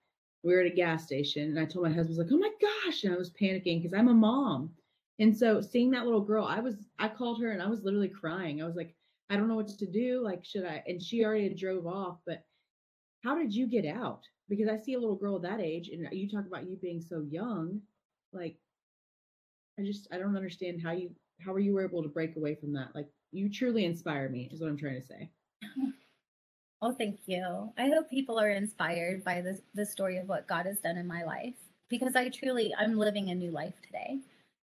We 0.42 0.52
were 0.52 0.60
at 0.60 0.70
a 0.70 0.76
gas 0.76 1.06
station 1.06 1.44
and 1.44 1.58
I 1.58 1.64
told 1.64 1.86
my 1.86 1.94
husband, 1.94 2.08
I 2.08 2.22
was 2.22 2.30
like, 2.30 2.34
oh 2.34 2.36
my 2.36 2.52
gosh. 2.60 3.04
And 3.04 3.14
I 3.14 3.16
was 3.16 3.30
panicking 3.30 3.80
because 3.80 3.94
I'm 3.94 4.08
a 4.08 4.12
mom. 4.14 4.74
And 5.20 5.34
so 5.34 5.62
seeing 5.62 5.90
that 5.92 6.04
little 6.04 6.20
girl, 6.20 6.44
I 6.44 6.60
was, 6.60 6.74
I 6.98 7.08
called 7.08 7.40
her 7.40 7.52
and 7.52 7.62
I 7.62 7.66
was 7.66 7.82
literally 7.82 8.10
crying. 8.10 8.60
I 8.60 8.66
was 8.66 8.76
like, 8.76 8.94
I 9.30 9.36
don't 9.36 9.48
know 9.48 9.54
what 9.54 9.68
to 9.68 9.86
do. 9.86 10.22
Like, 10.22 10.44
should 10.44 10.66
I? 10.66 10.82
And 10.86 11.02
she 11.02 11.24
already 11.24 11.48
drove 11.54 11.86
off. 11.86 12.18
But 12.26 12.44
how 13.22 13.38
did 13.38 13.54
you 13.54 13.66
get 13.66 13.86
out? 13.86 14.20
Because 14.48 14.68
I 14.68 14.76
see 14.76 14.94
a 14.94 14.98
little 14.98 15.16
girl 15.16 15.38
that 15.38 15.60
age 15.60 15.88
and 15.88 16.06
you 16.12 16.28
talk 16.28 16.46
about 16.46 16.68
you 16.68 16.76
being 16.76 17.00
so 17.00 17.24
young. 17.30 17.80
Like, 18.32 18.56
I 19.78 19.82
just, 19.82 20.06
I 20.12 20.18
don't 20.18 20.36
understand 20.36 20.82
how 20.82 20.92
you, 20.92 21.10
how 21.44 21.52
were 21.52 21.60
you 21.60 21.80
able 21.80 22.02
to 22.02 22.08
break 22.08 22.36
away 22.36 22.54
from 22.54 22.72
that? 22.74 22.88
Like, 22.94 23.08
you 23.32 23.50
truly 23.50 23.84
inspire 23.84 24.28
me, 24.28 24.48
is 24.52 24.60
what 24.60 24.68
I'm 24.68 24.76
trying 24.76 25.00
to 25.00 25.06
say. 25.06 25.30
Oh, 26.86 26.92
thank 26.92 27.20
you. 27.24 27.72
I 27.78 27.88
hope 27.88 28.10
people 28.10 28.38
are 28.38 28.50
inspired 28.50 29.24
by 29.24 29.40
the, 29.40 29.58
the 29.72 29.86
story 29.86 30.18
of 30.18 30.28
what 30.28 30.46
God 30.46 30.66
has 30.66 30.80
done 30.80 30.98
in 30.98 31.06
my 31.06 31.24
life 31.24 31.54
because 31.88 32.14
I 32.14 32.28
truly, 32.28 32.74
I'm 32.78 32.98
living 32.98 33.30
a 33.30 33.34
new 33.34 33.50
life 33.50 33.72
today. 33.80 34.18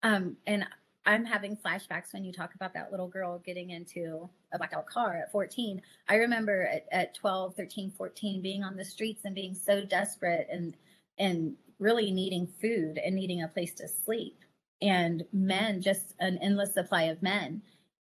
Um, 0.03 0.37
and 0.47 0.65
I'm 1.05 1.25
having 1.25 1.57
flashbacks 1.57 2.13
when 2.13 2.23
you 2.23 2.31
talk 2.31 2.55
about 2.55 2.73
that 2.75 2.91
little 2.91 3.09
girl 3.09 3.39
getting 3.39 3.71
into 3.71 4.29
a 4.53 4.57
blackout 4.57 4.87
car 4.87 5.17
at 5.17 5.31
14. 5.31 5.81
I 6.07 6.15
remember 6.15 6.63
at, 6.63 6.85
at 6.91 7.15
12, 7.15 7.55
13, 7.55 7.91
14 7.97 8.41
being 8.41 8.63
on 8.63 8.75
the 8.75 8.85
streets 8.85 9.21
and 9.25 9.35
being 9.35 9.55
so 9.55 9.83
desperate 9.83 10.47
and 10.51 10.75
and 11.19 11.55
really 11.79 12.11
needing 12.11 12.47
food 12.61 12.99
and 13.03 13.15
needing 13.15 13.41
a 13.41 13.47
place 13.47 13.73
to 13.75 13.87
sleep. 13.87 14.37
And 14.81 15.25
men, 15.33 15.81
just 15.81 16.13
an 16.19 16.37
endless 16.41 16.73
supply 16.73 17.03
of 17.03 17.21
men 17.21 17.61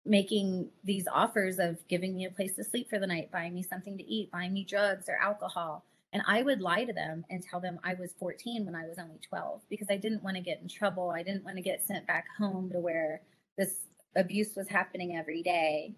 making 0.07 0.68
these 0.82 1.07
offers 1.11 1.59
of 1.59 1.78
giving 1.89 2.14
me 2.14 2.26
a 2.26 2.30
place 2.30 2.55
to 2.57 2.64
sleep 2.64 2.91
for 2.91 2.99
the 2.99 3.07
night, 3.07 3.30
buying 3.32 3.55
me 3.55 3.62
something 3.62 3.97
to 3.97 4.05
eat, 4.05 4.30
buying 4.30 4.53
me 4.53 4.64
drugs 4.64 5.09
or 5.09 5.16
alcohol. 5.16 5.85
And 6.12 6.22
I 6.28 6.43
would 6.43 6.61
lie 6.61 6.85
to 6.85 6.93
them 6.93 7.24
and 7.30 7.43
tell 7.43 7.61
them 7.61 7.78
I 7.82 7.95
was 7.95 8.12
14 8.18 8.66
when 8.66 8.74
I 8.74 8.87
was 8.87 8.99
only 8.99 9.18
12 9.28 9.62
because 9.68 9.89
I 9.91 9.97
didn't 9.97 10.22
want 10.22 10.37
to 10.37 10.43
get 10.43 10.61
in 10.61 10.68
trouble. 10.68 11.11
I 11.11 11.22
didn't 11.22 11.45
want 11.45 11.57
to 11.57 11.62
get 11.62 11.85
sent 11.85 12.07
back 12.07 12.26
home 12.39 12.70
to 12.70 12.78
where 12.78 13.22
this 13.59 13.80
abuse 14.14 14.55
was 14.57 14.68
happening 14.68 15.16
every 15.16 15.43
day. 15.43 15.95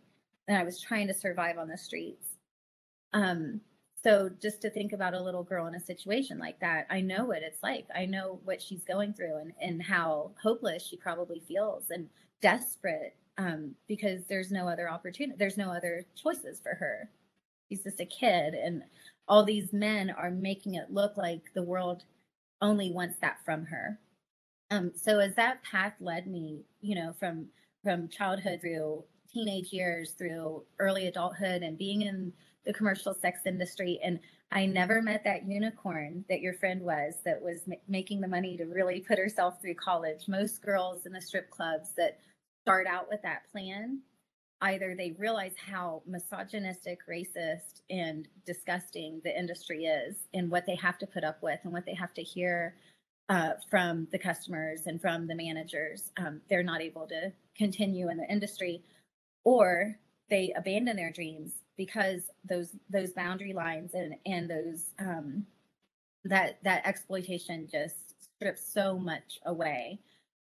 And 0.48 0.56
I 0.56 0.64
was 0.64 0.80
trying 0.80 1.08
to 1.08 1.14
survive 1.14 1.58
on 1.58 1.68
the 1.68 1.78
streets. 1.78 2.28
Um, 3.12 3.60
so 4.02 4.30
just 4.40 4.62
to 4.62 4.70
think 4.70 4.92
about 4.92 5.14
a 5.14 5.22
little 5.22 5.42
girl 5.42 5.66
in 5.66 5.74
a 5.74 5.80
situation 5.80 6.38
like 6.38 6.60
that, 6.60 6.86
I 6.90 7.00
know 7.00 7.24
what 7.24 7.42
it's 7.42 7.62
like. 7.62 7.86
I 7.94 8.06
know 8.06 8.40
what 8.44 8.62
she's 8.62 8.84
going 8.84 9.14
through 9.14 9.38
and, 9.38 9.52
and 9.60 9.82
how 9.82 10.30
hopeless 10.40 10.86
she 10.86 10.96
probably 10.96 11.42
feels 11.48 11.90
and 11.90 12.08
desperate 12.40 13.16
um, 13.38 13.74
because 13.88 14.22
there's 14.28 14.52
no 14.52 14.68
other 14.68 14.88
opportunity. 14.88 15.36
There's 15.36 15.56
no 15.56 15.72
other 15.72 16.06
choices 16.14 16.60
for 16.60 16.74
her. 16.74 17.10
She's 17.68 17.82
just 17.82 18.00
a 18.00 18.06
kid. 18.06 18.54
And 18.54 18.82
all 19.26 19.44
these 19.44 19.72
men 19.72 20.10
are 20.10 20.30
making 20.30 20.74
it 20.74 20.92
look 20.92 21.16
like 21.16 21.42
the 21.54 21.62
world 21.62 22.04
only 22.62 22.92
wants 22.92 23.18
that 23.20 23.38
from 23.44 23.64
her. 23.66 23.98
Um, 24.70 24.92
so 24.94 25.18
as 25.18 25.34
that 25.34 25.62
path 25.62 25.94
led 26.00 26.26
me, 26.26 26.64
you 26.80 26.94
know, 26.94 27.14
from 27.18 27.46
from 27.82 28.08
childhood 28.08 28.60
through 28.60 29.04
teenage 29.36 29.72
years, 29.72 30.12
through 30.12 30.64
early 30.78 31.06
adulthood, 31.08 31.62
and 31.62 31.76
being 31.76 32.02
in 32.02 32.32
the 32.64 32.72
commercial 32.72 33.14
sex 33.14 33.40
industry, 33.46 34.00
and 34.02 34.18
I 34.50 34.66
never 34.66 35.02
met 35.02 35.24
that 35.24 35.46
unicorn 35.46 36.24
that 36.28 36.40
your 36.40 36.54
friend 36.54 36.80
was, 36.82 37.14
that 37.24 37.42
was 37.42 37.60
m- 37.70 37.78
making 37.88 38.20
the 38.20 38.28
money 38.28 38.56
to 38.56 38.64
really 38.64 39.00
put 39.00 39.18
herself 39.18 39.60
through 39.60 39.74
college. 39.74 40.28
Most 40.28 40.62
girls 40.62 41.06
in 41.06 41.12
the 41.12 41.20
strip 41.20 41.50
clubs 41.50 41.90
that 41.96 42.18
start 42.64 42.86
out 42.86 43.08
with 43.10 43.22
that 43.22 43.50
plan 43.52 44.00
either 44.62 44.94
they 44.96 45.14
realize 45.18 45.54
how 45.56 46.02
misogynistic, 46.06 47.00
racist, 47.08 47.82
and 47.90 48.28
disgusting 48.46 49.20
the 49.24 49.38
industry 49.38 49.84
is 49.84 50.16
and 50.34 50.50
what 50.50 50.64
they 50.66 50.76
have 50.76 50.98
to 50.98 51.06
put 51.06 51.24
up 51.24 51.42
with 51.42 51.58
and 51.64 51.72
what 51.72 51.84
they 51.84 51.94
have 51.94 52.14
to 52.14 52.22
hear 52.22 52.74
uh, 53.28 53.52
from 53.70 54.06
the 54.12 54.18
customers 54.18 54.82
and 54.86 55.00
from 55.00 55.26
the 55.26 55.34
managers. 55.34 56.12
Um, 56.16 56.40
they're 56.48 56.62
not 56.62 56.80
able 56.80 57.06
to 57.08 57.32
continue 57.56 58.08
in 58.08 58.16
the 58.16 58.30
industry, 58.30 58.82
or 59.46 59.96
they 60.28 60.52
abandon 60.56 60.96
their 60.96 61.12
dreams 61.12 61.52
because 61.76 62.22
those 62.44 62.70
those 62.90 63.12
boundary 63.12 63.52
lines 63.52 63.94
and 63.94 64.16
and 64.26 64.50
those 64.50 64.90
um, 64.98 65.46
that 66.24 66.58
that 66.64 66.84
exploitation 66.84 67.68
just 67.70 67.94
strips 68.20 68.60
so 68.74 68.98
much 68.98 69.38
away 69.46 70.00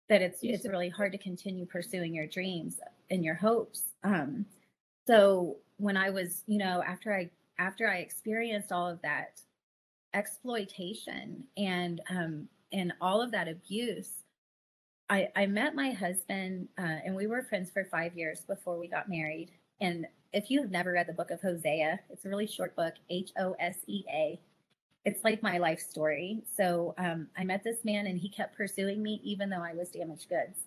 that 0.08 0.20
it's 0.20 0.40
it's 0.42 0.66
really 0.66 0.88
hard 0.88 1.12
to 1.12 1.18
continue 1.18 1.64
pursuing 1.64 2.12
your 2.12 2.26
dreams 2.26 2.80
and 3.08 3.24
your 3.24 3.36
hopes. 3.36 3.84
Um, 4.02 4.44
so 5.06 5.58
when 5.76 5.96
I 5.96 6.10
was, 6.10 6.42
you 6.48 6.58
know, 6.58 6.82
after 6.84 7.14
I 7.14 7.30
after 7.60 7.88
I 7.88 7.98
experienced 7.98 8.72
all 8.72 8.88
of 8.88 9.00
that 9.02 9.40
exploitation 10.12 11.44
and 11.56 12.00
um, 12.10 12.48
and 12.72 12.92
all 13.00 13.22
of 13.22 13.30
that 13.30 13.46
abuse, 13.46 14.17
I 15.10 15.28
I 15.36 15.46
met 15.46 15.74
my 15.74 15.90
husband 15.90 16.68
uh, 16.78 16.98
and 17.04 17.14
we 17.14 17.26
were 17.26 17.42
friends 17.42 17.70
for 17.70 17.84
five 17.84 18.16
years 18.16 18.42
before 18.42 18.78
we 18.78 18.88
got 18.88 19.08
married. 19.08 19.50
And 19.80 20.06
if 20.32 20.50
you 20.50 20.60
have 20.60 20.70
never 20.70 20.92
read 20.92 21.06
the 21.06 21.12
book 21.14 21.30
of 21.30 21.40
Hosea, 21.40 22.00
it's 22.10 22.24
a 22.24 22.28
really 22.28 22.46
short 22.46 22.76
book, 22.76 22.94
H 23.10 23.30
O 23.38 23.54
S 23.60 23.76
E 23.86 24.04
A 24.12 24.40
it's 25.08 25.24
like 25.24 25.42
my 25.42 25.56
life 25.56 25.80
story. 25.80 26.42
So 26.54 26.94
um, 26.98 27.28
I 27.36 27.42
met 27.42 27.64
this 27.64 27.82
man 27.82 28.06
and 28.06 28.18
he 28.18 28.28
kept 28.28 28.56
pursuing 28.56 29.02
me 29.02 29.20
even 29.24 29.48
though 29.48 29.62
I 29.62 29.72
was 29.72 29.88
damaged 29.88 30.28
goods. 30.28 30.60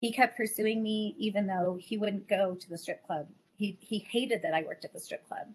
He 0.00 0.12
kept 0.12 0.36
pursuing 0.36 0.82
me 0.82 1.14
even 1.16 1.46
though 1.46 1.78
he 1.80 1.96
wouldn't 1.96 2.28
go 2.28 2.56
to 2.56 2.68
the 2.68 2.78
strip 2.78 3.06
club. 3.06 3.28
He 3.56 3.78
he 3.80 4.00
hated 4.00 4.42
that 4.42 4.54
I 4.54 4.62
worked 4.62 4.84
at 4.84 4.92
the 4.92 5.00
strip 5.00 5.26
club. 5.28 5.46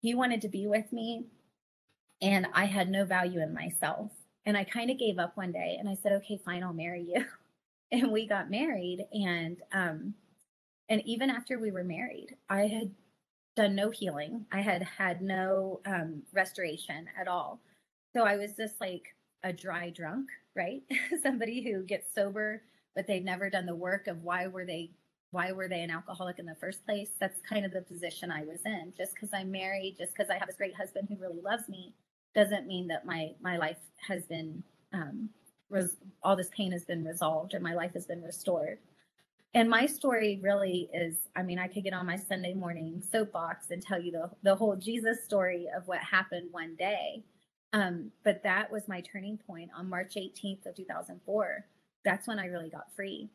He 0.00 0.14
wanted 0.16 0.40
to 0.42 0.48
be 0.48 0.66
with 0.66 0.92
me 0.92 1.26
and 2.20 2.46
I 2.52 2.64
had 2.64 2.90
no 2.90 3.04
value 3.04 3.40
in 3.40 3.54
myself. 3.54 4.10
And 4.46 4.56
I 4.56 4.64
kind 4.64 4.90
of 4.90 4.98
gave 4.98 5.18
up 5.18 5.36
one 5.36 5.52
day 5.52 5.76
and 5.78 5.88
I 5.88 5.94
said, 5.94 6.12
"Okay, 6.12 6.40
fine, 6.44 6.64
I'll 6.64 6.72
marry 6.72 7.02
you." 7.02 7.24
and 8.02 8.12
we 8.12 8.26
got 8.26 8.50
married 8.50 9.04
and 9.12 9.58
um 9.72 10.14
and 10.88 11.02
even 11.06 11.30
after 11.30 11.58
we 11.58 11.70
were 11.70 11.84
married, 11.84 12.36
I 12.50 12.66
had 12.66 12.90
done 13.56 13.74
no 13.74 13.90
healing. 13.90 14.46
I 14.52 14.60
had 14.60 14.82
had 14.82 15.22
no 15.22 15.80
um, 15.86 16.22
restoration 16.32 17.06
at 17.18 17.28
all. 17.28 17.60
So 18.14 18.24
I 18.24 18.36
was 18.36 18.52
just 18.56 18.80
like 18.80 19.14
a 19.42 19.52
dry 19.52 19.90
drunk, 19.90 20.28
right? 20.54 20.82
Somebody 21.22 21.62
who 21.62 21.82
gets 21.82 22.14
sober, 22.14 22.62
but 22.94 23.06
they've 23.06 23.24
never 23.24 23.50
done 23.50 23.66
the 23.66 23.74
work 23.74 24.06
of 24.06 24.22
why 24.22 24.46
were 24.46 24.64
they 24.64 24.90
why 25.30 25.50
were 25.50 25.66
they 25.66 25.80
an 25.82 25.90
alcoholic 25.90 26.38
in 26.38 26.46
the 26.46 26.54
first 26.54 26.84
place? 26.84 27.08
That's 27.18 27.40
kind 27.48 27.66
of 27.66 27.72
the 27.72 27.82
position 27.82 28.30
I 28.30 28.44
was 28.44 28.60
in. 28.64 28.92
Just 28.96 29.14
because 29.14 29.30
I'm 29.32 29.50
married, 29.50 29.96
just 29.98 30.12
because 30.14 30.30
I 30.30 30.38
have 30.38 30.46
this 30.46 30.56
great 30.56 30.76
husband 30.76 31.08
who 31.08 31.16
really 31.16 31.40
loves 31.40 31.68
me, 31.68 31.92
doesn't 32.36 32.68
mean 32.68 32.86
that 32.88 33.04
my 33.04 33.32
my 33.40 33.56
life 33.56 33.78
has 34.06 34.22
been 34.26 34.62
um, 34.92 35.30
res- 35.74 35.96
all 36.22 36.36
this 36.36 36.50
pain 36.56 36.72
has 36.72 36.84
been 36.84 37.04
resolved 37.04 37.54
and 37.54 37.62
my 37.62 37.74
life 37.74 37.92
has 37.94 38.06
been 38.06 38.22
restored. 38.22 38.78
And 39.52 39.70
my 39.70 39.86
story 39.86 40.40
really 40.42 40.88
is 40.92 41.16
I 41.36 41.42
mean, 41.42 41.58
I 41.58 41.68
could 41.68 41.84
get 41.84 41.92
on 41.92 42.06
my 42.06 42.16
Sunday 42.16 42.54
morning 42.54 43.02
soapbox 43.12 43.70
and 43.70 43.82
tell 43.82 44.00
you 44.00 44.12
the, 44.12 44.30
the 44.42 44.56
whole 44.56 44.76
Jesus 44.76 45.24
story 45.24 45.66
of 45.76 45.86
what 45.86 45.98
happened 45.98 46.48
one 46.50 46.74
day. 46.76 47.24
Um, 47.72 48.12
but 48.24 48.42
that 48.44 48.70
was 48.70 48.88
my 48.88 49.00
turning 49.00 49.36
point 49.36 49.70
on 49.76 49.90
March 49.90 50.14
18th 50.14 50.66
of 50.66 50.76
2004. 50.76 51.66
That's 52.04 52.28
when 52.28 52.38
I 52.38 52.46
really 52.46 52.70
got 52.70 52.94
free 52.94 53.30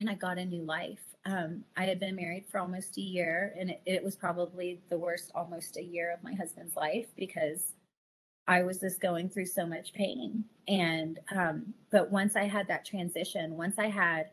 and 0.00 0.10
I 0.10 0.14
got 0.14 0.38
a 0.38 0.44
new 0.44 0.62
life. 0.62 1.02
Um, 1.24 1.64
I 1.76 1.84
had 1.84 1.98
been 1.98 2.16
married 2.16 2.46
for 2.50 2.58
almost 2.58 2.98
a 2.98 3.00
year, 3.00 3.54
and 3.58 3.70
it, 3.70 3.82
it, 3.86 4.04
was 4.04 4.14
probably 4.14 4.80
the 4.90 4.98
worst 4.98 5.32
almost 5.34 5.76
a 5.76 5.82
year 5.82 6.12
of 6.12 6.22
my 6.22 6.34
husband's 6.34 6.76
life 6.76 7.06
because 7.16 7.72
I 8.48 8.62
was 8.62 8.78
just 8.78 9.00
going 9.00 9.28
through 9.28 9.46
so 9.46 9.66
much 9.66 9.92
pain. 9.92 10.44
And, 10.68 11.18
um, 11.34 11.74
but 11.90 12.10
once 12.10 12.36
I 12.36 12.44
had 12.44 12.68
that 12.68 12.84
transition, 12.84 13.56
once 13.56 13.78
I 13.78 13.88
had, 13.88 14.30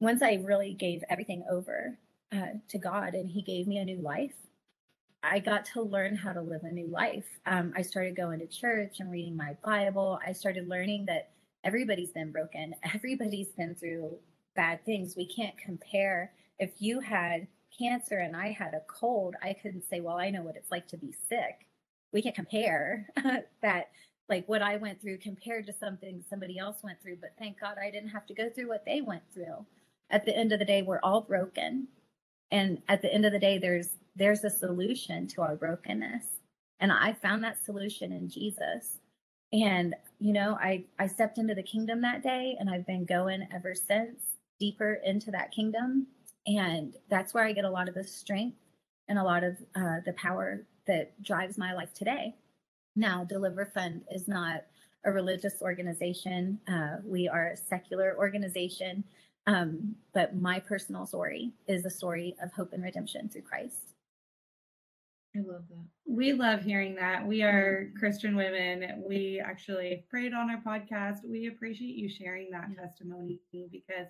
once 0.00 0.22
I 0.22 0.40
really 0.44 0.74
gave 0.74 1.02
everything 1.08 1.44
over 1.50 1.98
uh, 2.32 2.58
to 2.68 2.78
God 2.78 3.14
and 3.14 3.30
He 3.30 3.42
gave 3.42 3.66
me 3.66 3.78
a 3.78 3.84
new 3.84 4.00
life, 4.00 4.34
I 5.22 5.40
got 5.40 5.64
to 5.66 5.82
learn 5.82 6.16
how 6.16 6.32
to 6.32 6.40
live 6.40 6.62
a 6.62 6.70
new 6.70 6.86
life. 6.86 7.26
Um, 7.46 7.72
I 7.76 7.82
started 7.82 8.16
going 8.16 8.38
to 8.40 8.46
church 8.46 9.00
and 9.00 9.10
reading 9.10 9.36
my 9.36 9.56
Bible. 9.64 10.18
I 10.24 10.32
started 10.32 10.68
learning 10.68 11.06
that 11.06 11.30
everybody's 11.64 12.10
been 12.10 12.30
broken, 12.32 12.74
everybody's 12.94 13.48
been 13.48 13.74
through 13.74 14.16
bad 14.54 14.84
things. 14.84 15.16
We 15.16 15.26
can't 15.26 15.56
compare. 15.58 16.32
If 16.58 16.70
you 16.78 17.00
had 17.00 17.46
cancer 17.76 18.18
and 18.18 18.34
I 18.34 18.50
had 18.50 18.74
a 18.74 18.82
cold, 18.88 19.36
I 19.42 19.52
couldn't 19.52 19.88
say, 19.88 20.00
well, 20.00 20.16
I 20.18 20.30
know 20.30 20.42
what 20.42 20.56
it's 20.56 20.70
like 20.70 20.88
to 20.88 20.96
be 20.96 21.14
sick. 21.28 21.67
We 22.12 22.22
can 22.22 22.32
compare 22.32 23.06
that, 23.62 23.90
like 24.28 24.48
what 24.48 24.62
I 24.62 24.76
went 24.76 25.00
through 25.00 25.18
compared 25.18 25.66
to 25.66 25.72
something 25.72 26.22
somebody 26.28 26.58
else 26.58 26.78
went 26.82 27.00
through. 27.02 27.16
But 27.20 27.32
thank 27.38 27.60
God 27.60 27.76
I 27.82 27.90
didn't 27.90 28.10
have 28.10 28.26
to 28.26 28.34
go 28.34 28.50
through 28.50 28.68
what 28.68 28.84
they 28.84 29.00
went 29.00 29.22
through. 29.32 29.64
At 30.10 30.24
the 30.24 30.36
end 30.36 30.52
of 30.52 30.58
the 30.58 30.64
day, 30.64 30.82
we're 30.82 31.00
all 31.02 31.20
broken. 31.20 31.88
And 32.50 32.82
at 32.88 33.02
the 33.02 33.12
end 33.12 33.24
of 33.26 33.32
the 33.32 33.38
day, 33.38 33.58
there's 33.58 33.90
there's 34.16 34.44
a 34.44 34.50
solution 34.50 35.28
to 35.28 35.42
our 35.42 35.54
brokenness. 35.54 36.24
And 36.80 36.92
I 36.92 37.12
found 37.12 37.44
that 37.44 37.64
solution 37.64 38.12
in 38.12 38.28
Jesus. 38.28 38.98
And, 39.52 39.94
you 40.18 40.32
know, 40.32 40.58
I, 40.60 40.84
I 40.98 41.06
stepped 41.06 41.38
into 41.38 41.54
the 41.54 41.62
kingdom 41.62 42.02
that 42.02 42.22
day 42.22 42.56
and 42.58 42.68
I've 42.68 42.86
been 42.86 43.04
going 43.04 43.46
ever 43.54 43.74
since 43.74 44.20
deeper 44.60 45.00
into 45.04 45.30
that 45.30 45.52
kingdom. 45.52 46.08
And 46.46 46.94
that's 47.08 47.32
where 47.32 47.44
I 47.44 47.52
get 47.52 47.64
a 47.64 47.70
lot 47.70 47.88
of 47.88 47.94
the 47.94 48.04
strength 48.04 48.58
and 49.08 49.18
a 49.18 49.24
lot 49.24 49.44
of 49.44 49.56
uh, 49.74 50.00
the 50.04 50.14
power 50.16 50.66
that 50.88 51.22
drives 51.22 51.56
my 51.56 51.72
life 51.72 51.94
today. 51.94 52.34
Now, 52.96 53.24
Deliver 53.24 53.66
Fund 53.66 54.02
is 54.10 54.26
not 54.26 54.64
a 55.04 55.12
religious 55.12 55.62
organization. 55.62 56.58
Uh, 56.66 56.96
we 57.04 57.28
are 57.28 57.48
a 57.48 57.56
secular 57.56 58.16
organization. 58.18 59.04
Um, 59.46 59.94
but 60.12 60.36
my 60.36 60.58
personal 60.58 61.06
story 61.06 61.52
is 61.68 61.86
a 61.86 61.90
story 61.90 62.36
of 62.42 62.52
hope 62.52 62.72
and 62.72 62.82
redemption 62.82 63.28
through 63.28 63.42
Christ. 63.42 63.94
I 65.36 65.40
love 65.40 65.62
that. 65.70 65.86
We 66.06 66.32
love 66.32 66.62
hearing 66.62 66.94
that. 66.96 67.26
We 67.26 67.42
are 67.42 67.90
Christian 67.98 68.34
women. 68.34 69.04
We 69.06 69.40
actually 69.44 70.04
prayed 70.10 70.32
on 70.34 70.50
our 70.50 70.60
podcast. 70.60 71.18
We 71.24 71.46
appreciate 71.46 71.96
you 71.96 72.08
sharing 72.08 72.50
that 72.50 72.68
testimony 72.76 73.38
because 73.52 74.08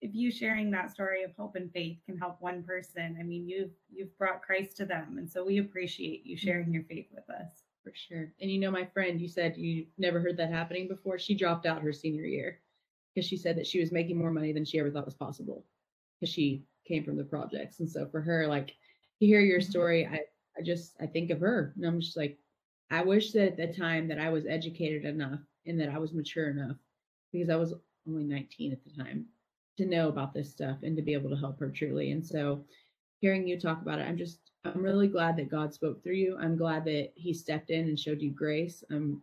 if 0.00 0.14
you 0.14 0.30
sharing 0.30 0.70
that 0.70 0.90
story 0.90 1.24
of 1.24 1.32
hope 1.36 1.56
and 1.56 1.72
faith 1.72 1.98
can 2.06 2.16
help 2.16 2.40
one 2.40 2.62
person, 2.62 3.16
I 3.20 3.22
mean, 3.22 3.48
you've 3.48 3.72
you've 3.90 4.16
brought 4.18 4.42
Christ 4.42 4.76
to 4.78 4.86
them, 4.86 5.18
and 5.18 5.30
so 5.30 5.44
we 5.44 5.58
appreciate 5.58 6.24
you 6.24 6.36
sharing 6.36 6.72
your 6.72 6.84
faith 6.84 7.08
with 7.12 7.28
us. 7.30 7.64
For 7.84 7.92
sure. 7.94 8.32
And 8.40 8.50
you 8.50 8.58
know, 8.58 8.70
my 8.70 8.84
friend, 8.84 9.20
you 9.20 9.28
said 9.28 9.56
you 9.56 9.86
never 9.98 10.20
heard 10.20 10.36
that 10.38 10.50
happening 10.50 10.88
before. 10.88 11.18
She 11.18 11.34
dropped 11.34 11.66
out 11.66 11.82
her 11.82 11.92
senior 11.92 12.24
year 12.24 12.60
because 13.14 13.26
she 13.28 13.36
said 13.36 13.56
that 13.56 13.66
she 13.66 13.80
was 13.80 13.92
making 13.92 14.18
more 14.18 14.30
money 14.30 14.52
than 14.52 14.64
she 14.64 14.78
ever 14.78 14.90
thought 14.90 15.06
was 15.06 15.14
possible 15.14 15.64
because 16.20 16.32
she 16.32 16.64
came 16.86 17.04
from 17.04 17.16
the 17.16 17.24
projects. 17.24 17.80
And 17.80 17.90
so 17.90 18.06
for 18.06 18.20
her, 18.20 18.46
like 18.46 18.68
to 19.20 19.26
hear 19.26 19.40
your 19.40 19.60
Mm-hmm. 19.60 19.70
story, 19.70 20.06
I 20.06 20.20
I 20.58 20.62
just 20.62 20.96
I 21.00 21.06
think 21.06 21.30
of 21.30 21.40
her 21.40 21.72
and 21.76 21.84
I'm 21.86 22.00
just 22.00 22.16
like, 22.16 22.38
I 22.90 23.02
wish 23.02 23.32
that 23.32 23.48
at 23.48 23.56
the 23.56 23.72
time 23.72 24.08
that 24.08 24.18
I 24.18 24.30
was 24.30 24.46
educated 24.46 25.04
enough 25.04 25.40
and 25.66 25.80
that 25.80 25.88
I 25.90 25.98
was 25.98 26.12
mature 26.12 26.50
enough 26.50 26.76
because 27.32 27.50
I 27.50 27.56
was 27.56 27.74
only 28.06 28.24
19 28.24 28.72
at 28.72 28.82
the 28.84 28.90
time 29.02 29.26
to 29.80 29.86
know 29.86 30.08
about 30.08 30.34
this 30.34 30.50
stuff 30.50 30.76
and 30.82 30.94
to 30.94 31.02
be 31.02 31.14
able 31.14 31.30
to 31.30 31.36
help 31.36 31.58
her 31.58 31.70
truly. 31.70 32.10
And 32.10 32.24
so 32.24 32.62
hearing 33.20 33.48
you 33.48 33.58
talk 33.58 33.80
about 33.80 33.98
it, 33.98 34.06
I'm 34.06 34.18
just 34.18 34.38
I'm 34.64 34.82
really 34.82 35.08
glad 35.08 35.36
that 35.38 35.50
God 35.50 35.72
spoke 35.72 36.02
through 36.02 36.14
you. 36.14 36.36
I'm 36.38 36.56
glad 36.56 36.84
that 36.84 37.12
he 37.14 37.32
stepped 37.32 37.70
in 37.70 37.88
and 37.88 37.98
showed 37.98 38.20
you 38.20 38.30
grace. 38.30 38.84
I'm 38.90 39.22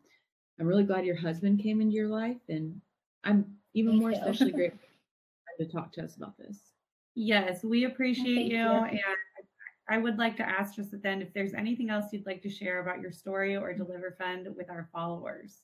I'm 0.60 0.66
really 0.66 0.84
glad 0.84 1.06
your 1.06 1.16
husband 1.16 1.62
came 1.62 1.80
into 1.80 1.96
your 1.96 2.08
life 2.08 2.42
and 2.50 2.82
I'm 3.24 3.46
even 3.76 3.94
Thank 3.94 4.02
more 4.02 4.12
you. 4.12 4.18
especially 4.18 4.52
grateful 4.60 4.80
to 5.60 5.66
talk 5.66 5.92
to 5.94 6.04
us 6.04 6.16
about 6.16 6.38
this. 6.38 6.58
Yes, 7.14 7.64
we 7.64 7.86
appreciate 7.86 8.36
thank 8.36 8.52
you, 8.52 8.58
you. 8.58 8.68
and 8.68 9.00
I 9.90 9.98
would 10.00 10.18
like 10.18 10.38
to 10.38 10.44
ask 10.44 10.76
just 10.76 10.94
at 10.94 11.04
the 11.04 11.10
end 11.10 11.22
if 11.22 11.34
there's 11.34 11.54
anything 11.54 11.90
else 11.90 12.06
you'd 12.12 12.26
like 12.26 12.42
to 12.42 12.50
share 12.50 12.80
about 12.82 13.00
your 13.00 13.12
story 13.12 13.56
or 13.56 13.74
Deliver 13.74 14.16
Fund 14.20 14.48
with 14.56 14.70
our 14.70 14.90
followers. 14.92 15.62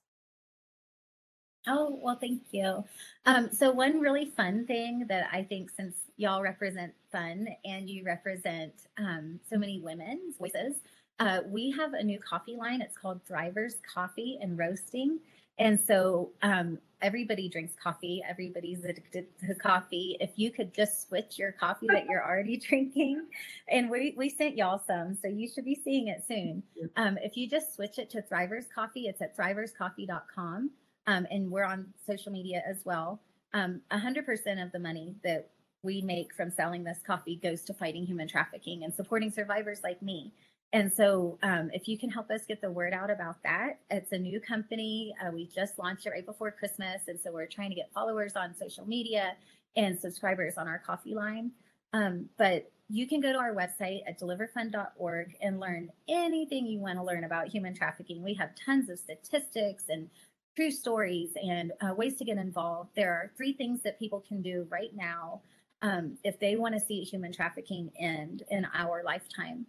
Oh, 1.67 1.97
well, 2.01 2.17
thank 2.19 2.41
you. 2.51 2.83
Um, 3.25 3.49
so 3.51 3.71
one 3.71 3.99
really 3.99 4.25
fun 4.25 4.65
thing 4.65 5.05
that 5.07 5.29
I 5.31 5.43
think 5.43 5.69
since 5.71 5.95
y'all 6.17 6.41
represent 6.41 6.93
fun 7.11 7.47
and 7.63 7.89
you 7.89 8.03
represent 8.03 8.73
um, 8.97 9.39
so 9.49 9.57
many 9.57 9.79
women's 9.79 10.37
voices, 10.37 10.75
uh, 11.19 11.39
we 11.47 11.71
have 11.71 11.93
a 11.93 12.03
new 12.03 12.19
coffee 12.19 12.55
line. 12.55 12.81
It's 12.81 12.97
called 12.97 13.21
Thrivers 13.25 13.75
Coffee 13.93 14.37
and 14.41 14.57
Roasting. 14.57 15.19
And 15.59 15.79
so 15.79 16.31
um, 16.41 16.79
everybody 17.01 17.47
drinks 17.47 17.75
coffee. 17.81 18.21
Everybody's 18.27 18.83
addicted 18.83 19.27
to 19.41 19.55
coffee. 19.55 20.17
If 20.19 20.31
you 20.35 20.51
could 20.51 20.73
just 20.73 21.07
switch 21.07 21.37
your 21.37 21.51
coffee 21.51 21.87
that 21.89 22.07
you're 22.07 22.25
already 22.25 22.57
drinking, 22.67 23.27
and 23.69 23.89
we, 23.89 24.15
we 24.17 24.29
sent 24.29 24.57
y'all 24.57 24.81
some, 24.85 25.15
so 25.21 25.27
you 25.27 25.47
should 25.47 25.65
be 25.65 25.79
seeing 25.81 26.07
it 26.07 26.23
soon. 26.27 26.63
Um, 26.97 27.17
if 27.21 27.37
you 27.37 27.47
just 27.47 27.75
switch 27.75 27.99
it 27.99 28.09
to 28.11 28.21
Thrivers 28.23 28.65
Coffee, 28.73 29.07
it's 29.07 29.21
at 29.21 29.37
thriverscoffee.com. 29.37 30.71
Um, 31.07 31.27
and 31.29 31.51
we're 31.51 31.65
on 31.65 31.87
social 32.05 32.31
media 32.31 32.61
as 32.65 32.77
well. 32.85 33.19
Um, 33.53 33.81
100% 33.91 34.63
of 34.63 34.71
the 34.71 34.79
money 34.79 35.15
that 35.23 35.49
we 35.83 36.01
make 36.01 36.33
from 36.33 36.49
selling 36.49 36.83
this 36.83 36.99
coffee 37.05 37.35
goes 37.35 37.63
to 37.65 37.73
fighting 37.73 38.05
human 38.05 38.27
trafficking 38.27 38.83
and 38.83 38.93
supporting 38.93 39.31
survivors 39.31 39.81
like 39.83 40.01
me. 40.01 40.33
And 40.71 40.91
so, 40.91 41.37
um, 41.43 41.69
if 41.71 41.87
you 41.87 41.99
can 41.99 42.09
help 42.09 42.31
us 42.31 42.45
get 42.47 42.59
the 42.59 42.71
word 42.71 42.93
out 42.93 43.11
about 43.11 43.43
that, 43.43 43.79
it's 43.91 44.11
a 44.11 44.17
new 44.17 44.39
company. 44.39 45.13
Uh, 45.21 45.29
we 45.31 45.45
just 45.45 45.77
launched 45.77 46.07
it 46.07 46.09
right 46.09 46.25
before 46.25 46.49
Christmas. 46.49 47.03
And 47.07 47.19
so, 47.21 47.31
we're 47.31 47.45
trying 47.45 47.69
to 47.69 47.75
get 47.75 47.91
followers 47.93 48.35
on 48.35 48.55
social 48.55 48.87
media 48.87 49.35
and 49.75 49.99
subscribers 49.99 50.57
on 50.57 50.67
our 50.67 50.79
coffee 50.79 51.13
line. 51.13 51.51
Um, 51.93 52.27
but 52.39 52.71
you 52.89 53.07
can 53.07 53.21
go 53.21 53.31
to 53.31 53.37
our 53.37 53.53
website 53.53 54.01
at 54.07 54.19
deliverfund.org 54.19 55.35
and 55.41 55.59
learn 55.59 55.89
anything 56.09 56.65
you 56.65 56.79
want 56.79 56.97
to 56.97 57.03
learn 57.03 57.23
about 57.23 57.47
human 57.47 57.75
trafficking. 57.75 58.23
We 58.23 58.33
have 58.35 58.49
tons 58.55 58.89
of 58.89 58.97
statistics 58.97 59.85
and 59.89 60.09
true 60.55 60.71
stories 60.71 61.31
and 61.41 61.71
uh, 61.81 61.93
ways 61.93 62.15
to 62.15 62.25
get 62.25 62.37
involved. 62.37 62.91
There 62.95 63.11
are 63.11 63.31
three 63.37 63.53
things 63.53 63.81
that 63.83 63.99
people 63.99 64.23
can 64.27 64.41
do 64.41 64.67
right 64.69 64.91
now 64.95 65.41
um, 65.81 66.17
if 66.23 66.39
they 66.39 66.55
want 66.55 66.73
to 66.75 66.79
see 66.79 67.01
human 67.01 67.33
trafficking 67.33 67.91
end 67.99 68.43
in 68.49 68.67
our 68.73 69.03
lifetime. 69.03 69.65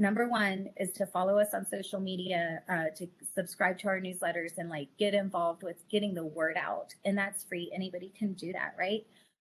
Number 0.00 0.28
one 0.28 0.70
is 0.76 0.92
to 0.92 1.06
follow 1.06 1.40
us 1.40 1.48
on 1.54 1.66
social 1.66 1.98
media, 1.98 2.62
uh, 2.68 2.84
to 2.96 3.08
subscribe 3.34 3.78
to 3.80 3.88
our 3.88 4.00
newsletters, 4.00 4.56
and 4.56 4.68
like 4.68 4.88
get 4.96 5.12
involved 5.12 5.64
with 5.64 5.76
getting 5.90 6.14
the 6.14 6.24
word 6.24 6.56
out. 6.56 6.94
And 7.04 7.18
that's 7.18 7.42
free. 7.42 7.72
Anybody 7.74 8.12
can 8.16 8.34
do 8.34 8.52
that, 8.52 8.76
right? 8.78 9.04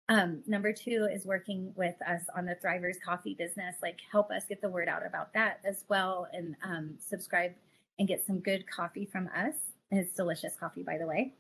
Um, 0.10 0.44
number 0.46 0.74
two 0.74 1.08
is 1.10 1.26
working 1.26 1.72
with 1.78 1.96
us 2.06 2.24
on 2.36 2.46
the 2.46 2.58
Thrivers 2.62 3.00
Coffee 3.02 3.34
business. 3.34 3.78
Like 3.82 4.00
help 4.12 4.30
us 4.30 4.44
get 4.50 4.62
the 4.62 4.68
word 4.68 4.90
out 4.90 5.06
about 5.06 5.34
that 5.36 5.62
as 5.64 5.86
well, 5.88 6.28
and 6.34 6.58
um, 6.64 6.96
subscribe 7.00 7.54
and 7.98 8.08
get 8.08 8.26
some 8.26 8.40
good 8.40 8.70
coffee 8.70 9.06
from 9.06 9.30
us. 9.34 9.56
It's 9.92 10.16
delicious 10.16 10.56
coffee, 10.56 10.84
by 10.84 10.98
the 10.98 11.06
way. 11.06 11.34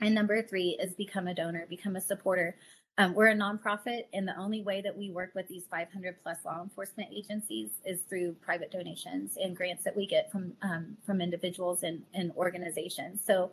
And 0.00 0.14
number 0.14 0.42
three 0.42 0.78
is 0.80 0.94
become 0.94 1.28
a 1.28 1.34
donor, 1.34 1.66
become 1.68 1.96
a 1.96 2.00
supporter. 2.00 2.56
Um, 2.98 3.14
we're 3.14 3.28
a 3.28 3.34
nonprofit, 3.34 4.04
and 4.12 4.26
the 4.26 4.36
only 4.36 4.62
way 4.62 4.80
that 4.82 4.96
we 4.96 5.10
work 5.10 5.32
with 5.34 5.46
these 5.48 5.64
500 5.70 6.16
plus 6.22 6.38
law 6.44 6.62
enforcement 6.62 7.10
agencies 7.14 7.70
is 7.84 8.02
through 8.02 8.34
private 8.42 8.70
donations 8.70 9.36
and 9.36 9.56
grants 9.56 9.84
that 9.84 9.96
we 9.96 10.06
get 10.06 10.30
from 10.30 10.52
um, 10.62 10.96
from 11.06 11.20
individuals 11.20 11.82
and, 11.82 12.02
and 12.14 12.32
organizations. 12.32 13.22
So 13.24 13.52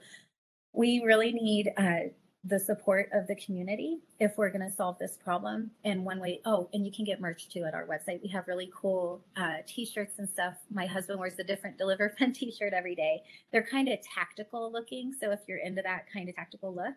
we 0.73 1.01
really 1.03 1.31
need 1.31 1.71
uh, 1.77 2.09
the 2.47 2.59
support 2.59 3.09
of 3.13 3.27
the 3.27 3.35
community 3.35 3.99
if 4.19 4.37
we're 4.37 4.49
going 4.49 4.67
to 4.67 4.75
solve 4.75 4.97
this 4.99 5.17
problem. 5.17 5.71
And 5.83 6.05
one 6.05 6.19
way, 6.19 6.41
oh, 6.45 6.69
and 6.73 6.85
you 6.85 6.91
can 6.91 7.03
get 7.03 7.19
merch 7.19 7.49
too 7.49 7.63
at 7.65 7.73
our 7.73 7.85
website. 7.85 8.21
We 8.21 8.29
have 8.29 8.47
really 8.47 8.71
cool 8.73 9.21
uh, 9.35 9.57
t-shirts 9.67 10.19
and 10.19 10.29
stuff. 10.29 10.53
My 10.71 10.85
husband 10.85 11.19
wears 11.19 11.35
the 11.35 11.43
different 11.43 11.77
Deliver 11.79 12.13
Fund 12.17 12.35
t-shirt 12.35 12.73
every 12.73 12.95
day. 12.95 13.21
They're 13.51 13.67
kind 13.69 13.89
of 13.89 13.99
tactical 14.01 14.71
looking, 14.71 15.13
so 15.19 15.31
if 15.31 15.39
you're 15.47 15.59
into 15.59 15.81
that 15.81 16.05
kind 16.11 16.29
of 16.29 16.35
tactical 16.35 16.73
look. 16.73 16.95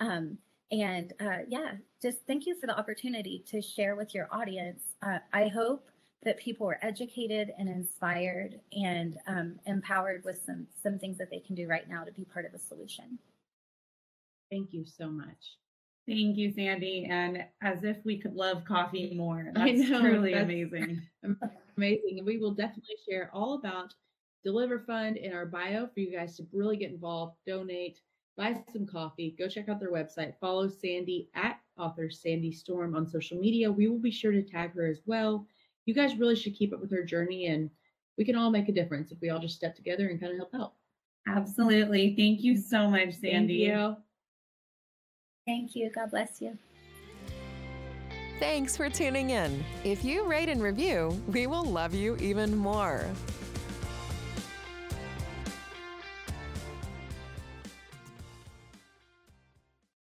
Um, 0.00 0.38
and 0.70 1.12
uh, 1.20 1.38
yeah, 1.48 1.72
just 2.00 2.18
thank 2.26 2.46
you 2.46 2.58
for 2.60 2.66
the 2.66 2.78
opportunity 2.78 3.44
to 3.48 3.60
share 3.60 3.96
with 3.96 4.14
your 4.14 4.28
audience. 4.30 4.82
Uh, 5.02 5.18
I 5.32 5.48
hope 5.48 5.90
that 6.22 6.38
people 6.38 6.68
are 6.68 6.78
educated 6.82 7.50
and 7.58 7.68
inspired 7.68 8.60
and 8.72 9.18
um, 9.26 9.58
empowered 9.66 10.22
with 10.24 10.40
some 10.44 10.66
some 10.82 10.98
things 10.98 11.16
that 11.18 11.30
they 11.30 11.40
can 11.40 11.54
do 11.54 11.66
right 11.66 11.88
now 11.88 12.04
to 12.04 12.12
be 12.12 12.24
part 12.24 12.44
of 12.44 12.52
the 12.52 12.58
solution. 12.58 13.18
Thank 14.50 14.72
you 14.72 14.84
so 14.84 15.08
much. 15.08 15.56
Thank 16.08 16.36
you, 16.36 16.50
Sandy. 16.50 17.06
And 17.08 17.44
as 17.62 17.84
if 17.84 17.98
we 18.04 18.18
could 18.18 18.34
love 18.34 18.64
coffee 18.64 19.14
more. 19.14 19.52
I 19.56 19.72
That's 19.76 19.88
know, 19.90 20.00
truly 20.00 20.32
that's- 20.32 20.44
amazing. 20.44 21.02
Amazing. 21.76 22.18
And 22.18 22.26
we 22.26 22.36
will 22.36 22.50
definitely 22.50 22.96
share 23.08 23.30
all 23.32 23.54
about 23.54 23.94
Deliver 24.44 24.80
Fund 24.80 25.16
in 25.16 25.32
our 25.32 25.46
bio 25.46 25.86
for 25.86 26.00
you 26.00 26.12
guys 26.12 26.36
to 26.36 26.46
really 26.52 26.76
get 26.76 26.90
involved, 26.90 27.36
donate, 27.46 28.00
buy 28.36 28.62
some 28.72 28.86
coffee, 28.86 29.34
go 29.38 29.48
check 29.48 29.68
out 29.70 29.80
their 29.80 29.92
website, 29.92 30.34
follow 30.40 30.68
Sandy 30.68 31.30
at 31.34 31.58
author 31.78 32.10
Sandy 32.10 32.52
Storm 32.52 32.94
on 32.94 33.06
social 33.06 33.38
media. 33.38 33.70
We 33.72 33.88
will 33.88 33.98
be 33.98 34.10
sure 34.10 34.32
to 34.32 34.42
tag 34.42 34.74
her 34.74 34.86
as 34.86 35.00
well. 35.06 35.46
You 35.86 35.94
guys 35.94 36.16
really 36.16 36.36
should 36.36 36.54
keep 36.54 36.74
up 36.74 36.80
with 36.80 36.90
her 36.90 37.04
journey 37.04 37.46
and 37.46 37.70
we 38.18 38.24
can 38.26 38.36
all 38.36 38.50
make 38.50 38.68
a 38.68 38.72
difference 38.72 39.10
if 39.10 39.18
we 39.22 39.30
all 39.30 39.38
just 39.38 39.56
step 39.56 39.74
together 39.74 40.08
and 40.08 40.20
kind 40.20 40.32
of 40.32 40.38
help 40.38 40.54
out. 40.54 40.74
Absolutely. 41.26 42.14
Thank 42.14 42.42
you 42.42 42.56
so 42.58 42.90
much, 42.90 43.14
Sandy. 43.14 43.72
Thank 45.50 45.74
you. 45.74 45.90
God 45.90 46.12
bless 46.12 46.40
you. 46.40 46.56
Thanks 48.38 48.76
for 48.76 48.88
tuning 48.88 49.30
in. 49.30 49.64
If 49.82 50.04
you 50.04 50.24
rate 50.24 50.48
and 50.48 50.62
review, 50.62 51.20
we 51.26 51.48
will 51.48 51.64
love 51.64 51.92
you 51.92 52.16
even 52.20 52.56
more. 52.56 53.04